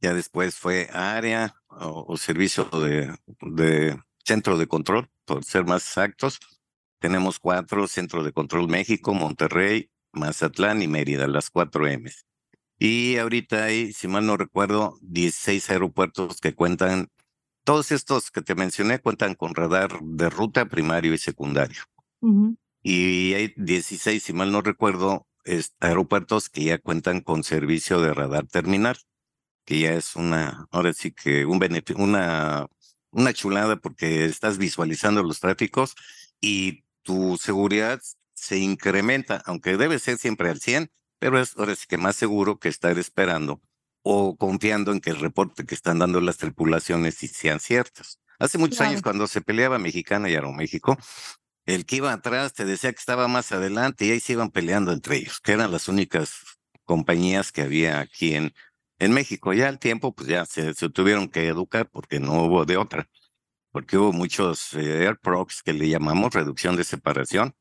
Ya 0.00 0.14
después 0.14 0.54
fue 0.54 0.88
área 0.94 1.54
o, 1.68 2.16
servicio 2.16 2.64
de, 2.64 3.14
de 3.42 4.00
centro 4.24 4.56
de 4.56 4.68
control, 4.68 5.10
por 5.26 5.44
ser 5.44 5.66
más 5.66 5.84
exactos. 5.84 6.40
Tenemos 6.98 7.38
cuatro, 7.38 7.86
Centro 7.88 8.24
de 8.24 8.32
Control 8.32 8.66
México, 8.68 9.12
Monterrey, 9.12 9.90
Mazatlán 10.14 10.82
y 10.82 10.88
Mérida, 10.88 11.26
las 11.26 11.50
cuatro 11.50 11.86
M's. 11.86 12.26
Y 12.78 13.16
ahorita 13.16 13.64
hay, 13.64 13.92
si 13.92 14.08
mal 14.08 14.26
no 14.26 14.36
recuerdo, 14.36 14.98
16 15.02 15.70
aeropuertos 15.70 16.40
que 16.40 16.54
cuentan, 16.54 17.08
todos 17.64 17.92
estos 17.92 18.30
que 18.30 18.42
te 18.42 18.54
mencioné 18.54 18.98
cuentan 18.98 19.34
con 19.34 19.54
radar 19.54 19.98
de 20.02 20.28
ruta 20.28 20.66
primario 20.66 21.14
y 21.14 21.18
secundario. 21.18 21.82
Y 22.82 23.34
hay 23.34 23.54
16, 23.56 24.22
si 24.22 24.32
mal 24.32 24.50
no 24.50 24.60
recuerdo, 24.60 25.26
aeropuertos 25.80 26.48
que 26.48 26.64
ya 26.64 26.78
cuentan 26.78 27.20
con 27.20 27.44
servicio 27.44 28.00
de 28.00 28.12
radar 28.12 28.46
terminal, 28.46 28.96
que 29.64 29.80
ya 29.80 29.94
es 29.94 30.16
una, 30.16 30.66
ahora 30.70 30.92
sí 30.92 31.12
que 31.12 31.46
un 31.46 31.58
beneficio, 31.58 32.02
una, 32.02 32.66
una 33.10 33.32
chulada 33.32 33.76
porque 33.76 34.24
estás 34.26 34.58
visualizando 34.58 35.22
los 35.22 35.40
tráficos 35.40 35.94
y 36.40 36.84
tu 37.02 37.36
seguridad 37.38 38.00
se 38.34 38.58
incrementa, 38.58 39.42
aunque 39.46 39.76
debe 39.76 39.98
ser 39.98 40.18
siempre 40.18 40.50
al 40.50 40.60
100, 40.60 40.90
pero 41.18 41.40
es 41.40 41.56
ahora 41.56 41.74
sí 41.74 41.86
que 41.88 41.98
más 41.98 42.16
seguro 42.16 42.58
que 42.58 42.68
estar 42.68 42.98
esperando 42.98 43.62
o 44.02 44.36
confiando 44.36 44.92
en 44.92 45.00
que 45.00 45.10
el 45.10 45.20
reporte 45.20 45.64
que 45.64 45.74
están 45.74 45.98
dando 45.98 46.20
las 46.20 46.36
tripulaciones 46.36 47.16
sean 47.16 47.60
ciertos. 47.60 48.20
Hace 48.38 48.58
muchos 48.58 48.80
años 48.80 49.00
cuando 49.00 49.26
se 49.26 49.40
peleaba 49.40 49.78
Mexicana 49.78 50.28
y 50.28 50.34
Aeroméxico, 50.34 50.98
el 51.64 51.86
que 51.86 51.96
iba 51.96 52.12
atrás 52.12 52.52
te 52.52 52.64
decía 52.64 52.92
que 52.92 52.98
estaba 52.98 53.28
más 53.28 53.52
adelante 53.52 54.04
y 54.04 54.10
ahí 54.10 54.20
se 54.20 54.34
iban 54.34 54.50
peleando 54.50 54.92
entre 54.92 55.16
ellos, 55.16 55.40
que 55.40 55.52
eran 55.52 55.72
las 55.72 55.88
únicas 55.88 56.34
compañías 56.84 57.52
que 57.52 57.62
había 57.62 58.00
aquí 58.00 58.34
en, 58.34 58.52
en 58.98 59.12
México. 59.12 59.54
Ya 59.54 59.68
al 59.68 59.78
tiempo, 59.78 60.14
pues 60.14 60.28
ya 60.28 60.44
se, 60.44 60.74
se 60.74 60.90
tuvieron 60.90 61.28
que 61.28 61.46
educar 61.46 61.88
porque 61.88 62.20
no 62.20 62.42
hubo 62.42 62.66
de 62.66 62.76
otra 62.76 63.08
porque 63.74 63.98
hubo 63.98 64.12
muchos 64.12 64.72
eh, 64.74 65.04
airprocs 65.04 65.64
que 65.64 65.72
le 65.72 65.88
llamamos 65.88 66.32
reducción 66.32 66.76
de 66.76 66.84
separación. 66.84 67.56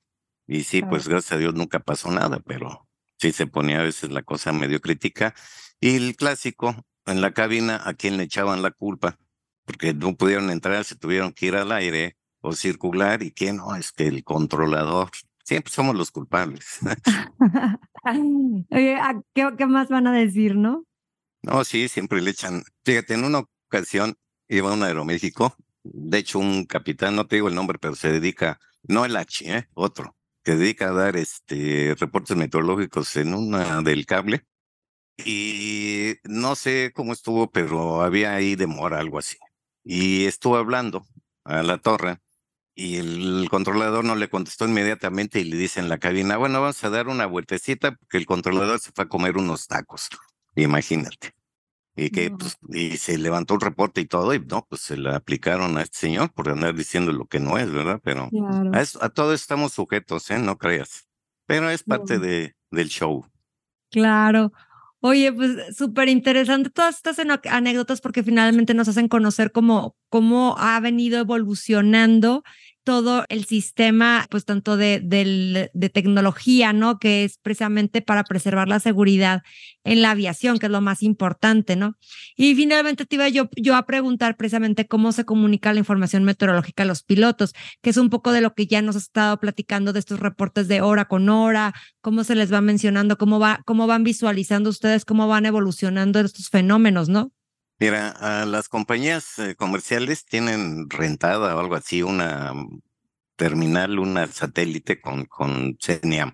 Y 0.47 0.63
sí, 0.63 0.81
pues 0.81 1.07
gracias 1.07 1.33
a 1.33 1.37
Dios 1.37 1.53
nunca 1.53 1.79
pasó 1.79 2.11
nada, 2.11 2.39
pero 2.39 2.87
sí 3.17 3.31
se 3.31 3.47
ponía 3.47 3.79
a 3.79 3.83
veces 3.83 4.11
la 4.11 4.23
cosa 4.23 4.51
medio 4.51 4.81
crítica. 4.81 5.33
Y 5.79 5.95
el 5.95 6.15
clásico, 6.15 6.75
en 7.05 7.21
la 7.21 7.33
cabina, 7.33 7.81
¿a 7.85 7.93
quién 7.93 8.17
le 8.17 8.23
echaban 8.23 8.61
la 8.61 8.71
culpa? 8.71 9.17
Porque 9.65 9.93
no 9.93 10.15
pudieron 10.15 10.49
entrar, 10.49 10.83
se 10.83 10.95
tuvieron 10.95 11.31
que 11.31 11.47
ir 11.47 11.55
al 11.55 11.71
aire 11.71 12.17
o 12.41 12.53
circular. 12.53 13.23
¿Y 13.23 13.31
quién? 13.31 13.57
No, 13.57 13.75
es 13.75 13.91
que 13.91 14.07
el 14.07 14.23
controlador. 14.23 15.09
Siempre 15.45 15.71
somos 15.71 15.95
los 15.95 16.11
culpables. 16.11 16.79
Oye, 18.71 18.97
¿qué, 19.33 19.49
¿qué 19.57 19.65
más 19.65 19.89
van 19.89 20.07
a 20.07 20.13
decir, 20.13 20.55
no? 20.55 20.85
No, 21.41 21.63
sí, 21.65 21.89
siempre 21.89 22.21
le 22.21 22.31
echan. 22.31 22.63
Fíjate, 22.85 23.15
en 23.15 23.25
una 23.25 23.43
ocasión 23.67 24.15
iba 24.47 24.69
a 24.69 24.73
un 24.73 24.83
Aeroméxico 24.83 25.57
de 25.83 26.17
hecho, 26.17 26.39
un 26.39 26.65
capitán, 26.65 27.15
no 27.15 27.27
te 27.27 27.35
digo 27.35 27.49
el 27.49 27.55
nombre, 27.55 27.77
pero 27.79 27.95
se 27.95 28.11
dedica, 28.11 28.59
no 28.83 29.05
el 29.05 29.15
H, 29.15 29.57
¿eh? 29.57 29.67
otro, 29.73 30.15
que 30.43 30.55
dedica 30.55 30.89
a 30.89 30.93
dar 30.93 31.17
este 31.17 31.95
reportes 31.99 32.37
meteorológicos 32.37 33.15
en 33.15 33.33
una 33.33 33.81
del 33.81 34.05
cable. 34.05 34.45
Y 35.17 36.15
no 36.23 36.55
sé 36.55 36.91
cómo 36.95 37.13
estuvo, 37.13 37.51
pero 37.51 38.01
había 38.01 38.33
ahí 38.35 38.55
demora, 38.55 38.99
algo 38.99 39.19
así. 39.19 39.37
Y 39.83 40.25
estuvo 40.25 40.57
hablando 40.57 41.05
a 41.45 41.63
la 41.63 41.77
torre 41.79 42.19
y 42.75 42.97
el 42.97 43.47
controlador 43.49 44.05
no 44.05 44.15
le 44.15 44.29
contestó 44.29 44.65
inmediatamente 44.67 45.39
y 45.39 45.45
le 45.45 45.57
dice 45.57 45.79
en 45.79 45.89
la 45.89 45.99
cabina, 45.99 46.37
bueno, 46.37 46.61
vamos 46.61 46.83
a 46.83 46.89
dar 46.89 47.07
una 47.07 47.25
vueltecita 47.27 47.95
porque 47.95 48.17
el 48.17 48.25
controlador 48.25 48.79
se 48.79 48.91
fue 48.91 49.05
a 49.05 49.09
comer 49.09 49.37
unos 49.37 49.67
tacos. 49.67 50.09
Imagínate 50.55 51.32
y 51.95 52.09
que 52.09 52.31
pues, 52.31 52.57
y 52.69 52.97
se 52.97 53.17
levantó 53.17 53.53
el 53.53 53.61
reporte 53.61 54.01
y 54.01 54.05
todo, 54.05 54.33
y 54.33 54.39
no, 54.39 54.65
pues 54.67 54.81
se 54.81 54.97
le 54.97 55.13
aplicaron 55.13 55.77
a 55.77 55.83
este 55.83 55.97
señor 55.97 56.31
por 56.33 56.49
andar 56.49 56.73
diciendo 56.75 57.11
lo 57.11 57.25
que 57.25 57.39
no 57.39 57.57
es, 57.57 57.71
¿verdad? 57.71 57.99
Pero 58.03 58.29
a, 58.99 59.09
todo 59.09 59.33
estamos 59.33 59.73
sujetos, 59.73 60.29
¿eh? 60.31 60.39
No 60.39 60.57
creas. 60.57 61.07
Pero 61.45 61.69
es 61.69 61.83
parte 61.83 62.19
de, 62.19 62.55
del 62.71 62.87
show. 62.87 63.25
Claro. 63.91 64.51
Oye, 65.01 65.33
pues 65.33 65.75
súper 65.75 66.07
interesante 66.07 66.69
todas 66.69 66.95
estas 66.95 67.17
anécdotas 67.19 67.99
porque 67.99 68.23
finalmente 68.23 68.73
nos 68.73 68.87
hacen 68.87 69.09
conocer 69.09 69.51
cómo, 69.51 69.97
cómo 70.07 70.55
ha 70.57 70.79
venido 70.79 71.19
evolucionando 71.19 72.43
todo 72.83 73.25
el 73.29 73.45
sistema, 73.45 74.27
pues 74.29 74.45
tanto 74.45 74.77
de, 74.77 74.99
de, 75.01 75.89
tecnología, 75.89 76.73
¿no? 76.73 76.99
Que 76.99 77.23
es 77.23 77.37
precisamente 77.37 78.01
para 78.01 78.23
preservar 78.23 78.67
la 78.67 78.79
seguridad 78.79 79.41
en 79.83 80.01
la 80.01 80.11
aviación, 80.11 80.59
que 80.59 80.65
es 80.65 80.71
lo 80.71 80.81
más 80.81 81.01
importante, 81.03 81.75
¿no? 81.75 81.97
Y 82.35 82.55
finalmente 82.55 83.05
te 83.05 83.15
iba 83.15 83.29
yo, 83.29 83.49
yo 83.55 83.75
a 83.75 83.85
preguntar 83.85 84.35
precisamente 84.37 84.87
cómo 84.87 85.11
se 85.11 85.25
comunica 85.25 85.73
la 85.73 85.79
información 85.79 86.23
meteorológica 86.23 86.83
a 86.83 86.85
los 86.85 87.03
pilotos, 87.03 87.53
que 87.81 87.89
es 87.89 87.97
un 87.97 88.09
poco 88.09 88.31
de 88.31 88.41
lo 88.41 88.53
que 88.53 88.67
ya 88.67 88.81
nos 88.81 88.95
has 88.95 89.03
estado 89.03 89.39
platicando 89.39 89.93
de 89.93 89.99
estos 89.99 90.19
reportes 90.19 90.67
de 90.67 90.81
hora 90.81 91.05
con 91.05 91.29
hora, 91.29 91.73
cómo 92.01 92.23
se 92.23 92.35
les 92.35 92.51
va 92.51 92.61
mencionando, 92.61 93.17
cómo, 93.17 93.39
va, 93.39 93.61
cómo 93.65 93.87
van 93.87 94.03
visualizando 94.03 94.69
ustedes, 94.69 95.05
cómo 95.05 95.27
van 95.27 95.45
evolucionando 95.45 96.19
estos 96.19 96.49
fenómenos, 96.49 97.09
¿no? 97.09 97.31
Mira, 97.79 98.45
las 98.45 98.69
compañías 98.69 99.39
eh, 99.39 99.55
comerciales 99.55 100.25
tienen 100.25 100.89
rentada 100.89 101.55
o 101.55 101.59
algo 101.59 101.75
así 101.75 102.01
una 102.03 102.53
mm, 102.53 102.81
terminal, 103.35 103.99
una 103.99 104.27
satélite 104.27 105.01
con, 105.01 105.25
con 105.25 105.77
CNIAM. 105.77 106.33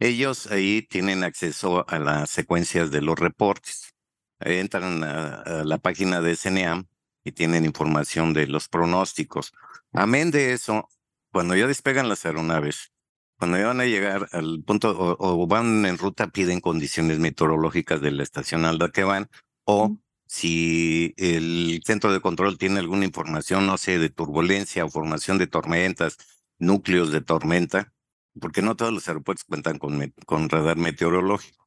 Ellos 0.00 0.46
ahí 0.46 0.82
tienen 0.82 1.24
acceso 1.24 1.84
a 1.88 1.98
las 1.98 2.30
secuencias 2.30 2.90
de 2.90 3.02
los 3.02 3.18
reportes. 3.18 3.94
Entran 4.40 5.02
a, 5.02 5.64
la 5.64 5.78
página 5.78 6.20
de 6.20 6.36
CNEAM 6.36 6.86
y 7.24 7.32
tienen 7.32 7.64
información 7.64 8.32
de 8.32 8.46
los 8.46 8.68
pronósticos. 8.68 9.52
Amén 9.92 10.30
de 10.30 10.52
eso, 10.52 10.88
cuando 11.32 11.56
ya 11.56 11.66
despegan 11.66 12.08
las 12.08 12.24
aeronaves, 12.24 12.92
cuando 13.38 13.58
ya 13.58 13.66
van 13.66 13.80
a 13.80 13.86
llegar 13.86 14.28
al 14.32 14.62
punto 14.64 15.16
o, 15.18 15.46
van 15.48 15.84
en 15.84 15.98
ruta, 15.98 16.28
piden 16.28 16.60
condiciones 16.60 17.18
meteorológicas 17.18 18.00
de 18.00 18.12
la 18.12 18.22
estación 18.22 18.64
a 18.64 18.72
la 18.72 18.90
que 18.90 19.02
van 19.02 19.28
o 19.64 19.98
si 20.28 21.14
el 21.16 21.80
centro 21.84 22.12
de 22.12 22.20
control 22.20 22.58
tiene 22.58 22.80
alguna 22.80 23.06
información, 23.06 23.66
no 23.66 23.78
sé, 23.78 23.98
de 23.98 24.10
turbulencia 24.10 24.84
o 24.84 24.90
formación 24.90 25.38
de 25.38 25.46
tormentas, 25.46 26.18
núcleos 26.58 27.10
de 27.10 27.22
tormenta, 27.22 27.94
porque 28.38 28.60
no 28.62 28.76
todos 28.76 28.92
los 28.92 29.08
aeropuertos 29.08 29.44
cuentan 29.44 29.78
con, 29.78 30.12
con 30.26 30.48
radar 30.50 30.76
meteorológico. 30.76 31.64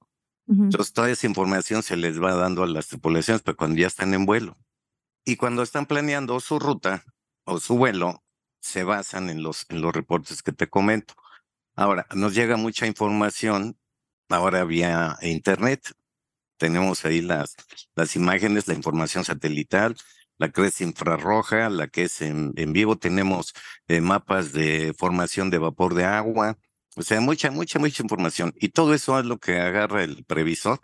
Entonces, 0.48 0.94
toda 0.94 1.10
esa 1.10 1.28
información 1.28 1.82
se 1.82 1.96
les 1.96 2.22
va 2.22 2.36
dando 2.36 2.64
a 2.64 2.68
las 2.68 2.88
tripulaciones, 2.88 3.42
pero 3.42 3.56
cuando 3.56 3.80
ya 3.80 3.88
están 3.88 4.14
en 4.14 4.26
vuelo. 4.26 4.58
Y 5.24 5.38
cuando 5.38 5.64
están 5.64 5.86
planeando 5.86 6.40
su 6.40 6.60
ruta 6.60 7.04
o 7.46 7.60
su 7.60 7.78
vuelo, 7.78 8.24
se 8.60 8.84
basan 8.84 9.30
en 9.30 9.44
los, 9.44 9.66
en 9.70 9.82
los 9.82 9.94
reportes 9.94 10.44
que 10.44 10.52
te 10.52 10.68
comento. 10.68 11.14
Ahora, 11.76 12.06
nos 12.14 12.36
llega 12.36 12.58
mucha 12.58 12.86
información 12.86 13.78
ahora 14.30 14.66
vía 14.66 15.18
internet. 15.22 15.94
Tenemos 16.62 17.06
ahí 17.06 17.22
las, 17.22 17.56
las 17.96 18.16
imágenes, 18.16 18.68
la 18.68 18.76
información 18.76 19.26
satelital, 19.26 19.98
la 20.38 20.52
que 20.52 20.64
es 20.68 20.80
infrarroja, 20.80 21.72
la 21.72 21.88
que 21.88 22.04
es 22.04 22.22
en, 22.22 22.54
vivo. 22.54 23.00
Tenemos 23.00 23.56
eh, 23.88 24.00
mapas 24.00 24.54
de 24.54 24.94
formación 24.96 25.50
de 25.50 25.58
vapor 25.58 25.96
de 25.96 26.06
agua. 26.06 26.60
O 26.96 27.02
sea, 27.02 27.20
mucha, 27.20 27.50
mucha, 27.50 27.80
mucha 27.80 28.04
información. 28.04 28.54
Y 28.60 28.70
todo 28.70 28.94
eso 28.94 29.20
es 29.20 29.26
lo 29.26 29.40
que 29.40 29.60
agarra 29.60 30.04
el 30.04 30.24
previsor 30.24 30.80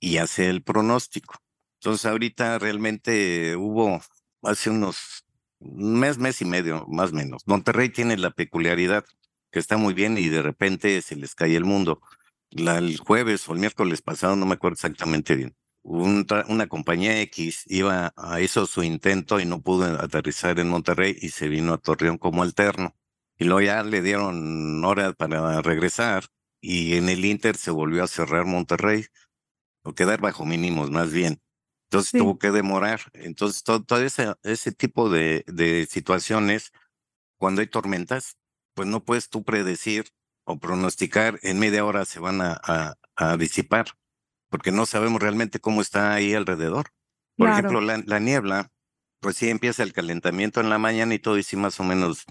y 0.00 0.16
hace 0.16 0.50
el 0.50 0.64
pronóstico. 0.64 1.36
Entonces, 1.78 2.06
ahorita 2.06 2.58
realmente 2.58 3.54
hubo 3.54 4.00
hace 4.42 4.70
unos 4.70 5.24
mes, 5.60 6.18
mes 6.18 6.42
y 6.42 6.44
medio, 6.44 6.86
más 6.88 7.12
o 7.12 7.14
menos. 7.14 7.42
Monterrey 7.46 7.90
tiene 7.90 8.16
la 8.16 8.32
peculiaridad 8.32 9.04
que 9.52 9.60
está 9.60 9.76
muy 9.76 9.94
bien 9.94 10.18
y 10.18 10.28
de 10.28 10.42
repente 10.42 11.00
se 11.02 11.14
les 11.14 11.36
cae 11.36 11.54
el 11.54 11.64
mundo 11.64 12.00
el 12.50 12.98
jueves 12.98 13.48
o 13.48 13.52
el 13.52 13.60
miércoles 13.60 14.02
pasado, 14.02 14.36
no 14.36 14.46
me 14.46 14.54
acuerdo 14.54 14.74
exactamente 14.74 15.36
bien, 15.36 15.56
una 15.82 16.66
compañía 16.68 17.20
X 17.22 17.64
iba 17.66 18.12
a 18.16 18.40
hizo 18.40 18.66
su 18.66 18.82
intento 18.82 19.40
y 19.40 19.46
no 19.46 19.62
pudo 19.62 19.84
aterrizar 20.00 20.58
en 20.58 20.68
Monterrey 20.68 21.16
y 21.20 21.30
se 21.30 21.48
vino 21.48 21.72
a 21.72 21.78
Torreón 21.78 22.18
como 22.18 22.42
alterno. 22.42 22.96
Y 23.38 23.44
luego 23.44 23.62
ya 23.62 23.82
le 23.82 24.02
dieron 24.02 24.84
hora 24.84 25.12
para 25.14 25.62
regresar 25.62 26.24
y 26.60 26.96
en 26.96 27.08
el 27.08 27.24
Inter 27.24 27.56
se 27.56 27.70
volvió 27.70 28.04
a 28.04 28.08
cerrar 28.08 28.44
Monterrey 28.44 29.06
o 29.82 29.94
quedar 29.94 30.20
bajo 30.20 30.44
mínimos 30.44 30.90
más 30.90 31.12
bien. 31.12 31.40
Entonces 31.88 32.12
tuvo 32.12 32.38
que 32.38 32.50
demorar. 32.50 33.00
Entonces 33.14 33.62
todo, 33.62 33.82
todo 33.82 34.02
ese, 34.02 34.34
ese 34.42 34.72
tipo 34.72 35.08
de, 35.08 35.44
de 35.46 35.86
situaciones, 35.86 36.72
cuando 37.38 37.62
hay 37.62 37.66
tormentas, 37.66 38.36
pues 38.74 38.86
no 38.86 39.04
puedes 39.04 39.30
tú 39.30 39.42
predecir 39.44 40.10
o 40.50 40.58
pronosticar 40.58 41.38
en 41.42 41.58
media 41.58 41.84
hora 41.84 42.04
se 42.04 42.20
van 42.20 42.40
a, 42.40 42.60
a, 43.16 43.36
disipar, 43.36 43.86
porque 44.48 44.72
no 44.72 44.86
sabemos 44.86 45.20
realmente 45.20 45.60
cómo 45.60 45.80
está 45.80 46.14
ahí 46.14 46.34
alrededor. 46.34 46.86
Por 47.36 47.48
ejemplo, 47.48 47.80
la, 47.80 48.20
niebla, 48.20 48.70
pues 49.20 49.36
sí 49.36 49.48
empieza 49.48 49.82
el 49.82 49.92
calentamiento 49.92 50.60
en 50.60 50.68
la 50.68 50.78
mañana 50.78 51.14
y 51.14 51.18
todo, 51.18 51.38
y 51.38 51.42
sí 51.42 51.56
más 51.56 51.80
o 51.80 51.84
menos 51.84 52.24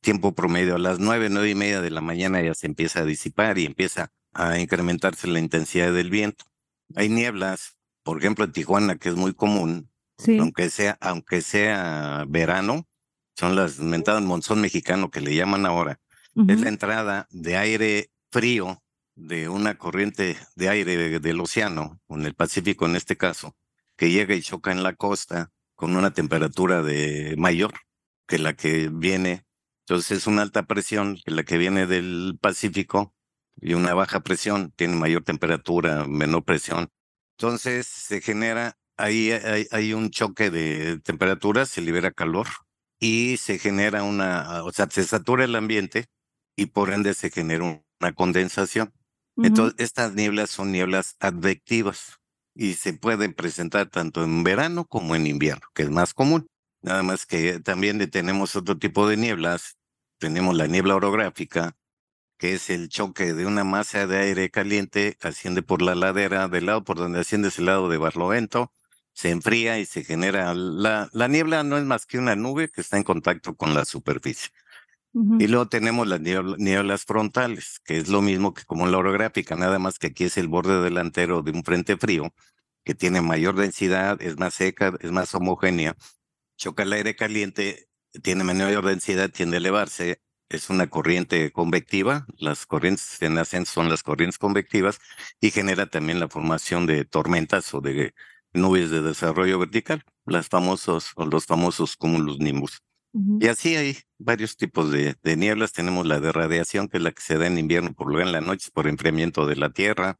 tiempo 0.00 0.34
promedio, 0.34 0.76
a 0.76 0.78
las 0.78 0.98
nueve, 0.98 1.28
nueve 1.30 1.50
y 1.50 1.54
media 1.54 1.80
de 1.80 1.90
la 1.90 2.00
mañana 2.00 2.42
ya 2.42 2.54
se 2.54 2.66
empieza 2.66 3.00
a 3.00 3.04
disipar 3.04 3.58
y 3.58 3.66
empieza 3.66 4.12
a 4.32 4.58
incrementarse 4.58 5.26
la 5.28 5.38
intensidad 5.38 5.92
del 5.92 6.10
viento. 6.10 6.44
Hay 6.94 7.08
nieblas, 7.08 7.76
por 8.02 8.18
ejemplo, 8.18 8.44
en 8.44 8.52
Tijuana, 8.52 8.96
que 8.96 9.08
es 9.08 9.16
muy 9.16 9.34
común, 9.34 9.90
aunque 10.38 10.70
sea, 10.70 10.96
aunque 11.00 11.40
sea 11.40 12.24
verano, 12.28 12.86
son 13.36 13.56
las 13.56 13.78
mentadas 13.78 14.22
monzón 14.22 14.60
mexicano 14.60 15.10
que 15.10 15.20
le 15.20 15.34
llaman 15.34 15.66
ahora, 15.66 16.00
es 16.48 16.60
la 16.60 16.68
entrada 16.68 17.26
de 17.30 17.56
aire 17.56 18.10
frío 18.30 18.82
de 19.14 19.48
una 19.48 19.78
corriente 19.78 20.36
de 20.54 20.68
aire 20.68 21.18
del 21.18 21.40
océano, 21.40 21.98
en 22.10 22.26
el 22.26 22.34
Pacífico 22.34 22.84
en 22.84 22.96
este 22.96 23.16
caso, 23.16 23.56
que 23.96 24.10
llega 24.10 24.34
y 24.34 24.42
choca 24.42 24.70
en 24.70 24.82
la 24.82 24.94
costa 24.94 25.50
con 25.74 25.96
una 25.96 26.12
temperatura 26.12 26.82
de 26.82 27.34
mayor 27.38 27.72
que 28.26 28.38
la 28.38 28.54
que 28.54 28.90
viene. 28.92 29.46
Entonces 29.86 30.18
es 30.18 30.26
una 30.26 30.42
alta 30.42 30.66
presión 30.66 31.18
que 31.24 31.30
la 31.30 31.44
que 31.44 31.56
viene 31.56 31.86
del 31.86 32.38
Pacífico 32.40 33.14
y 33.58 33.72
una 33.72 33.94
baja 33.94 34.20
presión 34.20 34.72
tiene 34.76 34.96
mayor 34.96 35.22
temperatura, 35.22 36.06
menor 36.06 36.44
presión. 36.44 36.90
Entonces 37.38 37.86
se 37.86 38.20
genera, 38.20 38.76
ahí 38.98 39.30
hay, 39.30 39.66
hay 39.70 39.94
un 39.94 40.10
choque 40.10 40.50
de 40.50 41.00
temperaturas, 41.00 41.70
se 41.70 41.80
libera 41.80 42.10
calor 42.10 42.46
y 42.98 43.38
se 43.38 43.58
genera 43.58 44.02
una, 44.02 44.62
o 44.64 44.72
sea, 44.72 44.88
se 44.90 45.04
satura 45.04 45.44
el 45.44 45.54
ambiente 45.54 46.06
y 46.56 46.66
por 46.66 46.90
ende 46.92 47.14
se 47.14 47.30
genera 47.30 47.64
una 48.00 48.12
condensación. 48.14 48.92
Entonces, 49.36 49.74
estas 49.78 50.14
nieblas 50.14 50.48
son 50.48 50.72
nieblas 50.72 51.16
advectivas 51.20 52.18
y 52.54 52.74
se 52.74 52.94
pueden 52.94 53.34
presentar 53.34 53.90
tanto 53.90 54.24
en 54.24 54.42
verano 54.42 54.86
como 54.86 55.14
en 55.14 55.26
invierno, 55.26 55.66
que 55.74 55.82
es 55.82 55.90
más 55.90 56.14
común. 56.14 56.46
Nada 56.80 57.02
más 57.02 57.26
que 57.26 57.60
también 57.60 57.98
tenemos 58.10 58.56
otro 58.56 58.78
tipo 58.78 59.06
de 59.06 59.18
nieblas. 59.18 59.76
Tenemos 60.18 60.56
la 60.56 60.66
niebla 60.66 60.94
orográfica, 60.96 61.76
que 62.38 62.54
es 62.54 62.70
el 62.70 62.88
choque 62.88 63.34
de 63.34 63.44
una 63.46 63.64
masa 63.64 64.06
de 64.06 64.18
aire 64.18 64.50
caliente 64.50 65.16
que 65.20 65.28
asciende 65.28 65.62
por 65.62 65.82
la 65.82 65.94
ladera 65.94 66.48
del 66.48 66.66
lado 66.66 66.84
por 66.84 66.96
donde 66.96 67.20
asciende 67.20 67.48
es 67.48 67.58
el 67.58 67.66
lado 67.66 67.90
de 67.90 67.98
Barlovento, 67.98 68.72
se 69.12 69.30
enfría 69.30 69.78
y 69.78 69.86
se 69.86 70.04
genera 70.04 70.54
la, 70.54 71.08
la 71.12 71.28
niebla 71.28 71.62
no 71.62 71.78
es 71.78 71.84
más 71.84 72.06
que 72.06 72.18
una 72.18 72.36
nube 72.36 72.68
que 72.70 72.82
está 72.82 72.98
en 72.98 73.02
contacto 73.02 73.56
con 73.56 73.74
la 73.74 73.84
superficie. 73.84 74.50
Y 75.38 75.46
luego 75.46 75.66
tenemos 75.68 76.06
las 76.06 76.20
nieblas 76.20 77.04
frontales, 77.06 77.80
que 77.84 77.96
es 77.96 78.08
lo 78.08 78.20
mismo 78.20 78.52
que 78.52 78.64
como 78.64 78.86
la 78.86 78.98
orográfica, 78.98 79.56
nada 79.56 79.78
más 79.78 79.98
que 79.98 80.08
aquí 80.08 80.24
es 80.24 80.36
el 80.36 80.48
borde 80.48 80.82
delantero 80.82 81.42
de 81.42 81.52
un 81.52 81.64
frente 81.64 81.96
frío, 81.96 82.34
que 82.84 82.94
tiene 82.94 83.22
mayor 83.22 83.56
densidad, 83.56 84.20
es 84.20 84.38
más 84.38 84.54
seca, 84.54 84.94
es 85.00 85.12
más 85.12 85.34
homogénea, 85.34 85.96
choca 86.58 86.82
el 86.82 86.92
aire 86.92 87.16
caliente, 87.16 87.88
tiene 88.22 88.44
menor 88.44 88.84
densidad, 88.84 89.30
tiende 89.30 89.56
a 89.56 89.60
elevarse, 89.60 90.20
es 90.50 90.70
una 90.70 90.88
corriente 90.88 91.50
convectiva, 91.52 92.26
las 92.38 92.66
corrientes 92.66 93.22
en 93.22 93.38
ascenso 93.38 93.72
son 93.74 93.88
las 93.88 94.02
corrientes 94.02 94.38
convectivas 94.38 95.00
y 95.40 95.50
genera 95.50 95.86
también 95.86 96.20
la 96.20 96.28
formación 96.28 96.86
de 96.86 97.04
tormentas 97.06 97.72
o 97.74 97.80
de 97.80 98.14
nubes 98.52 98.90
de 98.90 99.02
desarrollo 99.02 99.58
vertical, 99.58 100.04
las 100.26 100.48
famosos 100.48 101.12
o 101.16 101.26
los 101.26 101.46
famosos 101.46 101.96
cúmulos 101.96 102.38
nimbus. 102.38 102.82
Y 103.40 103.48
así 103.48 103.76
hay 103.76 103.96
varios 104.18 104.56
tipos 104.56 104.90
de, 104.90 105.16
nieblas. 105.36 105.72
Tenemos 105.72 106.06
la 106.06 106.20
de 106.20 106.32
radiación, 106.32 106.88
que 106.88 106.98
es 106.98 107.02
la 107.02 107.12
que 107.12 107.22
se 107.22 107.38
da 107.38 107.46
en 107.46 107.58
invierno, 107.58 107.94
por 107.94 108.12
lo 108.12 108.20
en 108.20 108.30
la 108.30 108.42
noche, 108.42 108.70
por 108.72 108.86
enfriamiento 108.86 109.46
de 109.46 109.56
la 109.56 109.70
Tierra. 109.70 110.18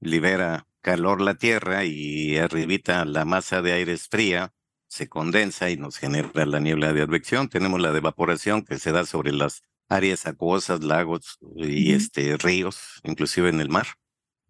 Libera 0.00 0.66
calor 0.80 1.20
la 1.20 1.34
Tierra 1.34 1.84
y 1.84 2.36
arribita 2.36 3.04
la 3.04 3.24
masa 3.24 3.62
de 3.62 3.72
aire 3.72 3.92
es 3.92 4.08
fría, 4.08 4.52
se 4.88 5.08
condensa 5.08 5.70
y 5.70 5.76
nos 5.76 5.98
genera 5.98 6.46
la 6.46 6.58
niebla 6.58 6.92
de 6.92 7.02
advección. 7.02 7.48
Tenemos 7.48 7.80
la 7.80 7.92
de 7.92 7.98
evaporación, 7.98 8.64
que 8.64 8.78
se 8.78 8.90
da 8.90 9.04
sobre 9.04 9.32
las 9.32 9.62
áreas 9.88 10.26
acuosas, 10.26 10.82
lagos 10.82 11.38
y 11.56 11.92
este, 11.92 12.36
ríos, 12.36 13.00
inclusive 13.04 13.50
en 13.50 13.60
el 13.60 13.68
mar. 13.68 13.86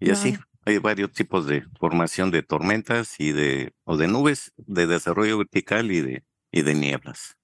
Y 0.01 0.11
así 0.11 0.37
hay 0.65 0.79
varios 0.79 1.13
tipos 1.13 1.47
de 1.47 1.65
formación 1.79 2.31
de 2.31 2.43
tormentas 2.43 3.21
y 3.21 3.33
de, 3.33 3.73
o 3.85 3.97
de 3.97 4.09
nubes 4.09 4.53
de 4.57 4.87
desarrollo 4.87 5.39
vertical 5.39 5.91
y 5.93 6.01
de, 6.01 6.25
y 6.51 6.63
de 6.63 6.75
nieblas. 6.75 7.37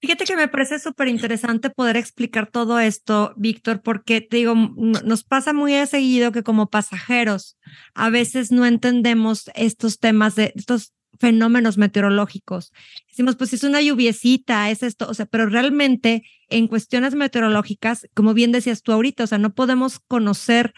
Fíjate 0.00 0.24
que 0.24 0.36
me 0.36 0.48
parece 0.48 0.78
súper 0.78 1.08
interesante 1.08 1.70
poder 1.70 1.96
explicar 1.96 2.50
todo 2.50 2.78
esto, 2.78 3.32
Víctor, 3.36 3.80
porque 3.80 4.20
te 4.20 4.36
digo, 4.36 4.54
nos 4.54 5.24
pasa 5.24 5.52
muy 5.54 5.74
seguido 5.86 6.32
que 6.32 6.42
como 6.42 6.68
pasajeros 6.68 7.56
a 7.94 8.10
veces 8.10 8.52
no 8.52 8.66
entendemos 8.66 9.50
estos 9.54 9.98
temas 9.98 10.34
de 10.34 10.52
estos 10.54 10.92
fenómenos 11.18 11.78
meteorológicos. 11.78 12.72
Decimos, 13.08 13.36
pues 13.36 13.52
es 13.52 13.64
una 13.64 13.80
lluviecita, 13.80 14.70
es 14.70 14.82
esto, 14.82 15.08
o 15.08 15.14
sea, 15.14 15.26
pero 15.26 15.46
realmente 15.46 16.24
en 16.48 16.68
cuestiones 16.68 17.14
meteorológicas, 17.14 18.06
como 18.14 18.34
bien 18.34 18.52
decías 18.52 18.82
tú 18.82 18.92
ahorita, 18.92 19.24
o 19.24 19.26
sea, 19.26 19.38
no 19.38 19.54
podemos 19.54 19.98
conocer 19.98 20.74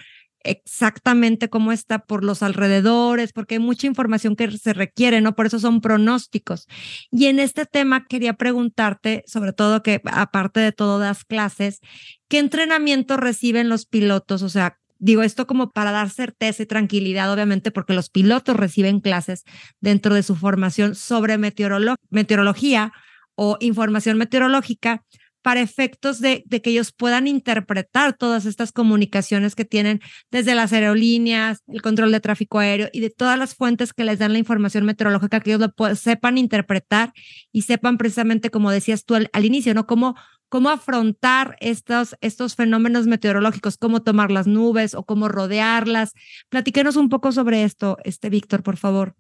exactamente 0.51 1.49
cómo 1.51 1.73
está 1.73 1.99
por 2.01 2.25
los 2.25 2.43
alrededores, 2.43 3.33
porque 3.33 3.57
hay 3.57 3.61
mucha 3.61 3.87
información 3.87 4.37
que 4.37 4.51
se 4.51 4.73
requiere, 4.73 5.21
¿no? 5.21 5.35
Por 5.35 5.47
eso 5.47 5.59
son 5.59 5.81
pronósticos. 5.81 6.67
Y 7.11 7.27
en 7.27 7.39
este 7.39 7.67
tema 7.67 8.07
quería 8.07 8.35
preguntarte, 8.35 9.25
sobre 9.27 9.53
todo 9.53 9.83
que 9.83 10.01
aparte 10.05 10.61
de 10.61 10.73
todo 10.73 10.99
das 10.99 11.25
clases, 11.25 11.81
¿qué 12.29 12.39
entrenamiento 12.39 13.17
reciben 13.17 13.69
los 13.69 13.87
pilotos? 13.87 14.43
O 14.43 14.49
sea, 14.49 14.79
digo 14.99 15.23
esto 15.23 15.47
como 15.47 15.71
para 15.71 15.93
dar 15.93 16.11
certeza 16.11 16.63
y 16.63 16.67
tranquilidad, 16.67 17.33
obviamente, 17.33 17.71
porque 17.71 17.95
los 17.95 18.11
pilotos 18.11 18.57
reciben 18.57 19.01
clases 19.01 19.45
dentro 19.81 20.15
de 20.15 20.23
su 20.23 20.35
formación 20.37 20.95
sobre 20.95 21.39
meteorología 21.39 22.93
o 23.35 23.57
información 23.61 24.19
meteorológica, 24.19 25.05
para 25.43 25.61
efectos 25.61 26.21
de, 26.21 26.45
que 26.45 26.71
ellos 26.71 26.93
puedan 26.93 27.27
interpretar 27.27 28.17
todas 28.17 28.47
estas 28.47 28.73
comunicaciones 28.73 29.55
que 29.55 29.65
tienen 29.65 30.01
desde 30.31 30.55
las 30.55 30.73
aerolíneas, 30.73 31.63
el 31.69 31.83
control 31.83 32.13
de 32.13 32.21
tráfico 32.21 32.59
aéreo 32.59 32.89
y 32.93 33.01
de 33.01 33.11
todas 33.11 33.39
las 33.39 33.55
fuentes 33.55 33.93
que 33.93 34.05
les 34.05 34.19
dan 34.19 34.33
la 34.33 34.39
información 34.39 34.85
meteorológica, 34.85 35.41
que 35.41 35.53
ellos 35.55 35.71
lo 35.77 35.95
sepan 35.97 36.39
interpretar 36.39 37.13
y 37.53 37.63
sepan 37.63 37.99
precisamente, 37.99 38.51
como 38.51 38.71
decías 38.71 39.05
tú 39.05 39.15
al, 39.15 39.45
inicio, 39.45 39.75
¿no? 39.75 39.87
Cómo, 39.87 40.17
cómo 40.49 40.71
afrontar 40.71 41.57
estos, 41.61 42.17
estos 42.21 42.57
fenómenos 42.57 43.07
meteorológicos, 43.07 43.77
cómo 43.79 44.03
tomar 44.03 44.31
las 44.31 44.47
nubes 44.47 44.95
o 44.95 45.05
cómo 45.05 45.29
rodearlas. 45.29 46.13
Platíquenos 46.49 46.97
un 46.97 47.09
poco 47.09 47.33
sobre 47.33 47.63
esto, 47.65 47.97
este 48.05 48.31
Víctor, 48.31 48.63
por 48.63 48.77
favor. 48.77 49.15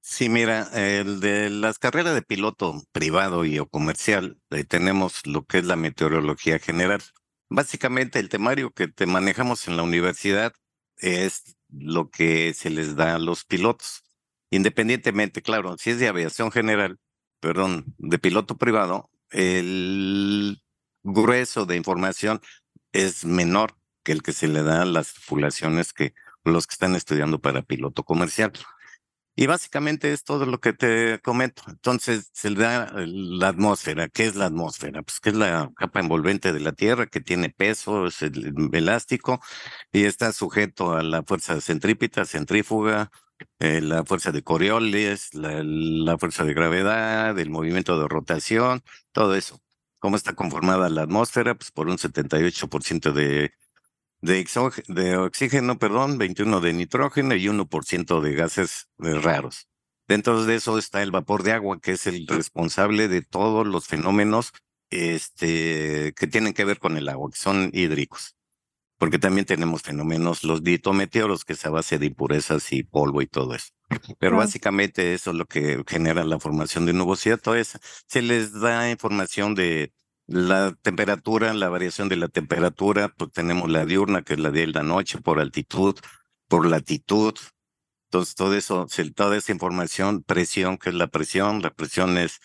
Sí, 0.00 0.28
mira, 0.28 0.68
el 0.72 1.20
de 1.20 1.50
las 1.50 1.78
carreras 1.78 2.14
de 2.14 2.22
piloto 2.22 2.82
privado 2.92 3.44
y 3.44 3.58
o 3.58 3.68
comercial, 3.68 4.38
tenemos 4.68 5.26
lo 5.26 5.44
que 5.44 5.58
es 5.58 5.66
la 5.66 5.76
meteorología 5.76 6.58
general. 6.58 7.02
Básicamente 7.50 8.18
el 8.18 8.28
temario 8.28 8.70
que 8.72 8.88
te 8.88 9.06
manejamos 9.06 9.68
en 9.68 9.76
la 9.76 9.82
universidad 9.82 10.52
es 10.96 11.56
lo 11.68 12.10
que 12.10 12.54
se 12.54 12.70
les 12.70 12.96
da 12.96 13.14
a 13.16 13.18
los 13.18 13.44
pilotos. 13.44 14.02
Independientemente, 14.50 15.42
claro, 15.42 15.76
si 15.78 15.90
es 15.90 15.98
de 15.98 16.08
aviación 16.08 16.50
general, 16.50 16.98
perdón, 17.40 17.84
de 17.98 18.18
piloto 18.18 18.56
privado, 18.56 19.10
el 19.30 20.62
grueso 21.02 21.66
de 21.66 21.76
información 21.76 22.40
es 22.92 23.24
menor 23.24 23.76
que 24.02 24.12
el 24.12 24.22
que 24.22 24.32
se 24.32 24.48
le 24.48 24.62
da 24.62 24.82
a 24.82 24.86
las 24.86 25.12
tripulaciones 25.14 25.92
que 25.92 26.14
los 26.44 26.66
que 26.66 26.72
están 26.72 26.94
estudiando 26.96 27.40
para 27.40 27.62
piloto 27.62 28.04
comercial. 28.04 28.52
Y 29.40 29.46
básicamente 29.46 30.12
es 30.12 30.24
todo 30.24 30.46
lo 30.46 30.58
que 30.58 30.72
te 30.72 31.20
comento. 31.20 31.62
Entonces 31.68 32.28
se 32.32 32.50
da 32.50 32.92
la 32.96 33.48
atmósfera. 33.48 34.08
¿Qué 34.08 34.24
es 34.26 34.34
la 34.34 34.46
atmósfera? 34.46 35.02
Pues 35.02 35.20
que 35.20 35.28
es 35.30 35.36
la 35.36 35.70
capa 35.76 36.00
envolvente 36.00 36.52
de 36.52 36.58
la 36.58 36.72
Tierra 36.72 37.06
que 37.06 37.20
tiene 37.20 37.48
peso, 37.48 38.08
es 38.08 38.20
el 38.22 38.52
elástico 38.72 39.40
y 39.92 40.06
está 40.06 40.32
sujeto 40.32 40.94
a 40.94 41.04
la 41.04 41.22
fuerza 41.22 41.60
centrípeta, 41.60 42.24
centrífuga, 42.24 43.12
eh, 43.60 43.80
la 43.80 44.04
fuerza 44.04 44.32
de 44.32 44.42
Coriolis, 44.42 45.32
la, 45.34 45.62
la 45.62 46.18
fuerza 46.18 46.44
de 46.44 46.54
gravedad, 46.54 47.38
el 47.38 47.50
movimiento 47.50 47.96
de 48.00 48.08
rotación, 48.08 48.82
todo 49.12 49.36
eso. 49.36 49.60
¿Cómo 50.00 50.16
está 50.16 50.34
conformada 50.34 50.88
la 50.88 51.02
atmósfera? 51.02 51.54
Pues 51.54 51.70
por 51.70 51.86
un 51.88 51.98
78% 51.98 53.12
de 53.12 53.52
de, 54.20 54.46
de 54.88 55.16
oxígeno, 55.16 55.78
perdón, 55.78 56.18
21 56.18 56.60
de 56.60 56.72
nitrógeno 56.72 57.34
y 57.34 57.46
1% 57.46 58.20
de 58.20 58.34
gases 58.34 58.88
eh, 59.02 59.14
raros. 59.14 59.68
Dentro 60.06 60.44
de 60.44 60.54
eso 60.56 60.78
está 60.78 61.02
el 61.02 61.10
vapor 61.10 61.42
de 61.42 61.52
agua, 61.52 61.80
que 61.80 61.92
es 61.92 62.06
el 62.06 62.26
responsable 62.26 63.08
de 63.08 63.22
todos 63.22 63.66
los 63.66 63.86
fenómenos 63.86 64.52
este, 64.90 66.14
que 66.16 66.26
tienen 66.26 66.54
que 66.54 66.64
ver 66.64 66.78
con 66.78 66.96
el 66.96 67.08
agua, 67.08 67.30
que 67.30 67.38
son 67.38 67.70
hídricos. 67.74 68.34
Porque 68.96 69.18
también 69.18 69.46
tenemos 69.46 69.82
fenómenos, 69.82 70.42
los 70.42 70.64
ditometeoros, 70.64 71.44
que 71.44 71.52
es 71.52 71.64
a 71.66 71.70
base 71.70 71.98
de 71.98 72.06
impurezas 72.06 72.72
y 72.72 72.82
polvo 72.82 73.22
y 73.22 73.26
todo 73.26 73.54
eso. 73.54 73.68
Pero 74.18 74.38
básicamente 74.38 75.14
eso 75.14 75.30
es 75.30 75.36
lo 75.36 75.46
que 75.46 75.84
genera 75.86 76.24
la 76.24 76.40
formación 76.40 76.84
de 76.84 76.94
nubosidad. 76.94 77.38
Todo 77.38 77.54
eso. 77.54 77.78
Se 78.06 78.22
les 78.22 78.58
da 78.58 78.90
información 78.90 79.54
de 79.54 79.92
la 80.28 80.74
temperatura, 80.82 81.54
la 81.54 81.70
variación 81.70 82.08
de 82.08 82.16
la 82.16 82.28
temperatura, 82.28 83.08
pues 83.08 83.32
tenemos 83.32 83.70
la 83.70 83.86
diurna, 83.86 84.22
que 84.22 84.34
es 84.34 84.40
la 84.40 84.50
de 84.50 84.66
la 84.68 84.82
noche, 84.82 85.18
por 85.20 85.40
altitud, 85.40 85.96
por 86.48 86.66
latitud. 86.66 87.34
Entonces, 88.10 88.34
todo 88.34 88.54
eso, 88.54 88.86
toda 89.14 89.36
esa 89.36 89.52
información, 89.52 90.22
presión, 90.22 90.78
que 90.78 90.90
es 90.90 90.94
la 90.94 91.08
presión, 91.08 91.62
la 91.62 91.70
presión 91.70 92.18
es 92.18 92.40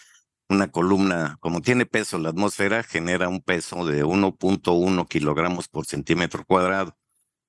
una 0.49 0.71
columna, 0.71 1.37
como 1.41 1.61
tiene 1.61 1.85
peso 1.85 2.19
la 2.19 2.29
atmósfera, 2.29 2.83
genera 2.83 3.29
un 3.29 3.41
peso 3.41 3.85
de 3.85 4.05
1.1 4.05 5.07
kilogramos 5.07 5.67
por 5.67 5.85
centímetro 5.85 6.45
cuadrado. 6.45 6.97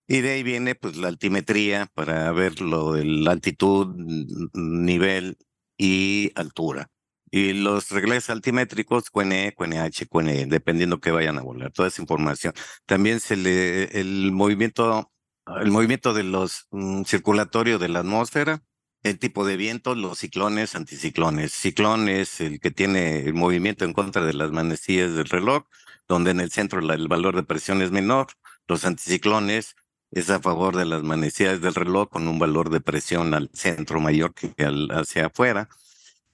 Y 0.09 0.21
de 0.21 0.33
ahí 0.33 0.43
viene 0.43 0.75
pues 0.75 0.97
la 0.97 1.09
altimetría 1.09 1.87
para 1.95 2.31
ver 2.33 2.61
lo 2.61 2.93
de 2.95 3.05
la 3.05 3.33
altitud, 3.33 3.95
nivel 4.55 5.39
y 5.79 6.33
altura. 6.35 6.91
Y 7.37 7.53
los 7.53 7.91
reglajes 7.91 8.31
altimétricos, 8.31 9.11
QNE, 9.11 9.55
QNH, 9.57 10.07
QNE, 10.09 10.47
dependiendo 10.47 11.01
que 11.01 11.11
vayan 11.11 11.37
a 11.37 11.43
volar, 11.43 11.73
toda 11.73 11.89
esa 11.89 12.01
información. 12.01 12.55
También 12.87 13.19
se 13.19 13.35
le, 13.37 14.01
el 14.01 14.31
movimiento, 14.31 15.11
el 15.61 15.73
movimiento 15.73 16.15
de 16.15 16.23
los 16.23 16.69
mm, 16.71 17.03
circulatorio 17.03 17.81
de 17.81 17.89
la 17.89 17.99
atmósfera, 17.99 18.63
el 19.03 19.19
tipo 19.19 19.45
de 19.45 19.57
viento, 19.57 19.97
los 19.97 20.21
ciclones, 20.21 20.77
anticiclones. 20.77 21.53
Ciclón 21.53 22.09
es 22.09 22.41
el 22.41 22.61
que 22.61 22.71
tiene 22.71 23.23
el 23.23 23.35
movimiento 23.35 23.85
en 23.85 23.95
contra 23.95 24.25
de 24.25 24.35
las 24.35 24.53
manecillas 24.53 25.15
del 25.15 25.27
reloj, 25.27 25.65
donde 26.07 26.31
en 26.31 26.39
el 26.39 26.53
centro 26.53 26.79
el 26.79 27.09
valor 27.09 27.35
de 27.35 27.43
presión 27.43 27.83
es 27.83 27.91
menor. 27.91 28.29
Los 28.69 28.85
anticiclones 28.85 29.75
es 30.13 30.31
a 30.31 30.39
favor 30.39 30.77
de 30.77 30.85
las 30.85 31.03
manecillas 31.03 31.61
del 31.61 31.75
reloj 31.75 32.11
con 32.11 32.29
un 32.29 32.39
valor 32.39 32.71
de 32.71 32.81
presión 32.81 33.35
al 33.35 33.51
centro 33.55 33.99
mayor 33.99 34.35
que 34.35 34.55
hacia 34.93 35.27
afuera. 35.27 35.69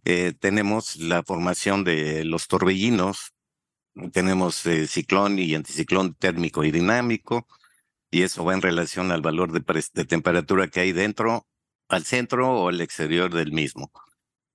Eh, 0.05 0.33
tenemos 0.39 0.97
la 0.97 1.23
formación 1.23 1.85
de 1.85 2.25
los 2.25 2.49
torbellinos, 2.49 3.33
tenemos 4.13 4.65
eh, 4.67 4.87
ciclón 4.87 5.39
y 5.39 5.55
anticiclón 5.55 6.15
térmico 6.15 6.65
y 6.65 6.71
dinámico, 6.71 7.47
y 8.11 8.23
eso 8.23 8.45
va 8.45 8.55
en 8.55 8.63
relación 8.63 9.13
al 9.13 9.23
valor 9.23 9.53
de, 9.53 9.63
de, 9.95 10.05
temperatura 10.05 10.69
que 10.69 10.81
hay 10.81 10.93
dentro, 10.93 11.47
al 11.89 12.05
centro 12.05 12.51
o 12.51 12.69
al 12.69 12.81
exterior 12.81 13.33
del 13.35 13.53
mismo. 13.53 13.93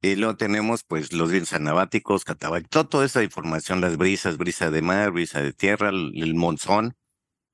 Y 0.02 0.16
luego 0.16 0.36
tenemos 0.36 0.84
pues 0.84 1.14
los 1.14 1.32
vientos 1.32 1.54
anabáticos, 1.54 2.26
catabáticos, 2.26 2.90
toda 2.90 3.06
esa 3.06 3.24
información, 3.24 3.82
las 3.82 3.98
brisas, 3.98 4.38
brisa 4.38 4.70
de 4.70 4.82
mar, 4.82 5.12
brisa 5.12 5.42
de 5.42 5.54
tierra, 5.54 5.90
el, 5.90 6.36
monzón, 6.36 6.96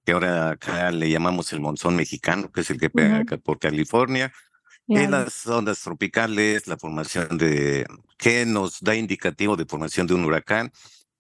que 0.06 0.14
ahora 0.14 0.52
acá 0.52 0.92
le 0.92 1.10
llamamos 1.10 1.54
el 1.54 1.62
monzón 1.62 1.96
mexicano, 1.96 2.52
que 2.52 2.62
es 2.62 2.70
el 2.72 2.80
que 2.80 2.90
pega 2.90 3.20
acá 3.20 3.38
por 3.38 3.60
California, 3.60 4.34
en 4.98 5.12
las 5.12 5.48
ondas 5.48 5.80
tropicales, 5.82 6.68
la 6.68 6.78
formación 6.78 7.38
de, 7.38 7.86
¿qué 8.18 8.46
nos 8.46 8.82
da 8.82 8.96
indicativo 8.96 9.56
de 9.56 9.66
formación 9.66 10.08
de 10.08 10.14
un 10.14 10.26
huracán? 10.26 10.72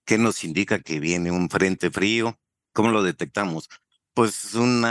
¿Qué 0.06 0.18
nos 0.18 0.44
indica 0.44 0.80
que 0.80 1.00
viene 1.00 1.32
un 1.32 1.50
frente 1.50 1.90
frío? 1.90 2.38
¿Cómo 2.74 2.90
lo 2.90 3.04
detectamos? 3.04 3.70
Pues 4.14 4.56
un 4.56 4.86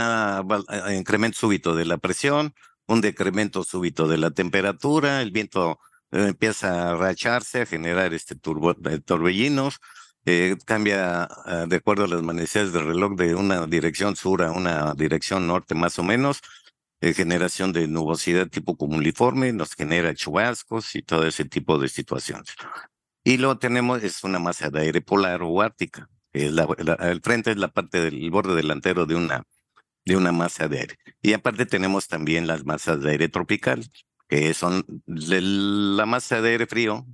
incremento 0.93 1.37
súbito 1.37 1.75
de 1.75 1.85
la 1.85 1.97
presión, 1.97 2.53
un 2.87 3.01
decremento 3.01 3.63
súbito 3.63 4.07
de 4.07 4.17
la 4.17 4.31
temperatura, 4.31 5.21
el 5.21 5.31
viento 5.31 5.79
eh, 6.11 6.27
empieza 6.29 6.91
a 6.91 6.95
racharse, 6.95 7.61
a 7.61 7.65
generar 7.65 8.13
este 8.13 8.35
turbo, 8.35 8.71
eh, 8.89 8.99
torbellinos, 8.99 9.79
eh, 10.25 10.55
cambia 10.65 11.27
de 11.67 11.75
acuerdo 11.75 12.03
a 12.05 12.07
las 12.07 12.21
manecillas 12.21 12.71
del 12.73 12.85
reloj 12.85 13.15
de 13.15 13.33
una 13.33 13.65
dirección 13.65 14.15
sur 14.15 14.43
a 14.43 14.51
una 14.51 14.93
dirección 14.93 15.47
norte 15.47 15.73
más 15.73 15.97
o 15.97 16.03
menos, 16.03 16.41
eh, 17.01 17.13
generación 17.13 17.73
de 17.73 17.87
nubosidad 17.87 18.47
tipo 18.47 18.77
cumuliforme, 18.77 19.51
nos 19.53 19.73
genera 19.73 20.13
chubascos 20.13 20.95
y 20.95 21.01
todo 21.01 21.25
ese 21.25 21.45
tipo 21.45 21.79
de 21.79 21.89
situaciones. 21.89 22.53
Y 23.23 23.37
luego 23.37 23.57
tenemos, 23.57 24.03
es 24.03 24.23
una 24.23 24.39
masa 24.39 24.69
de 24.69 24.81
aire 24.81 25.01
polar 25.01 25.41
o 25.43 25.61
ártica. 25.61 26.09
el 26.31 27.21
frente 27.23 27.51
es 27.51 27.57
la 27.57 27.69
parte 27.69 28.01
del 28.01 28.29
borde 28.29 28.55
delantero 28.55 29.05
de 29.05 29.15
una, 29.15 29.43
de 30.05 30.15
una 30.15 30.31
masa 30.31 30.67
de 30.67 30.79
aire. 30.79 30.99
Y 31.21 31.33
aparte 31.33 31.65
tenemos 31.65 32.07
también 32.07 32.47
las 32.47 32.65
masas 32.65 33.01
de 33.01 33.11
aire 33.11 33.29
tropical, 33.29 33.91
que 34.27 34.53
son 34.53 34.85
la 35.05 36.05
masa 36.05 36.41
de 36.41 36.51
aire 36.51 36.67
frío, 36.67 37.05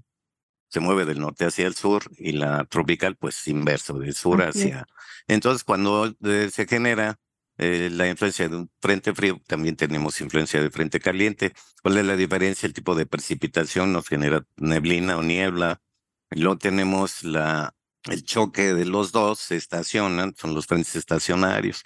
se 0.69 0.79
mueve 0.79 1.05
del 1.05 1.19
norte 1.19 1.45
hacia 1.45 1.65
el 1.65 1.75
sur 1.75 2.03
y 2.17 2.33
la 2.33 2.65
tropical 2.65 3.15
pues 3.15 3.47
inverso, 3.47 3.99
del 3.99 4.13
sur 4.13 4.41
hacia. 4.41 4.85
Entonces 5.27 5.63
cuando 5.63 6.13
eh, 6.23 6.49
se 6.51 6.67
genera 6.67 7.19
eh, 7.57 7.89
la 7.91 8.07
influencia 8.07 8.47
de 8.49 8.55
un 8.55 8.71
frente 8.81 9.13
frío, 9.13 9.41
también 9.47 9.75
tenemos 9.75 10.21
influencia 10.21 10.61
de 10.61 10.69
frente 10.71 10.99
caliente. 10.99 11.53
¿Cuál 11.81 11.97
es 11.97 12.05
la 12.05 12.15
diferencia? 12.15 12.67
El 12.67 12.73
tipo 12.73 12.95
de 12.95 13.05
precipitación 13.05 13.93
nos 13.93 14.07
genera 14.07 14.45
neblina 14.57 15.17
o 15.17 15.23
niebla. 15.23 15.81
Luego 16.31 16.57
tenemos 16.57 17.23
la 17.23 17.73
el 18.09 18.23
choque 18.23 18.73
de 18.73 18.85
los 18.85 19.11
dos 19.11 19.39
se 19.39 19.55
estacionan, 19.55 20.33
son 20.37 20.55
los 20.55 20.65
frentes 20.65 20.95
estacionarios. 20.95 21.83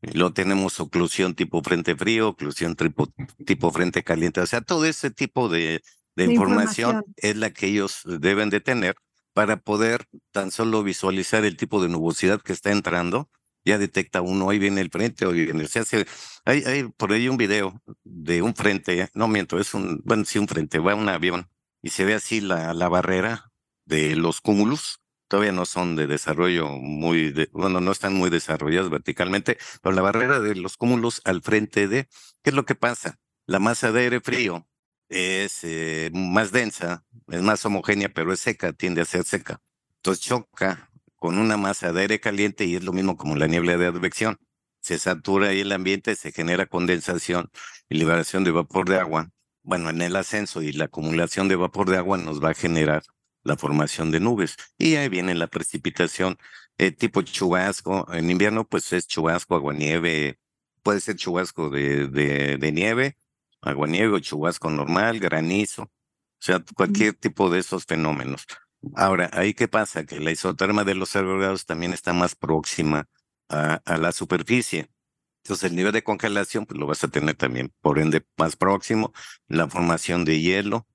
Luego 0.00 0.32
tenemos 0.32 0.78
oclusión 0.78 1.34
tipo 1.34 1.62
frente 1.62 1.96
frío, 1.96 2.28
oclusión 2.28 2.76
tipo, 2.76 3.08
tipo 3.44 3.70
frente 3.70 4.04
caliente. 4.04 4.40
O 4.40 4.46
sea, 4.46 4.60
todo 4.60 4.84
ese 4.84 5.10
tipo 5.10 5.48
de, 5.48 5.82
de, 6.14 6.24
información, 6.24 7.04
es 7.16 7.36
la 7.36 7.50
que 7.50 7.66
ellos 7.66 8.02
deben 8.04 8.50
de 8.50 8.60
tener 8.60 8.96
para 9.32 9.56
poder 9.56 10.06
tan 10.32 10.50
solo 10.50 10.82
visualizar 10.82 11.44
el 11.44 11.56
tipo 11.56 11.82
de 11.82 11.88
nubosidad 11.88 12.40
que 12.40 12.52
está 12.52 12.70
entrando. 12.70 13.28
Ya 13.66 13.78
detecta 13.78 14.22
uno, 14.22 14.46
hoy 14.46 14.58
viene 14.58 14.80
el 14.80 14.90
frente, 14.90 15.26
hoy 15.26 15.44
viene. 15.44 15.66
Se 15.66 15.80
hace, 15.80 16.06
hay, 16.44 16.62
hay 16.64 16.84
por 16.84 17.12
ahí 17.12 17.28
un 17.28 17.36
video 17.36 17.82
de 18.04 18.40
un 18.40 18.54
frente, 18.54 19.10
no 19.12 19.28
miento, 19.28 19.58
es 19.58 19.74
un, 19.74 20.00
bueno, 20.04 20.24
sí, 20.24 20.38
un 20.38 20.48
frente, 20.48 20.78
va 20.78 20.94
un 20.94 21.08
avión 21.08 21.50
y 21.82 21.90
se 21.90 22.04
ve 22.04 22.14
así 22.14 22.40
la, 22.40 22.72
la 22.74 22.88
barrera 22.88 23.50
de 23.84 24.16
los 24.16 24.40
cúmulos 24.40 25.00
todavía 25.28 25.52
no 25.52 25.66
son 25.66 25.96
de 25.96 26.06
desarrollo 26.06 26.68
muy, 26.68 27.48
bueno, 27.52 27.80
no 27.80 27.92
están 27.92 28.14
muy 28.14 28.30
desarrollados 28.30 28.90
verticalmente, 28.90 29.58
pero 29.82 29.94
la 29.94 30.02
barrera 30.02 30.40
de 30.40 30.54
los 30.54 30.76
cúmulos 30.76 31.20
al 31.24 31.42
frente 31.42 31.88
de, 31.88 32.08
¿qué 32.42 32.50
es 32.50 32.54
lo 32.54 32.64
que 32.64 32.74
pasa? 32.74 33.18
La 33.46 33.58
masa 33.58 33.92
de 33.92 34.02
aire 34.02 34.20
frío 34.20 34.66
es 35.08 35.60
eh, 35.62 36.10
más 36.12 36.52
densa, 36.52 37.04
es 37.28 37.42
más 37.42 37.64
homogénea, 37.64 38.08
pero 38.08 38.32
es 38.32 38.40
seca, 38.40 38.72
tiende 38.72 39.02
a 39.02 39.04
ser 39.04 39.24
seca. 39.24 39.60
Entonces 39.96 40.24
choca 40.24 40.90
con 41.26 41.38
una 41.38 41.56
masa 41.56 41.92
de 41.92 42.02
aire 42.02 42.20
caliente 42.20 42.66
y 42.66 42.76
es 42.76 42.84
lo 42.84 42.92
mismo 42.92 43.16
como 43.16 43.34
la 43.34 43.48
niebla 43.48 43.76
de 43.76 43.86
advección. 43.86 44.38
Se 44.80 44.96
satura 44.96 45.48
ahí 45.48 45.58
el 45.58 45.72
ambiente, 45.72 46.14
se 46.14 46.30
genera 46.30 46.66
condensación 46.66 47.50
y 47.88 47.96
liberación 47.96 48.44
de 48.44 48.52
vapor 48.52 48.88
de 48.88 49.00
agua. 49.00 49.32
Bueno, 49.64 49.90
en 49.90 50.02
el 50.02 50.14
ascenso 50.14 50.62
y 50.62 50.70
la 50.70 50.84
acumulación 50.84 51.48
de 51.48 51.56
vapor 51.56 51.90
de 51.90 51.96
agua 51.96 52.16
nos 52.16 52.40
va 52.40 52.50
a 52.50 52.54
generar 52.54 53.02
la 53.42 53.56
formación 53.56 54.12
de 54.12 54.20
nubes. 54.20 54.54
Y 54.78 54.94
ahí 54.94 55.08
viene 55.08 55.34
la 55.34 55.48
precipitación 55.48 56.36
eh, 56.78 56.92
tipo 56.92 57.22
chubasco. 57.22 58.06
En 58.14 58.30
invierno, 58.30 58.64
pues 58.64 58.92
es 58.92 59.08
chubasco, 59.08 59.56
aguanieve, 59.56 60.38
puede 60.84 61.00
ser 61.00 61.16
chubasco 61.16 61.70
de, 61.70 62.06
de, 62.06 62.56
de 62.56 62.70
nieve, 62.70 63.18
aguanieve 63.62 64.14
o 64.14 64.20
chubasco 64.20 64.70
normal, 64.70 65.18
granizo, 65.18 65.82
o 65.82 65.90
sea, 66.38 66.62
cualquier 66.76 67.14
tipo 67.14 67.50
de 67.50 67.58
esos 67.58 67.84
fenómenos. 67.84 68.46
Ahora, 68.94 69.30
ahí 69.32 69.54
qué 69.54 69.68
pasa? 69.68 70.04
Que 70.04 70.20
la 70.20 70.30
isoterma 70.30 70.84
de 70.84 70.94
los 70.94 71.16
agregados 71.16 71.66
también 71.66 71.92
está 71.92 72.12
más 72.12 72.34
próxima 72.34 73.08
a, 73.48 73.74
a, 73.84 73.96
la 73.98 74.12
superficie. 74.12 74.90
Entonces, 75.44 75.70
el 75.70 75.76
nivel 75.76 75.92
de 75.92 76.04
congelación, 76.04 76.66
pues 76.66 76.78
lo 76.78 76.86
vas 76.86 77.04
a 77.04 77.08
tener 77.08 77.36
también, 77.36 77.72
por 77.80 77.98
ende, 77.98 78.26
más 78.36 78.56
próximo, 78.56 79.12
la 79.48 79.68
formación 79.68 80.24
de 80.24 80.40
hielo, 80.40 80.86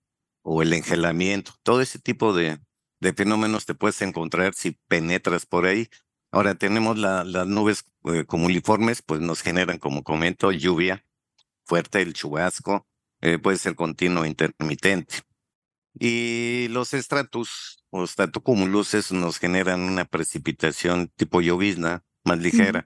o 0.44 0.62
el 0.62 0.74
engelamiento, 0.74 1.54
todo 1.64 1.82
ese 1.82 2.00
tipo 2.00 2.34
de, 2.34 2.60
de 3.00 3.14
fenómenos 3.14 3.66
te 3.66 3.76
puedes 3.76 4.02
encontrar 4.02 4.54
si 4.54 4.72
penetras 4.88 5.46
por 5.46 5.66
ahí. 5.66 5.90
Ahora 6.32 6.56
tenemos 6.56 6.98
la, 6.98 7.24
las 7.24 7.48
nubes 7.48 7.86
eh, 8.06 8.26
pues 9.06 9.22
nos 9.22 9.42
generan, 9.42 9.78
como 9.80 10.04
comento, 10.04 10.52
lluvia 10.52 11.06
fuerte, 11.66 12.02
el 12.02 12.14
chubasco, 12.14 12.88
eh, 13.22 13.40
puede 13.40 13.58
ser 13.58 13.76
continuo 13.76 14.26
intermitente. 14.26 15.22
Y 16.00 16.68
los 16.70 16.94
estratos 16.94 17.84
o 17.90 18.04
estratocúmulos 18.04 19.12
nos 19.12 19.40
generan 19.40 19.82
una 19.82 20.06
precipitación 20.06 21.10
tipo 21.16 21.42
llovizna 21.42 22.04
más 22.24 22.40
ligera. 22.40 22.86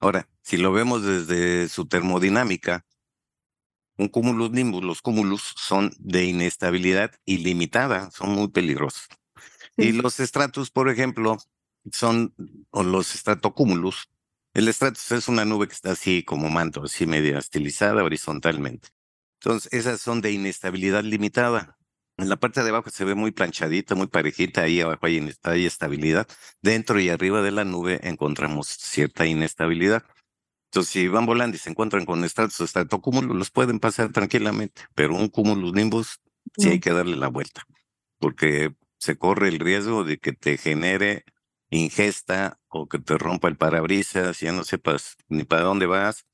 Ahora, 0.00 0.28
si 0.42 0.56
lo 0.56 0.72
vemos 0.72 1.02
desde 1.04 1.68
su 1.68 1.86
termodinámica, 1.86 2.86
un 3.96 4.08
cúmulo 4.08 4.48
nimbus, 4.48 4.84
los 4.84 5.02
cúmulos 5.02 5.54
son 5.56 5.92
de 5.98 6.24
inestabilidad 6.24 7.12
ilimitada, 7.26 8.10
son 8.12 8.30
muy 8.30 8.48
peligrosos. 8.48 9.08
Y 9.76 9.92
los 9.92 10.20
estratos, 10.20 10.70
por 10.70 10.88
ejemplo, 10.88 11.36
son, 11.92 12.34
o 12.70 12.82
los 12.82 13.14
estratocúmulos, 13.14 14.08
el 14.54 14.68
estratus 14.68 15.12
es 15.12 15.28
una 15.28 15.44
nube 15.44 15.68
que 15.68 15.74
está 15.74 15.92
así 15.92 16.24
como 16.24 16.48
manto, 16.48 16.84
así 16.84 17.06
media 17.06 17.38
estilizada 17.38 18.02
horizontalmente. 18.02 18.88
Entonces, 19.40 19.72
esas 19.72 20.00
son 20.00 20.20
de 20.20 20.32
inestabilidad 20.32 21.04
limitada. 21.04 21.77
En 22.18 22.28
la 22.28 22.36
parte 22.36 22.64
de 22.64 22.70
abajo 22.70 22.90
se 22.90 23.04
ve 23.04 23.14
muy 23.14 23.30
planchadita, 23.30 23.94
muy 23.94 24.08
parejita, 24.08 24.62
ahí 24.62 24.80
abajo 24.80 25.06
hay, 25.06 25.32
hay 25.44 25.66
estabilidad. 25.66 26.26
Dentro 26.60 26.98
y 27.00 27.10
arriba 27.10 27.42
de 27.42 27.52
la 27.52 27.64
nube 27.64 28.00
encontramos 28.02 28.66
cierta 28.66 29.24
inestabilidad. 29.24 30.02
Entonces, 30.70 30.92
si 30.92 31.08
van 31.08 31.26
volando 31.26 31.56
y 31.56 31.60
se 31.60 31.70
encuentran 31.70 32.04
con 32.04 32.24
estratos 32.24 32.60
o 32.60 32.64
estratocúmulos, 32.64 33.36
los 33.36 33.50
pueden 33.50 33.78
pasar 33.78 34.12
tranquilamente, 34.12 34.82
pero 34.94 35.14
un 35.14 35.28
cúmulo 35.28 35.72
nimbus 35.72 36.20
sí 36.58 36.68
hay 36.68 36.80
que 36.80 36.92
darle 36.92 37.16
la 37.16 37.28
vuelta, 37.28 37.62
porque 38.18 38.74
se 38.98 39.16
corre 39.16 39.48
el 39.48 39.60
riesgo 39.60 40.04
de 40.04 40.18
que 40.18 40.32
te 40.32 40.58
genere 40.58 41.24
ingesta 41.70 42.58
o 42.68 42.88
que 42.88 42.98
te 42.98 43.16
rompa 43.16 43.48
el 43.48 43.56
parabrisas, 43.56 44.40
ya 44.40 44.52
no 44.52 44.64
sepas 44.64 45.16
ni 45.28 45.44
para 45.44 45.62
dónde 45.62 45.86
vas. 45.86 46.26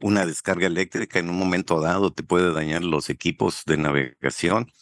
Una 0.00 0.26
descarga 0.26 0.66
eléctrica 0.66 1.18
en 1.18 1.30
un 1.30 1.38
momento 1.38 1.80
dado 1.80 2.12
te 2.12 2.22
puede 2.22 2.52
dañar 2.52 2.82
los 2.84 3.10
equipos 3.10 3.62
de 3.66 3.76
navegación. 3.76 4.72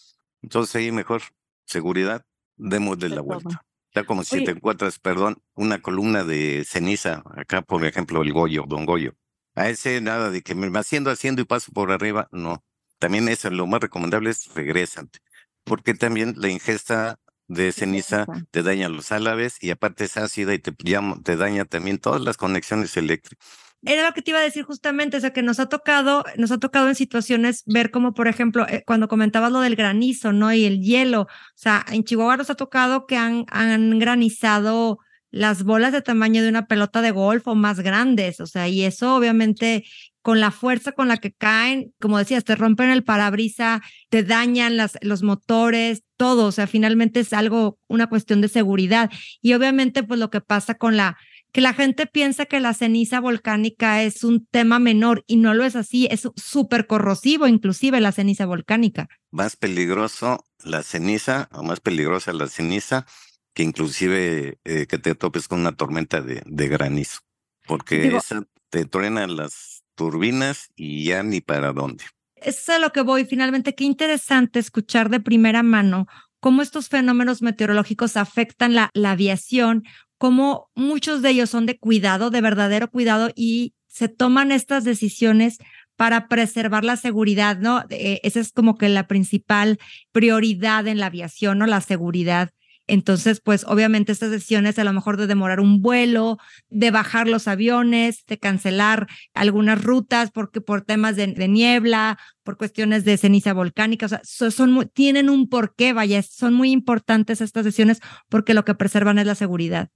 Entonces 0.45 0.76
ahí 0.76 0.92
mejor 0.92 1.22
seguridad, 1.64 2.26
démosle 2.57 3.09
la 3.09 3.22
vuelta. 3.22 3.64
Está 3.88 4.05
como 4.05 4.24
si 4.24 4.45
te 4.45 4.51
encuentras, 4.51 4.99
perdón, 4.99 5.42
una 5.55 5.80
columna 5.80 6.22
de 6.22 6.66
ceniza, 6.68 7.22
acá 7.34 7.62
por 7.62 7.82
ejemplo 7.86 8.20
el 8.20 8.34
Goyo, 8.34 8.64
Don 8.68 8.84
Goyo. 8.84 9.14
A 9.55 9.70
ese 9.70 10.03
nada 10.03 10.28
de 10.28 10.42
que 10.42 10.55
me 10.55 10.78
haciendo, 10.78 11.11
haciendo 11.11 11.40
y 11.40 11.47
paso 11.47 11.72
por 11.72 11.92
arriba, 11.92 12.28
no. 12.30 12.62
También 12.99 13.26
eso, 13.30 13.49
lo 13.49 13.66
más 13.66 13.80
recomendable 13.80 14.28
es 14.28 14.53
regresante, 14.53 15.20
porque 15.64 15.95
también 15.95 16.34
la 16.36 16.51
ingesta 16.51 17.18
de 17.49 17.72
ceniza 17.72 18.26
te 18.51 18.62
daña 18.62 18.90
los 18.90 19.12
álabes 19.12 19.57
y 19.62 19.70
aparte 19.70 20.05
es 20.05 20.18
ácida 20.18 20.53
y 20.53 20.59
te, 20.59 20.72
te 20.72 21.36
daña 21.36 21.64
también 21.64 21.97
todas 21.97 22.20
las 22.20 22.36
conexiones 22.36 22.99
eléctricas 22.99 23.49
era 23.87 24.07
lo 24.07 24.14
que 24.14 24.22
te 24.22 24.30
iba 24.30 24.41
a 24.41 24.43
decir 24.43 24.64
justamente, 24.64 25.16
o 25.16 25.20
sea, 25.20 25.32
que 25.32 25.43
nos 25.43 25.61
ha 25.61 25.66
tocado, 25.66 26.24
nos 26.37 26.51
ha 26.51 26.59
tocado 26.59 26.89
en 26.89 26.95
situaciones 26.95 27.62
ver 27.66 27.91
como, 27.91 28.14
por 28.14 28.28
ejemplo, 28.28 28.66
eh, 28.68 28.82
cuando 28.87 29.09
comentabas 29.09 29.53
lo 29.53 29.61
del 29.61 29.76
granizo, 29.76 30.32
¿no? 30.32 30.53
Y 30.53 30.64
el 30.64 30.80
hielo, 30.80 31.22
o 31.22 31.28
sea, 31.55 31.85
en 31.91 32.05
Chihuahua 32.05 32.37
nos 32.37 32.51
ha 32.51 32.55
tocado 32.55 33.07
que 33.07 33.16
han, 33.16 33.45
han 33.49 33.99
granizado 33.99 34.99
las 35.30 35.64
bolas 35.64 35.93
de 35.93 36.03
tamaño 36.03 36.43
de 36.43 36.49
una 36.49 36.66
pelota 36.66 37.03
de 37.03 37.11
golf 37.11 37.49
o 37.49 37.55
más 37.55 37.80
grandes, 37.80 38.41
o 38.41 38.47
sea, 38.47 38.68
y 38.68 38.85
eso 38.85 39.16
obviamente 39.16 39.85
con 40.24 40.41
la 40.41 40.51
fuerza 40.51 40.93
con 40.93 41.07
la 41.07 41.18
que 41.18 41.35
caen, 41.35 41.93
como 42.01 42.16
decías, 42.16 42.45
te 42.45 42.57
rompen 42.57 42.89
el 42.89 43.05
parabrisa, 43.05 43.82
te 44.09 44.22
dañan 44.22 44.78
las, 44.78 44.97
los 45.03 45.22
motores, 45.22 46.03
todo, 46.16 46.47
o 46.47 46.53
sea, 46.53 46.66
finalmente 46.66 47.20
es 47.20 47.35
algo, 47.35 47.78
una 47.89 48.07
cuestión 48.07 48.41
de 48.41 48.49
seguridad. 48.49 49.11
Y 49.43 49.53
obviamente, 49.53 50.03
pues 50.03 50.18
lo 50.18 50.30
que 50.30 50.41
pasa 50.41 50.76
con 50.76 50.97
la 50.97 51.18
que 51.55 51.61
la 51.61 51.72
gente 51.72 52.07
piensa 52.07 52.46
que 52.46 52.59
la 52.59 52.74
ceniza 52.74 53.20
volcánica 53.20 54.02
es 54.02 54.24
un 54.24 54.44
tema 54.44 54.80
menor 54.80 55.22
y 55.28 55.36
no 55.36 55.55
lo 55.55 55.62
es 55.64 55.76
así, 55.76 56.09
es 56.11 56.28
súper 56.34 56.88
corrosivo 56.88 57.46
inclusive 57.46 58.00
la 58.00 58.11
ceniza 58.11 58.44
volcánica. 58.44 59.09
Más 59.30 59.55
peligroso 59.55 60.44
la 60.64 60.82
ceniza 60.82 61.48
o 61.52 61.62
más 61.62 61.78
peligrosa 61.78 62.32
la 62.32 62.48
ceniza 62.48 63.07
que 63.55 63.62
inclusive 63.62 64.59
eh, 64.64 64.86
que 64.88 64.98
te 64.98 65.14
topes 65.14 65.46
con 65.46 65.61
una 65.61 65.76
tormenta 65.76 66.20
de, 66.20 66.42
de 66.44 66.68
granizo, 66.68 67.20
porque 67.68 68.16
esa 68.16 68.42
te 68.68 68.84
truena 68.84 69.28
las 69.28 69.84
turbinas 69.94 70.70
y 70.74 71.05
ya 71.05 71.22
ni 71.22 71.40
para 71.40 71.72
dónde. 71.72 72.02
Eso 72.34 72.59
es 72.59 72.68
a 72.70 72.78
lo 72.80 72.90
que 72.90 73.02
voy. 73.02 73.26
Finalmente, 73.26 73.76
qué 73.76 73.84
interesante 73.84 74.59
escuchar 74.59 75.09
de 75.09 75.20
primera 75.20 75.62
mano 75.62 76.09
cómo 76.44 76.61
estos 76.61 76.90
fenómenos 76.90 77.40
meteorológicos 77.40 78.18
afectan 78.18 78.74
la, 78.74 78.90
la 78.92 79.12
aviación, 79.12 79.82
como 80.19 80.71
muchos 80.75 81.23
de 81.23 81.31
ellos 81.31 81.51
son 81.51 81.67
de 81.67 81.79
cuidado, 81.79 82.31
de 82.31 82.41
verdadero 82.41 82.91
cuidado, 82.91 83.31
y 83.35 83.75
se 83.87 84.09
toman 84.09 84.53
estas 84.53 84.85
decisiones 84.85 85.59
para 85.97 86.29
preservar 86.29 86.85
la 86.85 86.97
seguridad, 86.97 87.59
¿no? 87.59 87.85
Eh, 87.91 88.21
esa 88.25 88.41
es 88.41 88.53
como 88.53 88.77
que 88.77 88.89
la 88.89 89.07
principal 89.07 89.79
prioridad 90.12 90.87
en 90.89 90.99
la 90.99 91.07
aviación, 91.07 91.59
¿no? 91.59 91.67
La 91.67 91.81
seguridad. 91.81 92.51
Entonces, 92.87 93.41
pues 93.41 93.65
obviamente 93.65 94.12
estas 94.12 94.31
decisiones 94.31 94.79
a 94.79 94.85
lo 94.85 94.93
mejor 94.93 95.17
de 95.17 95.27
demorar 95.27 95.61
un 95.61 95.81
vuelo, 95.81 96.39
de 96.69 96.91
bajar 96.91 97.29
los 97.29 97.49
aviones, 97.49 98.27
de 98.27 98.39
cancelar 98.39 99.07
algunas 99.33 99.83
rutas 99.83 100.31
porque 100.31 100.61
por 100.61 100.83
temas 100.83 101.17
de, 101.17 101.49
niebla, 101.49 102.19
por 102.43 102.59
cuestiones 102.59 103.05
de 103.05 103.17
ceniza 103.17 103.55
volcánica, 103.55 104.07
o 104.07 104.09
sea, 104.11 104.21
son, 104.23 104.91
tienen 104.93 105.31
un 105.31 105.49
porqué, 105.49 105.95
vaya, 105.95 106.23
son 106.23 106.53
muy 106.53 106.73
importantes 106.73 107.41
estas 107.41 107.65
decisiones 107.65 108.01
porque 108.29 108.53
lo 108.53 108.67
que 108.67 108.75
preservan 108.75 109.19
es 109.19 109.27
la 109.27 109.35
seguridad. 109.35 109.89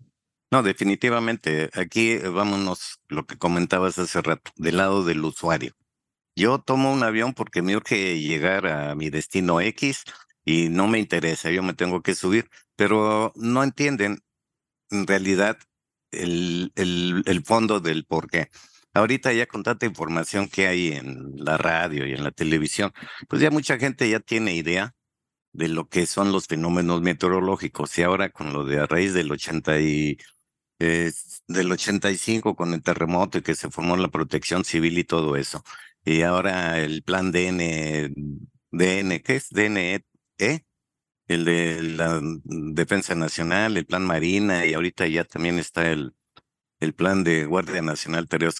No, 0.51 0.63
definitivamente. 0.63 1.71
Aquí 1.75 2.13
eh, 2.13 2.29
vámonos 2.29 3.01
lo 3.09 3.27
que 3.27 3.37
comentabas 3.37 3.99
hace 3.99 4.23
rato, 4.23 4.51
del 4.57 4.79
lado 4.79 5.05
del 5.05 5.25
usuario. 5.25 5.75
Yo 6.37 6.59
tomo 6.61 6.93
un 6.93 7.03
avión 7.03 7.35
porque 7.35 7.63
me 7.63 7.77
urge 7.77 8.21
llegar 8.21 8.67
a 8.67 8.95
mi 8.95 9.11
destino 9.11 9.61
X 9.61 10.05
y 10.45 10.69
no 10.71 10.89
me 10.89 10.99
interesa, 11.01 11.51
yo 11.51 11.63
me 11.63 11.75
tengo 11.75 12.03
que 12.03 12.15
subir, 12.15 12.49
pero 12.77 13.33
no 13.37 13.63
entienden 13.65 14.21
en 14.91 15.07
realidad 15.07 15.59
el, 16.13 16.73
el, 16.77 17.45
fondo 17.45 17.81
del 17.81 18.05
por 18.07 18.31
qué. 18.31 18.51
Ahorita 18.95 19.33
ya 19.33 19.47
con 19.47 19.63
tanta 19.63 19.87
información 19.87 20.49
que 20.49 20.67
hay 20.69 20.93
en 20.93 21.35
la 21.45 21.59
radio 21.59 22.07
y 22.07 22.13
en 22.15 22.25
la 22.25 22.31
televisión, 22.33 22.93
pues 23.29 23.43
ya 23.43 23.51
mucha 23.51 23.79
gente 23.79 24.09
ya 24.11 24.21
tiene 24.21 24.55
idea 24.55 24.95
de 25.53 25.69
lo 25.69 25.89
que 25.89 26.07
son 26.07 26.33
los 26.33 26.47
fenómenos 26.47 27.03
meteorológicos. 27.03 27.97
Y 27.99 28.03
ahora 28.03 28.31
con 28.31 28.53
lo 28.53 28.65
de 28.65 28.81
a 28.81 28.87
raíz 28.87 29.15
del 29.15 29.33
80 29.33 29.81
y 29.81 30.19
eh, 30.79 31.13
del 31.49 31.73
85 31.73 32.55
con 32.55 32.75
el 32.75 32.83
terremoto 32.83 33.39
y 33.39 33.43
que 33.43 33.55
se 33.55 33.71
formó 33.71 33.97
la 33.97 34.09
protección 34.09 34.65
civil 34.65 34.99
y 34.99 35.05
todo 35.05 35.37
eso. 35.37 35.63
Y 36.05 36.23
ahora 36.23 36.79
el 36.81 37.03
plan 37.03 37.33
DN, 37.33 38.13
DN, 38.71 39.23
¿qué 39.23 39.37
es? 39.37 39.49
DNE, 39.51 40.05
el 41.29 41.45
de 41.45 41.83
la 41.83 42.21
Defensa 42.45 43.15
Nacional, 43.15 43.77
el 43.77 43.87
plan 43.87 44.05
Marina 44.05 44.67
y 44.67 44.75
ahorita 44.75 45.07
ya 45.07 45.25
también 45.25 45.59
está 45.59 45.91
el, 45.91 46.15
el 46.81 46.95
plan 46.95 47.25
de 47.25 47.45
Guardia 47.45 47.83
Nacional 47.83 48.29
3, 48.29 48.55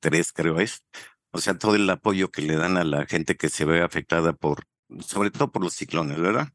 3 0.00 0.32
creo 0.32 0.60
es. 0.60 0.84
O 1.32 1.38
sea, 1.38 1.56
todo 1.56 1.76
el 1.76 1.88
apoyo 1.88 2.30
que 2.30 2.42
le 2.42 2.56
dan 2.56 2.76
a 2.76 2.84
la 2.84 3.06
gente 3.06 3.36
que 3.36 3.48
se 3.48 3.64
ve 3.64 3.82
afectada 3.82 4.32
por, 4.32 4.64
sobre 5.00 5.30
todo 5.30 5.50
por 5.50 5.62
los 5.62 5.74
ciclones, 5.74 6.18
¿verdad? 6.20 6.52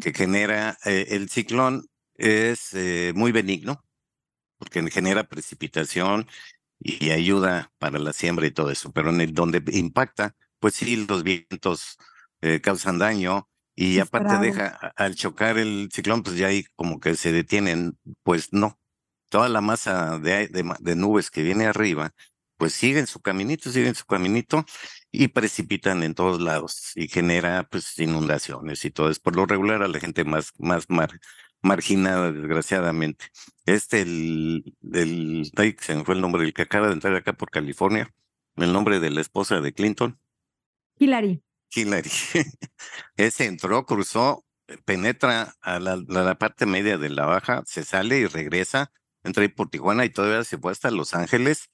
Que 0.00 0.12
genera, 0.14 0.78
eh, 0.84 1.06
el 1.10 1.28
ciclón 1.28 1.86
es 2.14 2.74
eh, 2.74 3.12
muy 3.16 3.32
benigno, 3.32 3.83
porque 4.64 4.90
genera 4.90 5.24
precipitación 5.24 6.26
y 6.80 7.10
ayuda 7.10 7.72
para 7.78 7.98
la 7.98 8.12
siembra 8.12 8.46
y 8.46 8.50
todo 8.50 8.70
eso, 8.70 8.92
pero 8.92 9.10
en 9.10 9.20
el 9.20 9.34
donde 9.34 9.62
impacta, 9.72 10.34
pues 10.58 10.74
sí, 10.74 10.96
los 10.96 11.22
vientos 11.22 11.98
eh, 12.40 12.60
causan 12.60 12.98
daño 12.98 13.48
y 13.76 13.98
aparte 13.98 14.38
deja, 14.38 14.92
al 14.96 15.14
chocar 15.14 15.58
el 15.58 15.88
ciclón, 15.92 16.22
pues 16.22 16.36
ya 16.36 16.48
ahí 16.48 16.64
como 16.76 17.00
que 17.00 17.16
se 17.16 17.32
detienen, 17.32 17.98
pues 18.22 18.52
no, 18.52 18.78
toda 19.28 19.48
la 19.48 19.60
masa 19.60 20.18
de, 20.18 20.48
de, 20.48 20.96
nubes 20.96 21.30
que 21.30 21.42
viene 21.42 21.66
arriba, 21.66 22.12
pues 22.56 22.72
siguen 22.72 23.06
su 23.06 23.20
caminito, 23.20 23.70
siguen 23.70 23.94
su 23.94 24.06
caminito 24.06 24.64
y 25.10 25.28
precipitan 25.28 26.02
en 26.02 26.14
todos 26.14 26.40
lados 26.40 26.92
y 26.94 27.08
genera 27.08 27.66
pues 27.68 27.98
inundaciones 27.98 28.84
y 28.84 28.90
todo. 28.90 29.10
Es 29.10 29.18
por 29.20 29.36
lo 29.36 29.46
regular 29.46 29.82
a 29.82 29.88
la 29.88 30.00
gente 30.00 30.24
más, 30.24 30.52
más 30.58 30.88
mar, 30.88 31.10
marginada, 31.64 32.30
desgraciadamente. 32.30 33.26
Este, 33.66 34.02
el, 34.02 34.76
el, 34.92 35.50
se 35.80 35.96
me 35.96 36.04
fue 36.04 36.14
el 36.14 36.20
nombre 36.20 36.42
del 36.42 36.52
que 36.52 36.62
acaba 36.62 36.88
de 36.88 36.92
entrar 36.92 37.16
acá 37.16 37.32
por 37.32 37.50
California, 37.50 38.14
el 38.56 38.72
nombre 38.72 39.00
de 39.00 39.10
la 39.10 39.20
esposa 39.20 39.60
de 39.60 39.72
Clinton. 39.72 40.20
Hillary. 40.98 41.42
Hillary. 41.74 42.10
Ese 43.16 43.46
entró, 43.46 43.86
cruzó, 43.86 44.44
penetra 44.84 45.54
a 45.60 45.80
la, 45.80 45.96
la, 46.06 46.38
parte 46.38 46.66
media 46.66 46.98
de 46.98 47.08
la 47.08 47.24
baja, 47.24 47.62
se 47.66 47.82
sale 47.82 48.18
y 48.18 48.26
regresa, 48.26 48.92
entra 49.22 49.42
ahí 49.42 49.48
por 49.48 49.70
Tijuana 49.70 50.04
y 50.04 50.10
todavía 50.10 50.44
se 50.44 50.58
fue 50.58 50.70
hasta 50.70 50.90
Los 50.90 51.14
Ángeles 51.14 51.70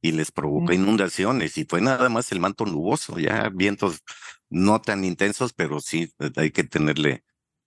y 0.00 0.12
les 0.12 0.32
provoca 0.32 0.74
inundaciones 0.74 1.56
y 1.58 1.64
fue 1.64 1.80
nada 1.80 2.08
más 2.08 2.32
el 2.32 2.40
manto 2.40 2.64
nuboso, 2.66 3.18
ya 3.18 3.50
vientos 3.50 4.02
no 4.48 4.80
tan 4.80 5.04
intensos, 5.04 5.52
pero 5.52 5.80
sí 5.80 6.12
hay 6.36 6.50
que 6.50 6.64
tenerle 6.64 7.24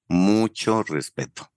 mucho 0.07 0.84
respeto. 0.84 1.51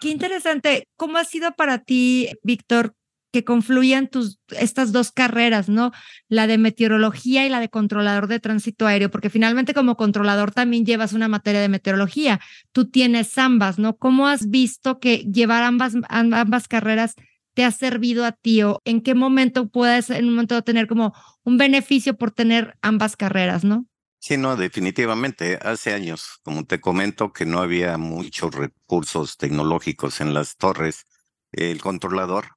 Qué 0.00 0.08
interesante. 0.08 0.88
¿Cómo 0.96 1.18
ha 1.18 1.24
sido 1.24 1.52
para 1.52 1.78
ti, 1.78 2.30
Víctor, 2.42 2.94
que 3.32 3.44
confluyan 3.44 4.08
tus, 4.08 4.40
estas 4.48 4.92
dos 4.92 5.12
carreras, 5.12 5.68
¿no? 5.68 5.92
La 6.28 6.46
de 6.46 6.56
meteorología 6.56 7.44
y 7.44 7.50
la 7.50 7.60
de 7.60 7.68
controlador 7.68 8.26
de 8.26 8.40
tránsito 8.40 8.86
aéreo, 8.86 9.10
porque 9.10 9.28
finalmente 9.28 9.74
como 9.74 9.96
controlador 9.96 10.52
también 10.52 10.86
llevas 10.86 11.12
una 11.12 11.28
materia 11.28 11.60
de 11.60 11.68
meteorología. 11.68 12.40
Tú 12.72 12.86
tienes 12.90 13.36
ambas, 13.36 13.78
¿no? 13.78 13.98
¿Cómo 13.98 14.26
has 14.26 14.48
visto 14.48 14.98
que 15.00 15.18
llevar 15.18 15.62
ambas, 15.64 15.92
ambas 16.08 16.66
carreras 16.66 17.14
te 17.52 17.64
ha 17.64 17.70
servido 17.70 18.24
a 18.24 18.32
ti 18.32 18.62
o 18.62 18.80
en 18.86 19.02
qué 19.02 19.14
momento 19.14 19.68
puedes 19.68 20.08
en 20.08 20.24
un 20.24 20.30
momento 20.30 20.62
tener 20.62 20.86
como 20.86 21.12
un 21.44 21.58
beneficio 21.58 22.16
por 22.16 22.30
tener 22.30 22.74
ambas 22.80 23.16
carreras, 23.16 23.64
¿no? 23.64 23.86
Sí, 24.22 24.36
no, 24.36 24.56
definitivamente. 24.56 25.58
Hace 25.62 25.94
años, 25.94 26.40
como 26.42 26.64
te 26.66 26.78
comento, 26.80 27.32
que 27.32 27.46
no 27.46 27.60
había 27.60 27.96
muchos 27.96 28.54
recursos 28.54 29.38
tecnológicos 29.38 30.20
en 30.20 30.34
las 30.34 30.56
torres. 30.58 31.06
El 31.52 31.80
controlador, 31.80 32.48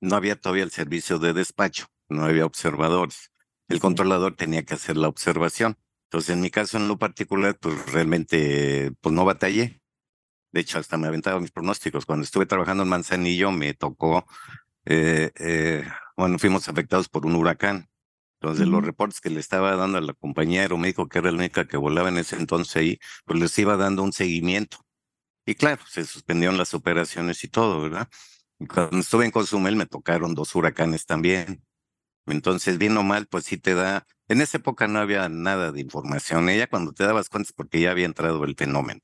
no 0.00 0.14
había 0.16 0.36
todavía 0.38 0.64
el 0.64 0.70
servicio 0.70 1.18
de 1.18 1.32
despacho, 1.32 1.86
no 2.10 2.24
había 2.24 2.44
observadores. 2.44 3.30
El 3.68 3.80
controlador 3.80 4.36
tenía 4.36 4.64
que 4.64 4.74
hacer 4.74 4.96
la 4.98 5.08
observación. 5.08 5.78
Entonces, 6.04 6.30
en 6.34 6.42
mi 6.42 6.50
caso 6.50 6.76
en 6.76 6.86
lo 6.86 6.98
particular, 6.98 7.58
pues 7.58 7.90
realmente, 7.92 8.92
pues 9.00 9.14
no 9.14 9.24
batallé. 9.24 9.80
De 10.52 10.60
hecho, 10.60 10.78
hasta 10.78 10.98
me 10.98 11.08
aventaba 11.08 11.40
mis 11.40 11.52
pronósticos. 11.52 12.06
Cuando 12.06 12.24
estuve 12.24 12.46
trabajando 12.46 12.82
en 12.84 12.90
Manzanillo, 12.90 13.52
me 13.52 13.74
tocó, 13.74 14.26
eh, 14.86 15.32
eh, 15.38 15.84
bueno, 16.16 16.38
fuimos 16.38 16.68
afectados 16.68 17.08
por 17.08 17.26
un 17.26 17.36
huracán 17.36 17.88
entonces, 18.46 18.68
los 18.68 18.84
reportes 18.84 19.20
que 19.20 19.30
le 19.30 19.40
estaba 19.40 19.74
dando 19.76 19.98
a 19.98 20.00
la 20.00 20.14
compañía 20.14 20.62
aeromédico, 20.62 21.08
que 21.08 21.18
era 21.18 21.32
la 21.32 21.38
única 21.38 21.66
que 21.66 21.76
volaba 21.76 22.08
en 22.08 22.18
ese 22.18 22.36
entonces 22.36 22.76
ahí, 22.76 22.98
pues 23.24 23.40
les 23.40 23.58
iba 23.58 23.76
dando 23.76 24.02
un 24.04 24.12
seguimiento. 24.12 24.78
Y 25.46 25.54
claro, 25.56 25.82
se 25.88 26.04
suspendieron 26.04 26.58
las 26.58 26.74
operaciones 26.74 27.42
y 27.44 27.48
todo, 27.48 27.80
¿verdad? 27.82 28.08
Y 28.60 28.66
cuando 28.66 28.98
estuve 28.98 29.24
en 29.26 29.30
Cozumel 29.32 29.76
me 29.76 29.86
tocaron 29.86 30.34
dos 30.34 30.54
huracanes 30.54 31.06
también. 31.06 31.62
Entonces, 32.26 32.78
bien 32.78 32.96
o 32.96 33.02
mal, 33.04 33.26
pues 33.26 33.44
sí 33.44 33.58
te 33.58 33.74
da. 33.74 34.06
En 34.28 34.40
esa 34.40 34.58
época 34.58 34.88
no 34.88 34.98
había 35.00 35.28
nada 35.28 35.72
de 35.72 35.80
información. 35.80 36.48
Ella 36.48 36.68
cuando 36.68 36.92
te 36.92 37.04
dabas 37.04 37.28
cuenta 37.30 37.48
es 37.48 37.52
porque 37.54 37.80
ya 37.80 37.92
había 37.92 38.06
entrado 38.06 38.44
el 38.44 38.56
fenómeno. 38.56 39.02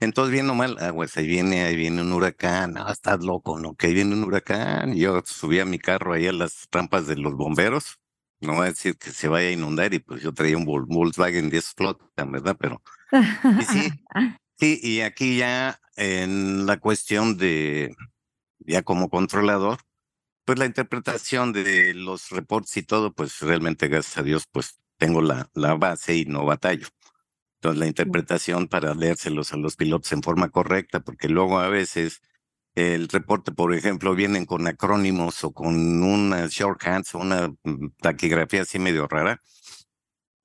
Entonces, 0.00 0.32
bien 0.32 0.48
o 0.50 0.54
mal, 0.54 0.76
ah, 0.80 0.92
pues 0.94 1.16
ahí 1.16 1.26
viene, 1.26 1.64
ahí 1.64 1.76
viene 1.76 2.02
un 2.02 2.12
huracán, 2.12 2.76
ah, 2.78 2.92
estás 2.92 3.20
loco, 3.24 3.58
¿no? 3.58 3.74
Que 3.74 3.88
ahí 3.88 3.94
viene 3.94 4.14
un 4.14 4.24
huracán. 4.24 4.94
yo 4.94 5.22
subí 5.24 5.60
a 5.60 5.64
mi 5.64 5.78
carro 5.78 6.12
ahí 6.12 6.26
a 6.28 6.32
las 6.32 6.68
rampas 6.72 7.06
de 7.06 7.16
los 7.16 7.34
bomberos 7.34 7.98
no 8.40 8.54
voy 8.54 8.66
a 8.66 8.70
decir 8.70 8.96
que 8.96 9.10
se 9.10 9.28
vaya 9.28 9.48
a 9.48 9.52
inundar 9.52 9.92
y 9.94 9.98
pues 9.98 10.22
yo 10.22 10.32
traía 10.32 10.56
un 10.56 10.64
Volkswagen 10.64 11.50
10 11.50 11.74
flotan, 11.74 12.32
¿verdad? 12.32 12.56
Pero 12.58 12.82
sí, 13.68 13.90
sí, 14.58 14.80
y 14.82 15.00
aquí 15.00 15.38
ya 15.38 15.80
en 15.96 16.66
la 16.66 16.78
cuestión 16.78 17.36
de, 17.36 17.94
ya 18.60 18.82
como 18.82 19.10
controlador, 19.10 19.78
pues 20.44 20.58
la 20.58 20.66
interpretación 20.66 21.52
de 21.52 21.94
los 21.94 22.30
reportes 22.30 22.76
y 22.76 22.82
todo, 22.82 23.12
pues 23.12 23.40
realmente, 23.40 23.88
gracias 23.88 24.18
a 24.18 24.22
Dios, 24.22 24.44
pues 24.50 24.78
tengo 24.96 25.20
la, 25.20 25.50
la 25.54 25.74
base 25.74 26.16
y 26.16 26.24
no 26.24 26.44
batallo. 26.44 26.86
Entonces, 27.56 27.80
la 27.80 27.86
interpretación 27.86 28.68
para 28.68 28.94
leérselos 28.94 29.52
a 29.52 29.56
los 29.56 29.76
pilotos 29.76 30.12
en 30.12 30.22
forma 30.22 30.48
correcta, 30.48 31.00
porque 31.00 31.28
luego 31.28 31.58
a 31.58 31.68
veces 31.68 32.22
el 32.78 33.08
reporte, 33.08 33.52
por 33.52 33.74
ejemplo, 33.74 34.14
vienen 34.14 34.46
con 34.46 34.66
acrónimos 34.66 35.42
o 35.44 35.52
con 35.52 36.02
una 36.02 36.46
shorthands 36.46 37.14
o 37.14 37.18
una 37.18 37.48
mm, 37.48 37.90
taquigrafía 38.00 38.62
así 38.62 38.78
medio 38.78 39.06
rara, 39.06 39.42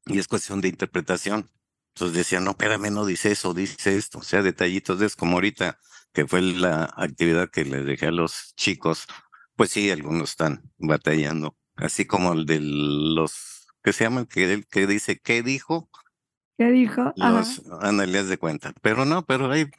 y 0.05 0.19
es 0.19 0.27
cuestión 0.27 0.61
de 0.61 0.69
interpretación. 0.69 1.49
Entonces 1.95 2.17
decían, 2.17 2.43
no, 2.43 2.51
espérame, 2.51 2.91
no 2.91 3.05
dice 3.05 3.31
eso, 3.31 3.53
dice 3.53 3.95
esto, 3.95 4.19
o 4.19 4.23
sea, 4.23 4.41
detallitos 4.41 4.99
de 4.99 5.05
eso, 5.05 5.15
como 5.17 5.33
ahorita 5.33 5.77
que 6.11 6.27
fue 6.27 6.41
la 6.41 6.93
actividad 6.95 7.49
que 7.49 7.65
les 7.65 7.85
dejé 7.85 8.07
a 8.07 8.11
los 8.11 8.53
chicos, 8.55 9.07
pues 9.55 9.71
sí, 9.71 9.91
algunos 9.91 10.31
están 10.31 10.63
batallando, 10.77 11.55
así 11.75 12.05
como 12.05 12.33
el 12.33 12.45
de 12.45 12.59
los, 12.61 13.67
¿qué 13.83 13.93
se 13.93 14.05
llaman? 14.05 14.25
Que, 14.25 14.63
que 14.69 14.87
dice, 14.87 15.19
¿qué 15.19 15.43
dijo? 15.43 15.89
¿Qué 16.57 16.71
dijo? 16.71 17.13
Los 17.15 17.61
analistas 17.81 18.29
de 18.29 18.37
cuenta. 18.37 18.73
Pero 18.81 19.05
no, 19.05 19.25
pero 19.25 19.51
ahí, 19.51 19.69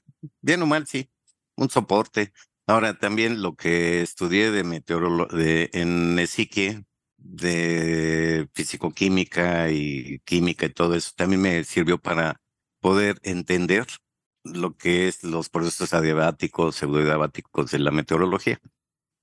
bien 0.41 0.63
o 0.63 0.67
mal, 0.67 0.87
sí, 0.87 1.11
un 1.57 1.71
soporte. 1.71 2.33
Ahora, 2.67 2.99
también 2.99 3.43
lo 3.43 3.55
que 3.57 4.03
estudié 4.03 4.51
de 4.51 4.65
meteorología 4.65 5.69
en 5.73 6.19
ESIQUE, 6.19 6.85
de 7.19 8.49
fisicoquímica 8.55 9.71
y 9.71 10.21
química 10.25 10.67
y 10.67 10.71
todo 10.71 10.95
eso, 10.95 11.13
también 11.17 11.43
me 11.43 11.65
sirvió 11.65 11.99
para 11.99 12.41
poder 12.81 13.19
entender 13.23 13.87
lo 14.45 14.77
que 14.77 15.09
es 15.09 15.25
los 15.25 15.49
procesos 15.49 15.95
adiabáticos, 15.95 16.77
pseudoadiabáticos 16.77 17.71
de 17.71 17.79
la 17.79 17.91
meteorología. 17.91 18.61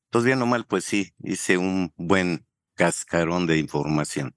Entonces, 0.09 0.25
bien 0.27 0.41
o 0.41 0.45
mal, 0.45 0.65
pues 0.67 0.85
sí, 0.85 1.13
hice 1.23 1.57
un 1.57 1.93
buen 1.97 2.45
cascarón 2.75 3.47
de 3.47 3.57
información. 3.59 4.35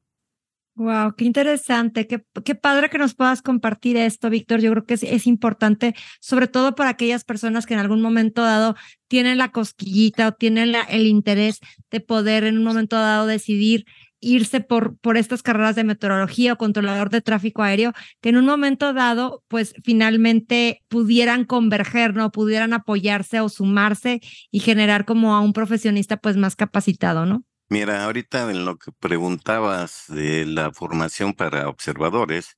Wow, 0.76 1.14
qué 1.16 1.24
interesante, 1.24 2.08
qué, 2.08 2.24
qué, 2.44 2.56
padre 2.56 2.90
que 2.90 2.98
nos 2.98 3.14
puedas 3.14 3.42
compartir 3.42 3.96
esto, 3.96 4.28
Víctor. 4.28 4.60
Yo 4.60 4.72
creo 4.72 4.84
que 4.84 4.94
es, 4.94 5.04
es, 5.04 5.28
importante, 5.28 5.94
sobre 6.20 6.48
todo 6.48 6.74
para 6.74 6.90
aquellas 6.90 7.22
personas 7.22 7.64
que 7.64 7.74
en 7.74 7.80
algún 7.80 8.02
momento 8.02 8.42
dado 8.42 8.74
tienen 9.06 9.38
la 9.38 9.52
cosquillita 9.52 10.26
o 10.26 10.32
tienen 10.32 10.74
el 10.88 11.06
interés 11.06 11.60
de 11.92 12.00
poder 12.00 12.42
en 12.42 12.58
un 12.58 12.64
momento 12.64 12.96
dado 12.96 13.26
decidir 13.26 13.84
irse 14.24 14.60
por, 14.60 14.96
por 14.98 15.16
estas 15.16 15.42
carreras 15.42 15.76
de 15.76 15.84
meteorología 15.84 16.54
o 16.54 16.58
controlador 16.58 17.10
de 17.10 17.20
tráfico 17.20 17.62
aéreo, 17.62 17.92
que 18.20 18.30
en 18.30 18.36
un 18.36 18.46
momento 18.46 18.92
dado, 18.92 19.44
pues 19.48 19.74
finalmente 19.84 20.82
pudieran 20.88 21.44
converger, 21.44 22.14
¿no? 22.16 22.32
Pudieran 22.32 22.72
apoyarse 22.72 23.40
o 23.40 23.48
sumarse 23.48 24.20
y 24.50 24.60
generar 24.60 25.04
como 25.04 25.34
a 25.36 25.40
un 25.40 25.52
profesionista 25.52 26.16
pues 26.16 26.36
más 26.36 26.56
capacitado, 26.56 27.26
¿no? 27.26 27.44
Mira, 27.70 28.04
ahorita 28.04 28.50
en 28.50 28.64
lo 28.64 28.76
que 28.76 28.92
preguntabas 28.92 30.04
de 30.08 30.44
la 30.46 30.72
formación 30.72 31.32
para 31.32 31.68
observadores, 31.68 32.56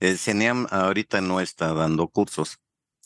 el 0.00 0.18
CENEAM 0.18 0.66
ahorita 0.70 1.20
no 1.20 1.40
está 1.40 1.72
dando 1.74 2.08
cursos, 2.08 2.58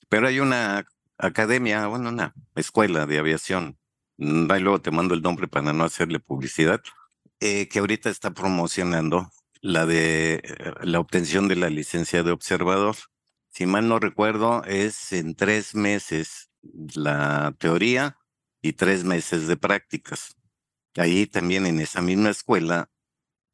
pero 0.08 0.28
hay 0.28 0.40
una 0.40 0.86
academia, 1.18 1.86
bueno, 1.88 2.10
una 2.10 2.34
escuela 2.56 3.06
de 3.06 3.18
aviación, 3.18 3.78
mm, 4.18 4.50
ahí 4.50 4.60
luego 4.60 4.80
te 4.80 4.90
mando 4.92 5.14
el 5.14 5.22
nombre 5.22 5.48
para 5.48 5.72
no 5.72 5.84
hacerle 5.84 6.20
publicidad, 6.20 6.80
eh, 7.40 7.68
que 7.68 7.80
ahorita 7.80 8.10
está 8.10 8.32
promocionando 8.32 9.30
la 9.60 9.86
de 9.86 10.34
eh, 10.44 10.74
la 10.82 11.00
obtención 11.00 11.48
de 11.48 11.56
la 11.56 11.70
licencia 11.70 12.22
de 12.22 12.32
observador. 12.32 12.96
Si 13.50 13.66
mal 13.66 13.88
no 13.88 13.98
recuerdo, 13.98 14.64
es 14.64 15.12
en 15.12 15.34
tres 15.34 15.74
meses 15.74 16.50
la 16.94 17.54
teoría 17.58 18.18
y 18.62 18.74
tres 18.74 19.04
meses 19.04 19.46
de 19.48 19.56
prácticas. 19.56 20.36
Ahí 20.96 21.26
también 21.26 21.66
en 21.66 21.80
esa 21.80 22.02
misma 22.02 22.30
escuela 22.30 22.90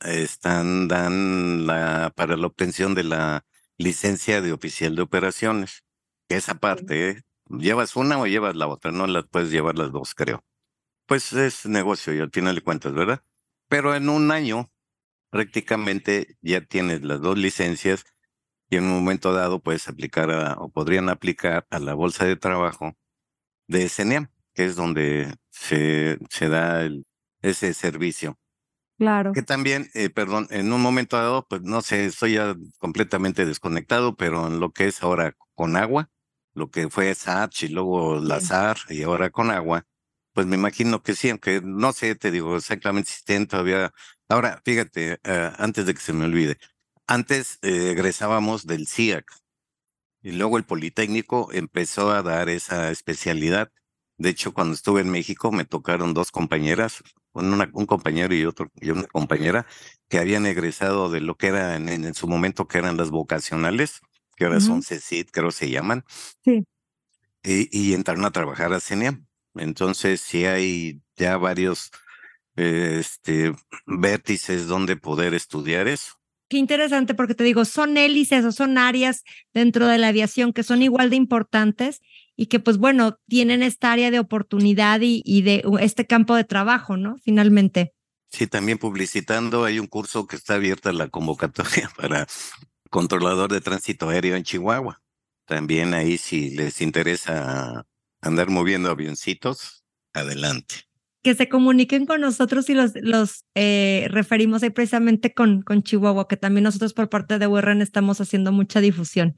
están, 0.00 0.88
dan 0.88 1.66
la, 1.66 2.12
para 2.14 2.36
la 2.36 2.46
obtención 2.46 2.94
de 2.94 3.04
la 3.04 3.44
licencia 3.78 4.40
de 4.40 4.52
oficial 4.52 4.96
de 4.96 5.02
operaciones. 5.02 5.84
Esa 6.28 6.54
parte, 6.56 7.10
¿eh? 7.10 7.22
llevas 7.48 7.96
una 7.96 8.18
o 8.18 8.26
llevas 8.26 8.56
la 8.56 8.66
otra, 8.68 8.90
no 8.92 9.06
las 9.06 9.26
puedes 9.26 9.50
llevar 9.50 9.78
las 9.78 9.92
dos, 9.92 10.14
creo. 10.14 10.44
Pues 11.06 11.32
es 11.32 11.66
negocio 11.66 12.14
y 12.14 12.20
al 12.20 12.30
final 12.30 12.56
de 12.56 12.62
cuentas, 12.62 12.92
¿verdad? 12.94 13.22
Pero 13.68 13.94
en 13.94 14.08
un 14.08 14.30
año 14.32 14.70
prácticamente 15.30 16.36
ya 16.42 16.62
tienes 16.62 17.02
las 17.02 17.20
dos 17.20 17.38
licencias 17.38 18.04
y 18.70 18.76
en 18.76 18.84
un 18.84 18.94
momento 18.94 19.32
dado 19.32 19.60
puedes 19.60 19.88
aplicar 19.88 20.30
o 20.58 20.68
podrían 20.70 21.08
aplicar 21.08 21.66
a 21.70 21.78
la 21.78 21.94
bolsa 21.94 22.24
de 22.24 22.36
trabajo 22.36 22.96
de 23.68 23.88
CENEAM, 23.88 24.30
que 24.54 24.64
es 24.66 24.76
donde 24.76 25.36
se, 25.50 26.18
se 26.30 26.48
da 26.48 26.82
el, 26.82 27.06
ese 27.42 27.74
servicio. 27.74 28.38
Claro. 28.98 29.32
Que 29.32 29.42
también, 29.42 29.90
eh, 29.94 30.08
perdón, 30.08 30.46
en 30.50 30.72
un 30.72 30.80
momento 30.80 31.16
dado, 31.16 31.46
pues 31.48 31.62
no 31.62 31.82
sé, 31.82 32.06
estoy 32.06 32.34
ya 32.34 32.56
completamente 32.78 33.44
desconectado, 33.44 34.16
pero 34.16 34.46
en 34.46 34.58
lo 34.60 34.72
que 34.72 34.86
es 34.86 35.02
ahora 35.02 35.34
con 35.54 35.76
agua, 35.76 36.10
lo 36.54 36.70
que 36.70 36.88
fue 36.88 37.14
SAPS 37.14 37.64
y 37.64 37.68
luego 37.68 38.18
la 38.18 38.40
SAR 38.40 38.78
y 38.88 39.02
ahora 39.02 39.30
con 39.30 39.50
agua, 39.50 39.84
pues 40.32 40.46
me 40.46 40.56
imagino 40.56 41.02
que 41.02 41.14
sí, 41.14 41.30
aunque 41.30 41.60
no 41.62 41.92
sé, 41.92 42.14
te 42.14 42.30
digo 42.30 42.56
exactamente 42.56 43.10
si 43.10 43.16
estén 43.18 43.46
todavía. 43.46 43.92
Ahora, 44.28 44.62
fíjate, 44.64 45.18
eh, 45.22 45.52
antes 45.58 45.86
de 45.86 45.94
que 45.94 46.00
se 46.00 46.12
me 46.14 46.24
olvide, 46.24 46.58
antes 47.06 47.58
eh, 47.62 47.90
egresábamos 47.92 48.66
del 48.66 48.86
CIAC 48.88 49.26
y 50.22 50.32
luego 50.32 50.58
el 50.58 50.64
Politécnico 50.64 51.52
empezó 51.52 52.10
a 52.10 52.22
dar 52.22 52.48
esa 52.48 52.90
especialidad. 52.90 53.70
De 54.18 54.30
hecho, 54.30 54.54
cuando 54.54 54.74
estuve 54.74 55.02
en 55.02 55.10
México 55.10 55.52
me 55.52 55.64
tocaron 55.64 56.14
dos 56.14 56.30
compañeras, 56.30 57.02
un 57.32 57.86
compañero 57.86 58.34
y 58.34 58.44
otro 58.44 58.70
y 58.80 58.90
una 58.90 59.04
compañera 59.04 59.66
que 60.08 60.18
habían 60.18 60.46
egresado 60.46 61.10
de 61.10 61.20
lo 61.20 61.36
que 61.36 61.48
era 61.48 61.76
en, 61.76 62.14
su 62.14 62.26
momento 62.26 62.66
que 62.66 62.78
eran 62.78 62.96
las 62.96 63.10
vocacionales, 63.10 64.00
que 64.36 64.46
ahora 64.46 64.60
son 64.60 64.82
CECID, 64.82 65.28
creo 65.30 65.50
se 65.50 65.70
llaman. 65.70 66.04
Sí. 66.44 66.64
Y, 67.42 67.94
entraron 67.94 68.24
a 68.24 68.32
trabajar 68.32 68.72
a 68.72 68.80
CENIAM. 68.80 69.26
Entonces, 69.54 70.20
sí 70.20 70.46
hay 70.46 71.00
ya 71.16 71.36
varios 71.36 71.90
este, 72.56 73.54
vértices 73.86 74.66
donde 74.66 74.96
poder 74.96 75.34
estudiar 75.34 75.88
eso. 75.88 76.14
Qué 76.48 76.58
interesante, 76.58 77.14
porque 77.14 77.34
te 77.34 77.42
digo, 77.42 77.64
son 77.64 77.96
hélices 77.96 78.44
o 78.44 78.52
son 78.52 78.78
áreas 78.78 79.24
dentro 79.52 79.88
de 79.88 79.98
la 79.98 80.08
aviación 80.08 80.52
que 80.52 80.62
son 80.62 80.80
igual 80.80 81.10
de 81.10 81.16
importantes 81.16 82.00
y 82.36 82.46
que 82.46 82.60
pues 82.60 82.78
bueno, 82.78 83.18
tienen 83.26 83.62
esta 83.62 83.90
área 83.92 84.10
de 84.10 84.20
oportunidad 84.20 85.00
y, 85.02 85.42
de 85.42 85.64
este 85.80 86.06
campo 86.06 86.36
de 86.36 86.44
trabajo, 86.44 86.96
¿no? 86.96 87.16
Finalmente. 87.24 87.94
Sí, 88.30 88.46
también 88.46 88.78
publicitando, 88.78 89.64
hay 89.64 89.78
un 89.78 89.86
curso 89.86 90.26
que 90.26 90.36
está 90.36 90.54
abierta 90.54 90.92
la 90.92 91.08
convocatoria 91.08 91.90
para 91.96 92.26
controlador 92.90 93.52
de 93.52 93.60
tránsito 93.60 94.08
aéreo 94.08 94.36
en 94.36 94.44
Chihuahua. 94.44 95.02
También 95.46 95.94
ahí 95.94 96.18
si 96.18 96.50
les 96.50 96.80
interesa 96.80 97.86
andar 98.20 98.50
moviendo 98.50 98.90
avioncitos, 98.90 99.84
adelante. 100.12 100.85
Que 101.26 101.34
se 101.34 101.48
comuniquen 101.48 102.06
con 102.06 102.20
nosotros 102.20 102.70
y 102.70 102.74
los, 102.74 102.92
los 103.02 103.44
eh, 103.56 104.06
referimos 104.12 104.62
ahí 104.62 104.70
precisamente 104.70 105.34
con, 105.34 105.62
con 105.62 105.82
Chihuahua, 105.82 106.28
que 106.28 106.36
también 106.36 106.62
nosotros 106.62 106.94
por 106.94 107.08
parte 107.08 107.40
de 107.40 107.48
URN 107.48 107.82
estamos 107.82 108.20
haciendo 108.20 108.52
mucha 108.52 108.80
difusión. 108.80 109.34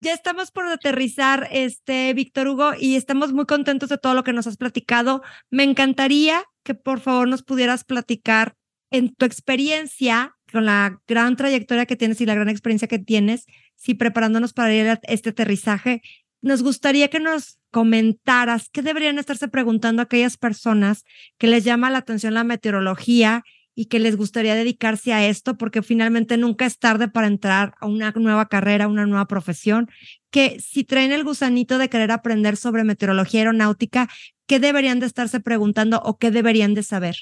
Ya 0.00 0.14
estamos 0.14 0.50
por 0.50 0.66
aterrizar, 0.66 1.46
este, 1.52 2.14
Víctor 2.14 2.48
Hugo, 2.48 2.70
y 2.80 2.96
estamos 2.96 3.34
muy 3.34 3.44
contentos 3.44 3.90
de 3.90 3.98
todo 3.98 4.14
lo 4.14 4.24
que 4.24 4.32
nos 4.32 4.46
has 4.46 4.56
platicado. 4.56 5.20
Me 5.50 5.62
encantaría 5.62 6.42
que 6.64 6.74
por 6.74 7.00
favor 7.00 7.28
nos 7.28 7.42
pudieras 7.42 7.84
platicar 7.84 8.54
en 8.90 9.14
tu 9.14 9.26
experiencia, 9.26 10.38
con 10.50 10.64
la 10.64 11.02
gran 11.06 11.36
trayectoria 11.36 11.84
que 11.84 11.96
tienes 11.96 12.18
y 12.22 12.24
la 12.24 12.34
gran 12.34 12.48
experiencia 12.48 12.88
que 12.88 12.98
tienes, 12.98 13.44
si 13.74 13.92
preparándonos 13.92 14.54
para 14.54 14.72
ir 14.72 14.98
este 15.02 15.28
aterrizaje, 15.28 16.00
nos 16.46 16.62
gustaría 16.62 17.08
que 17.08 17.18
nos 17.18 17.58
comentaras 17.72 18.70
qué 18.70 18.80
deberían 18.80 19.18
estarse 19.18 19.48
preguntando 19.48 20.00
aquellas 20.00 20.36
personas 20.36 21.04
que 21.38 21.48
les 21.48 21.64
llama 21.64 21.90
la 21.90 21.98
atención 21.98 22.34
la 22.34 22.44
meteorología 22.44 23.42
y 23.74 23.86
que 23.86 23.98
les 23.98 24.16
gustaría 24.16 24.54
dedicarse 24.54 25.12
a 25.12 25.26
esto, 25.26 25.58
porque 25.58 25.82
finalmente 25.82 26.36
nunca 26.36 26.64
es 26.64 26.78
tarde 26.78 27.08
para 27.08 27.26
entrar 27.26 27.74
a 27.80 27.86
una 27.86 28.12
nueva 28.12 28.46
carrera, 28.46 28.86
una 28.86 29.06
nueva 29.06 29.26
profesión, 29.26 29.90
que 30.30 30.60
si 30.60 30.84
traen 30.84 31.10
el 31.10 31.24
gusanito 31.24 31.78
de 31.78 31.90
querer 31.90 32.12
aprender 32.12 32.56
sobre 32.56 32.84
meteorología 32.84 33.40
aeronáutica, 33.40 34.08
¿qué 34.46 34.60
deberían 34.60 35.00
de 35.00 35.06
estarse 35.06 35.40
preguntando 35.40 36.00
o 36.04 36.16
qué 36.16 36.30
deberían 36.30 36.74
de 36.74 36.84
saber? 36.84 37.16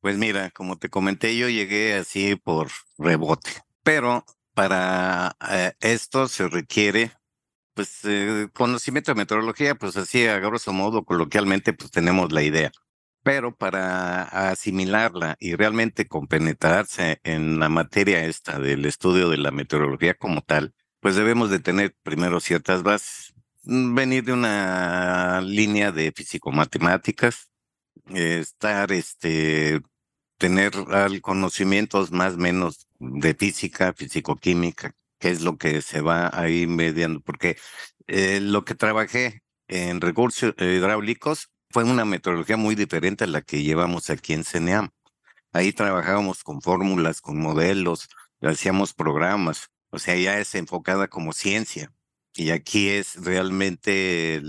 Pues 0.00 0.18
mira, 0.18 0.50
como 0.50 0.76
te 0.76 0.90
comenté, 0.90 1.34
yo 1.36 1.48
llegué 1.48 1.94
así 1.94 2.36
por 2.36 2.68
rebote, 2.98 3.50
pero 3.82 4.26
para 4.52 5.34
eh, 5.50 5.72
esto 5.80 6.28
se 6.28 6.46
requiere 6.46 7.10
pues 7.74 8.00
eh, 8.04 8.48
conocimiento 8.54 9.12
de 9.12 9.16
meteorología, 9.16 9.74
pues 9.74 9.96
así 9.96 10.26
a 10.26 10.38
grosso 10.38 10.72
modo, 10.72 11.04
coloquialmente, 11.04 11.72
pues 11.72 11.90
tenemos 11.90 12.32
la 12.32 12.42
idea. 12.42 12.72
Pero 13.22 13.54
para 13.56 14.24
asimilarla 14.50 15.36
y 15.40 15.54
realmente 15.54 16.08
compenetrarse 16.08 17.20
en 17.24 17.58
la 17.58 17.68
materia 17.68 18.24
esta 18.24 18.58
del 18.58 18.86
estudio 18.86 19.28
de 19.30 19.38
la 19.38 19.50
meteorología 19.50 20.14
como 20.14 20.42
tal, 20.42 20.74
pues 21.00 21.16
debemos 21.16 21.50
de 21.50 21.60
tener 21.60 21.94
primero 22.02 22.40
ciertas 22.40 22.82
bases, 22.82 23.34
mm, 23.64 23.94
venir 23.94 24.24
de 24.24 24.32
una 24.32 25.40
línea 25.42 25.92
de 25.92 26.12
físico-matemáticas, 26.12 27.50
estar, 28.14 28.92
este, 28.92 29.80
tener 30.38 30.72
conocimientos 31.22 32.12
más 32.12 32.34
o 32.34 32.38
menos 32.38 32.88
de 32.98 33.34
física, 33.34 33.92
físico-química, 33.94 34.94
que 35.20 35.30
es 35.30 35.42
lo 35.42 35.58
que 35.58 35.82
se 35.82 36.00
va 36.00 36.30
ahí 36.32 36.66
mediando, 36.66 37.20
porque 37.20 37.56
eh, 38.08 38.40
lo 38.40 38.64
que 38.64 38.74
trabajé 38.74 39.42
en 39.68 40.00
recursos 40.00 40.54
hidráulicos 40.58 41.50
fue 41.70 41.84
una 41.84 42.04
metodología 42.04 42.56
muy 42.56 42.74
diferente 42.74 43.24
a 43.24 43.28
la 43.28 43.42
que 43.42 43.62
llevamos 43.62 44.10
aquí 44.10 44.32
en 44.32 44.44
CNEAM. 44.44 44.90
Ahí 45.52 45.72
trabajábamos 45.72 46.42
con 46.42 46.60
fórmulas, 46.62 47.20
con 47.20 47.38
modelos, 47.40 48.08
hacíamos 48.40 48.94
programas, 48.94 49.68
o 49.90 49.98
sea, 49.98 50.16
ya 50.16 50.38
es 50.38 50.54
enfocada 50.54 51.08
como 51.08 51.32
ciencia. 51.32 51.92
Y 52.34 52.50
aquí 52.50 52.88
es 52.88 53.16
realmente 53.24 54.42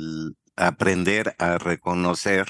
aprender 0.56 1.36
a 1.40 1.58
reconocer, 1.58 2.48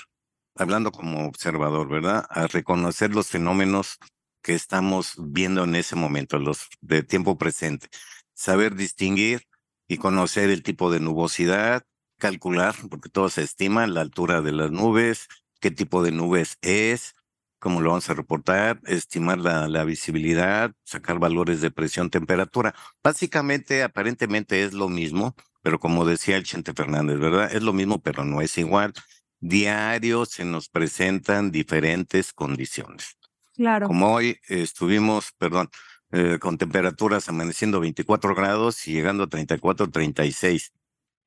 hablando 0.55 0.91
como 0.91 1.25
observador, 1.27 1.89
¿verdad? 1.89 2.25
A 2.29 2.47
reconocer 2.47 3.13
los 3.15 3.27
fenómenos 3.29 3.97
que 4.41 4.53
estamos 4.53 5.15
viendo 5.17 5.63
en 5.63 5.75
ese 5.75 5.95
momento, 5.95 6.39
los 6.39 6.67
de 6.81 7.03
tiempo 7.03 7.37
presente. 7.37 7.87
Saber 8.33 8.75
distinguir 8.75 9.47
y 9.87 9.97
conocer 9.97 10.49
el 10.49 10.63
tipo 10.63 10.91
de 10.91 10.99
nubosidad, 10.99 11.83
calcular, 12.17 12.75
porque 12.89 13.09
todo 13.09 13.29
se 13.29 13.43
estima, 13.43 13.87
la 13.87 14.01
altura 14.01 14.41
de 14.41 14.51
las 14.51 14.71
nubes, 14.71 15.27
qué 15.59 15.71
tipo 15.71 16.03
de 16.03 16.11
nubes 16.11 16.57
es, 16.61 17.15
cómo 17.59 17.81
lo 17.81 17.89
vamos 17.89 18.09
a 18.09 18.13
reportar, 18.15 18.81
estimar 18.85 19.37
la, 19.39 19.67
la 19.67 19.83
visibilidad, 19.83 20.71
sacar 20.83 21.19
valores 21.19 21.61
de 21.61 21.71
presión, 21.71 22.09
temperatura. 22.09 22.73
Básicamente, 23.03 23.83
aparentemente 23.83 24.63
es 24.63 24.73
lo 24.73 24.89
mismo, 24.89 25.35
pero 25.61 25.79
como 25.79 26.05
decía 26.05 26.37
el 26.37 26.43
Chente 26.43 26.73
Fernández, 26.73 27.19
¿verdad? 27.19 27.53
Es 27.53 27.61
lo 27.61 27.73
mismo, 27.73 28.01
pero 28.01 28.23
no 28.25 28.41
es 28.41 28.57
igual. 28.57 28.93
Diario 29.39 30.25
se 30.25 30.45
nos 30.45 30.69
presentan 30.69 31.51
diferentes 31.51 32.33
condiciones. 32.33 33.17
Claro. 33.61 33.85
Como 33.85 34.11
hoy 34.11 34.39
estuvimos, 34.47 35.33
perdón, 35.37 35.69
eh, 36.11 36.39
con 36.39 36.57
temperaturas 36.57 37.29
amaneciendo 37.29 37.79
24 37.79 38.33
grados 38.33 38.87
y 38.87 38.93
llegando 38.93 39.25
a 39.25 39.27
34, 39.27 39.91
36 39.91 40.73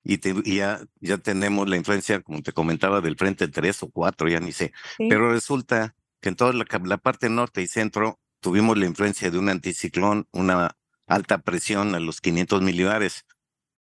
y, 0.02 0.56
ya, 0.56 0.80
ya 1.00 1.18
tenemos 1.18 1.68
la 1.68 1.76
influencia, 1.76 2.20
como 2.22 2.42
te 2.42 2.52
comentaba, 2.52 3.00
del 3.00 3.16
frente 3.16 3.46
3 3.46 3.84
o 3.84 3.90
4, 3.90 4.28
ya 4.28 4.40
ni 4.40 4.50
sé. 4.50 4.72
Pero 4.98 5.30
resulta 5.30 5.94
que 6.20 6.30
en 6.30 6.34
toda 6.34 6.52
la, 6.52 6.96
parte 6.98 7.28
norte 7.28 7.62
y 7.62 7.68
centro 7.68 8.18
tuvimos 8.40 8.76
la 8.76 8.86
influencia 8.86 9.30
de 9.30 9.38
un 9.38 9.48
anticiclón, 9.48 10.26
una 10.32 10.76
alta 11.06 11.38
presión 11.38 11.94
a 11.94 12.00
los 12.00 12.20
500 12.20 12.62
milibares. 12.62 13.26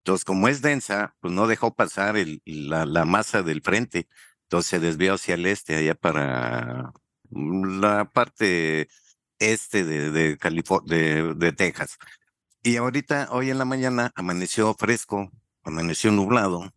Entonces, 0.04 0.24
como 0.24 0.46
es 0.46 0.62
densa, 0.62 1.16
pues 1.18 1.34
no 1.34 1.48
dejó 1.48 1.74
pasar 1.74 2.16
el, 2.16 2.40
la, 2.44 2.86
la 2.86 3.04
masa 3.04 3.42
del 3.42 3.62
frente. 3.62 4.06
Entonces 4.44 4.70
se 4.70 4.78
desvió 4.78 5.14
hacia 5.14 5.34
el 5.34 5.44
este, 5.46 5.74
allá 5.74 5.96
para 5.96 6.92
la 7.34 8.10
parte 8.10 8.88
este 9.38 9.84
de, 9.84 10.10
de, 10.10 10.36
de, 10.36 11.34
de 11.34 11.52
Texas. 11.52 11.98
Y 12.62 12.76
ahorita, 12.76 13.28
hoy 13.30 13.50
en 13.50 13.58
la 13.58 13.64
mañana, 13.64 14.12
amaneció 14.14 14.74
fresco, 14.74 15.30
amaneció 15.62 16.12
nublado. 16.12 16.72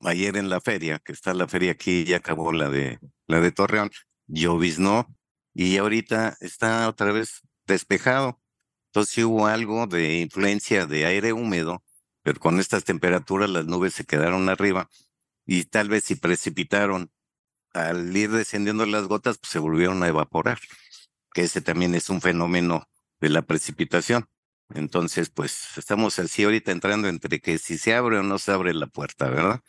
Ayer 0.00 0.36
en 0.36 0.48
la 0.48 0.60
feria, 0.60 0.98
que 0.98 1.12
está 1.12 1.34
la 1.34 1.46
feria 1.46 1.72
aquí, 1.72 2.04
ya 2.04 2.16
acabó 2.18 2.52
la 2.52 2.70
de 2.70 2.98
la 3.26 3.40
de 3.40 3.52
Torreón, 3.52 3.90
lloviznó 4.26 5.06
y 5.54 5.76
ahorita 5.76 6.36
está 6.40 6.88
otra 6.88 7.12
vez 7.12 7.42
despejado. 7.66 8.40
Entonces 8.86 9.24
hubo 9.24 9.46
algo 9.46 9.86
de 9.86 10.20
influencia 10.20 10.86
de 10.86 11.06
aire 11.06 11.32
húmedo, 11.32 11.84
pero 12.22 12.40
con 12.40 12.58
estas 12.58 12.84
temperaturas 12.84 13.50
las 13.50 13.66
nubes 13.66 13.94
se 13.94 14.04
quedaron 14.04 14.48
arriba 14.48 14.88
y 15.46 15.64
tal 15.64 15.88
vez 15.88 16.04
si 16.04 16.16
precipitaron 16.16 17.10
al 17.72 18.16
ir 18.16 18.30
descendiendo 18.30 18.86
las 18.86 19.06
gotas, 19.06 19.38
pues 19.38 19.50
se 19.50 19.58
volvieron 19.58 20.02
a 20.02 20.08
evaporar, 20.08 20.58
que 21.32 21.42
ese 21.42 21.60
también 21.60 21.94
es 21.94 22.10
un 22.10 22.20
fenómeno 22.20 22.88
de 23.20 23.28
la 23.30 23.42
precipitación. 23.42 24.28
Entonces, 24.74 25.30
pues 25.30 25.76
estamos 25.78 26.18
así 26.18 26.44
ahorita 26.44 26.72
entrando 26.72 27.08
entre 27.08 27.40
que 27.40 27.58
si 27.58 27.78
se 27.78 27.94
abre 27.94 28.18
o 28.18 28.22
no 28.22 28.38
se 28.38 28.52
abre 28.52 28.72
la 28.74 28.86
puerta, 28.86 29.28
¿verdad? 29.28 29.60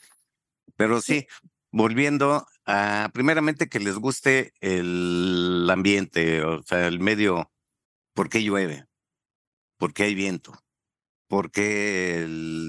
Pero 0.75 1.01
sí, 1.01 1.27
volviendo 1.71 2.45
a, 2.65 3.09
primeramente 3.13 3.69
que 3.69 3.79
les 3.79 3.95
guste 3.95 4.53
el 4.61 5.67
ambiente, 5.71 6.43
o 6.43 6.63
sea, 6.63 6.87
el 6.87 6.99
medio, 6.99 7.51
¿por 8.13 8.29
qué 8.29 8.43
llueve? 8.43 8.85
¿Por 9.77 9.93
qué 9.93 10.03
hay 10.03 10.15
viento? 10.15 10.60
¿Por 11.31 11.49
qué 11.49 12.27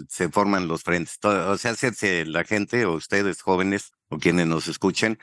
se 0.09 0.29
forman 0.29 0.69
los 0.69 0.85
frentes? 0.85 1.19
o 1.25 1.59
sea, 1.59 1.73
hacerse 1.73 2.25
la 2.25 2.45
gente 2.45 2.85
o 2.85 2.93
ustedes 2.93 3.43
jóvenes 3.43 3.91
o 4.09 4.19
quienes 4.19 4.47
nos 4.47 4.69
escuchen 4.69 5.19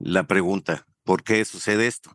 la 0.00 0.24
pregunta, 0.24 0.84
¿por 1.04 1.22
qué 1.22 1.44
sucede 1.44 1.86
esto? 1.86 2.10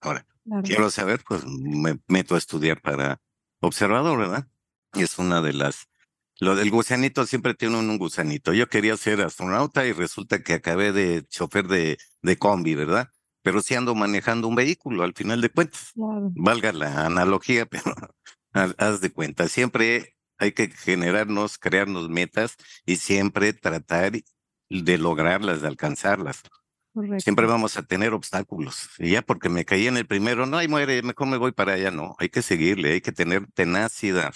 Ahora, 0.00 0.24
quiero 0.62 0.90
saber, 0.90 1.24
pues 1.26 1.44
me 1.44 1.98
meto 2.06 2.36
a 2.36 2.38
estudiar 2.38 2.80
para 2.80 3.20
observador, 3.58 4.16
¿verdad? 4.16 4.46
Y 4.94 5.02
es 5.02 5.18
una 5.18 5.42
de 5.42 5.54
las 5.54 5.88
lo 6.38 6.54
del 6.54 6.70
gusanito 6.70 7.26
siempre 7.26 7.54
tiene 7.54 7.76
un, 7.76 7.98
gusanito. 7.98 8.52
Yo 8.52 8.68
quería 8.68 8.96
ser 8.96 9.22
astronauta 9.22 9.86
y 9.86 9.92
resulta 9.92 10.44
que 10.44 10.54
acabé 10.54 10.92
de 10.92 11.26
chofer 11.26 11.66
de, 11.66 11.98
de 12.22 12.38
combi, 12.38 12.76
¿verdad? 12.76 13.08
Pero 13.42 13.60
sí 13.60 13.74
ando 13.74 13.96
manejando 13.96 14.46
un 14.46 14.54
vehículo 14.54 15.02
al 15.02 15.14
final 15.14 15.40
de 15.40 15.50
cuentas. 15.50 15.90
Valga 15.96 16.72
la 16.72 17.06
analogía, 17.06 17.66
pero 17.70 17.82
haz 18.52 19.00
de 19.00 19.12
cuenta. 19.12 19.48
Siempre 19.48 20.16
hay 20.38 20.52
que 20.52 20.68
generarnos, 20.68 21.58
crearnos 21.58 22.08
metas 22.08 22.56
y 22.84 22.96
siempre 22.96 23.52
tratar 23.52 24.12
de 24.68 24.98
lograrlas, 24.98 25.62
de 25.62 25.68
alcanzarlas. 25.68 26.42
Siempre 27.18 27.46
vamos 27.46 27.78
a 27.78 27.82
tener 27.82 28.12
obstáculos. 28.12 28.90
Y 28.98 29.12
ya 29.12 29.22
porque 29.22 29.48
me 29.48 29.64
caí 29.64 29.86
en 29.86 29.96
el 29.96 30.06
primero, 30.06 30.44
no, 30.46 30.58
ahí 30.58 30.68
muere, 30.68 31.02
mejor 31.02 31.26
me 31.26 31.38
voy 31.38 31.52
para 31.52 31.74
allá. 31.74 31.90
No, 31.90 32.14
hay 32.18 32.28
que 32.28 32.42
seguirle, 32.42 32.92
hay 32.92 33.00
que 33.00 33.12
tener 33.12 33.46
tenacidad. 33.54 34.34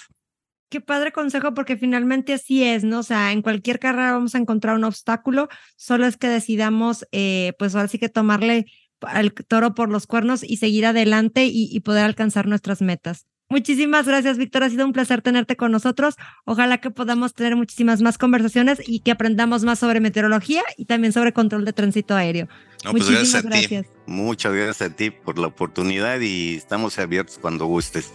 Qué 0.69 0.81
padre 0.81 1.13
consejo, 1.13 1.53
porque 1.53 1.77
finalmente 1.77 2.33
así 2.33 2.63
es, 2.63 2.83
¿no? 2.83 2.99
O 2.99 3.03
sea, 3.03 3.31
en 3.31 3.41
cualquier 3.41 3.79
carrera 3.79 4.11
vamos 4.11 4.35
a 4.35 4.39
encontrar 4.39 4.75
un 4.75 4.83
obstáculo, 4.83 5.47
solo 5.77 6.05
es 6.05 6.17
que 6.17 6.27
decidamos, 6.27 7.07
eh, 7.13 7.53
pues 7.57 7.73
ahora 7.73 7.87
sí 7.87 7.99
que 7.99 8.09
tomarle 8.09 8.65
al 9.01 9.31
toro 9.31 9.75
por 9.75 9.89
los 9.89 10.07
cuernos 10.07 10.43
y 10.43 10.57
seguir 10.57 10.85
adelante 10.85 11.45
y, 11.45 11.79
poder 11.81 12.03
alcanzar 12.03 12.47
nuestras 12.47 12.81
metas. 12.81 13.27
Muchísimas 13.49 14.05
gracias, 14.05 14.37
Víctor. 14.37 14.63
Ha 14.63 14.69
sido 14.69 14.85
un 14.85 14.91
placer 14.91 15.21
tenerte 15.21 15.55
con 15.55 15.71
nosotros. 15.71 16.15
Ojalá 16.43 16.79
que 16.79 16.91
podamos 16.91 17.33
tener 17.33 17.55
muchísimas 17.55 18.01
más 18.01 18.17
conversaciones 18.17 18.81
y 18.85 18.99
que 18.99 19.11
aprendamos 19.11 19.63
más 19.63 19.79
sobre 19.79 20.01
meteorología 20.01 20.63
y 20.75 20.85
también 20.85 21.13
sobre 21.13 21.31
control 21.31 21.63
de 21.63 21.71
tránsito 21.71 22.15
aéreo. 22.15 22.47
Pues 22.83 23.05
Muchísimas 23.05 23.43
gracias. 23.43 23.85
Muchas 24.05 24.53
gracias 24.53 24.81
a 24.81 24.95
ti 24.95 25.11
por 25.11 25.39
la 25.39 25.47
oportunidad 25.47 26.19
y 26.19 26.55
estamos 26.55 26.99
abiertos 26.99 27.37
cuando 27.39 27.65
gustes. 27.65 28.11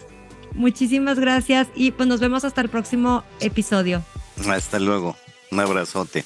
Muchísimas 0.53 1.19
gracias 1.19 1.67
y 1.75 1.91
pues 1.91 2.07
nos 2.07 2.19
vemos 2.19 2.45
hasta 2.45 2.61
el 2.61 2.69
próximo 2.69 3.23
episodio. 3.39 4.03
Hasta 4.47 4.79
luego. 4.79 5.15
Un 5.51 5.59
abrazote. 5.59 6.25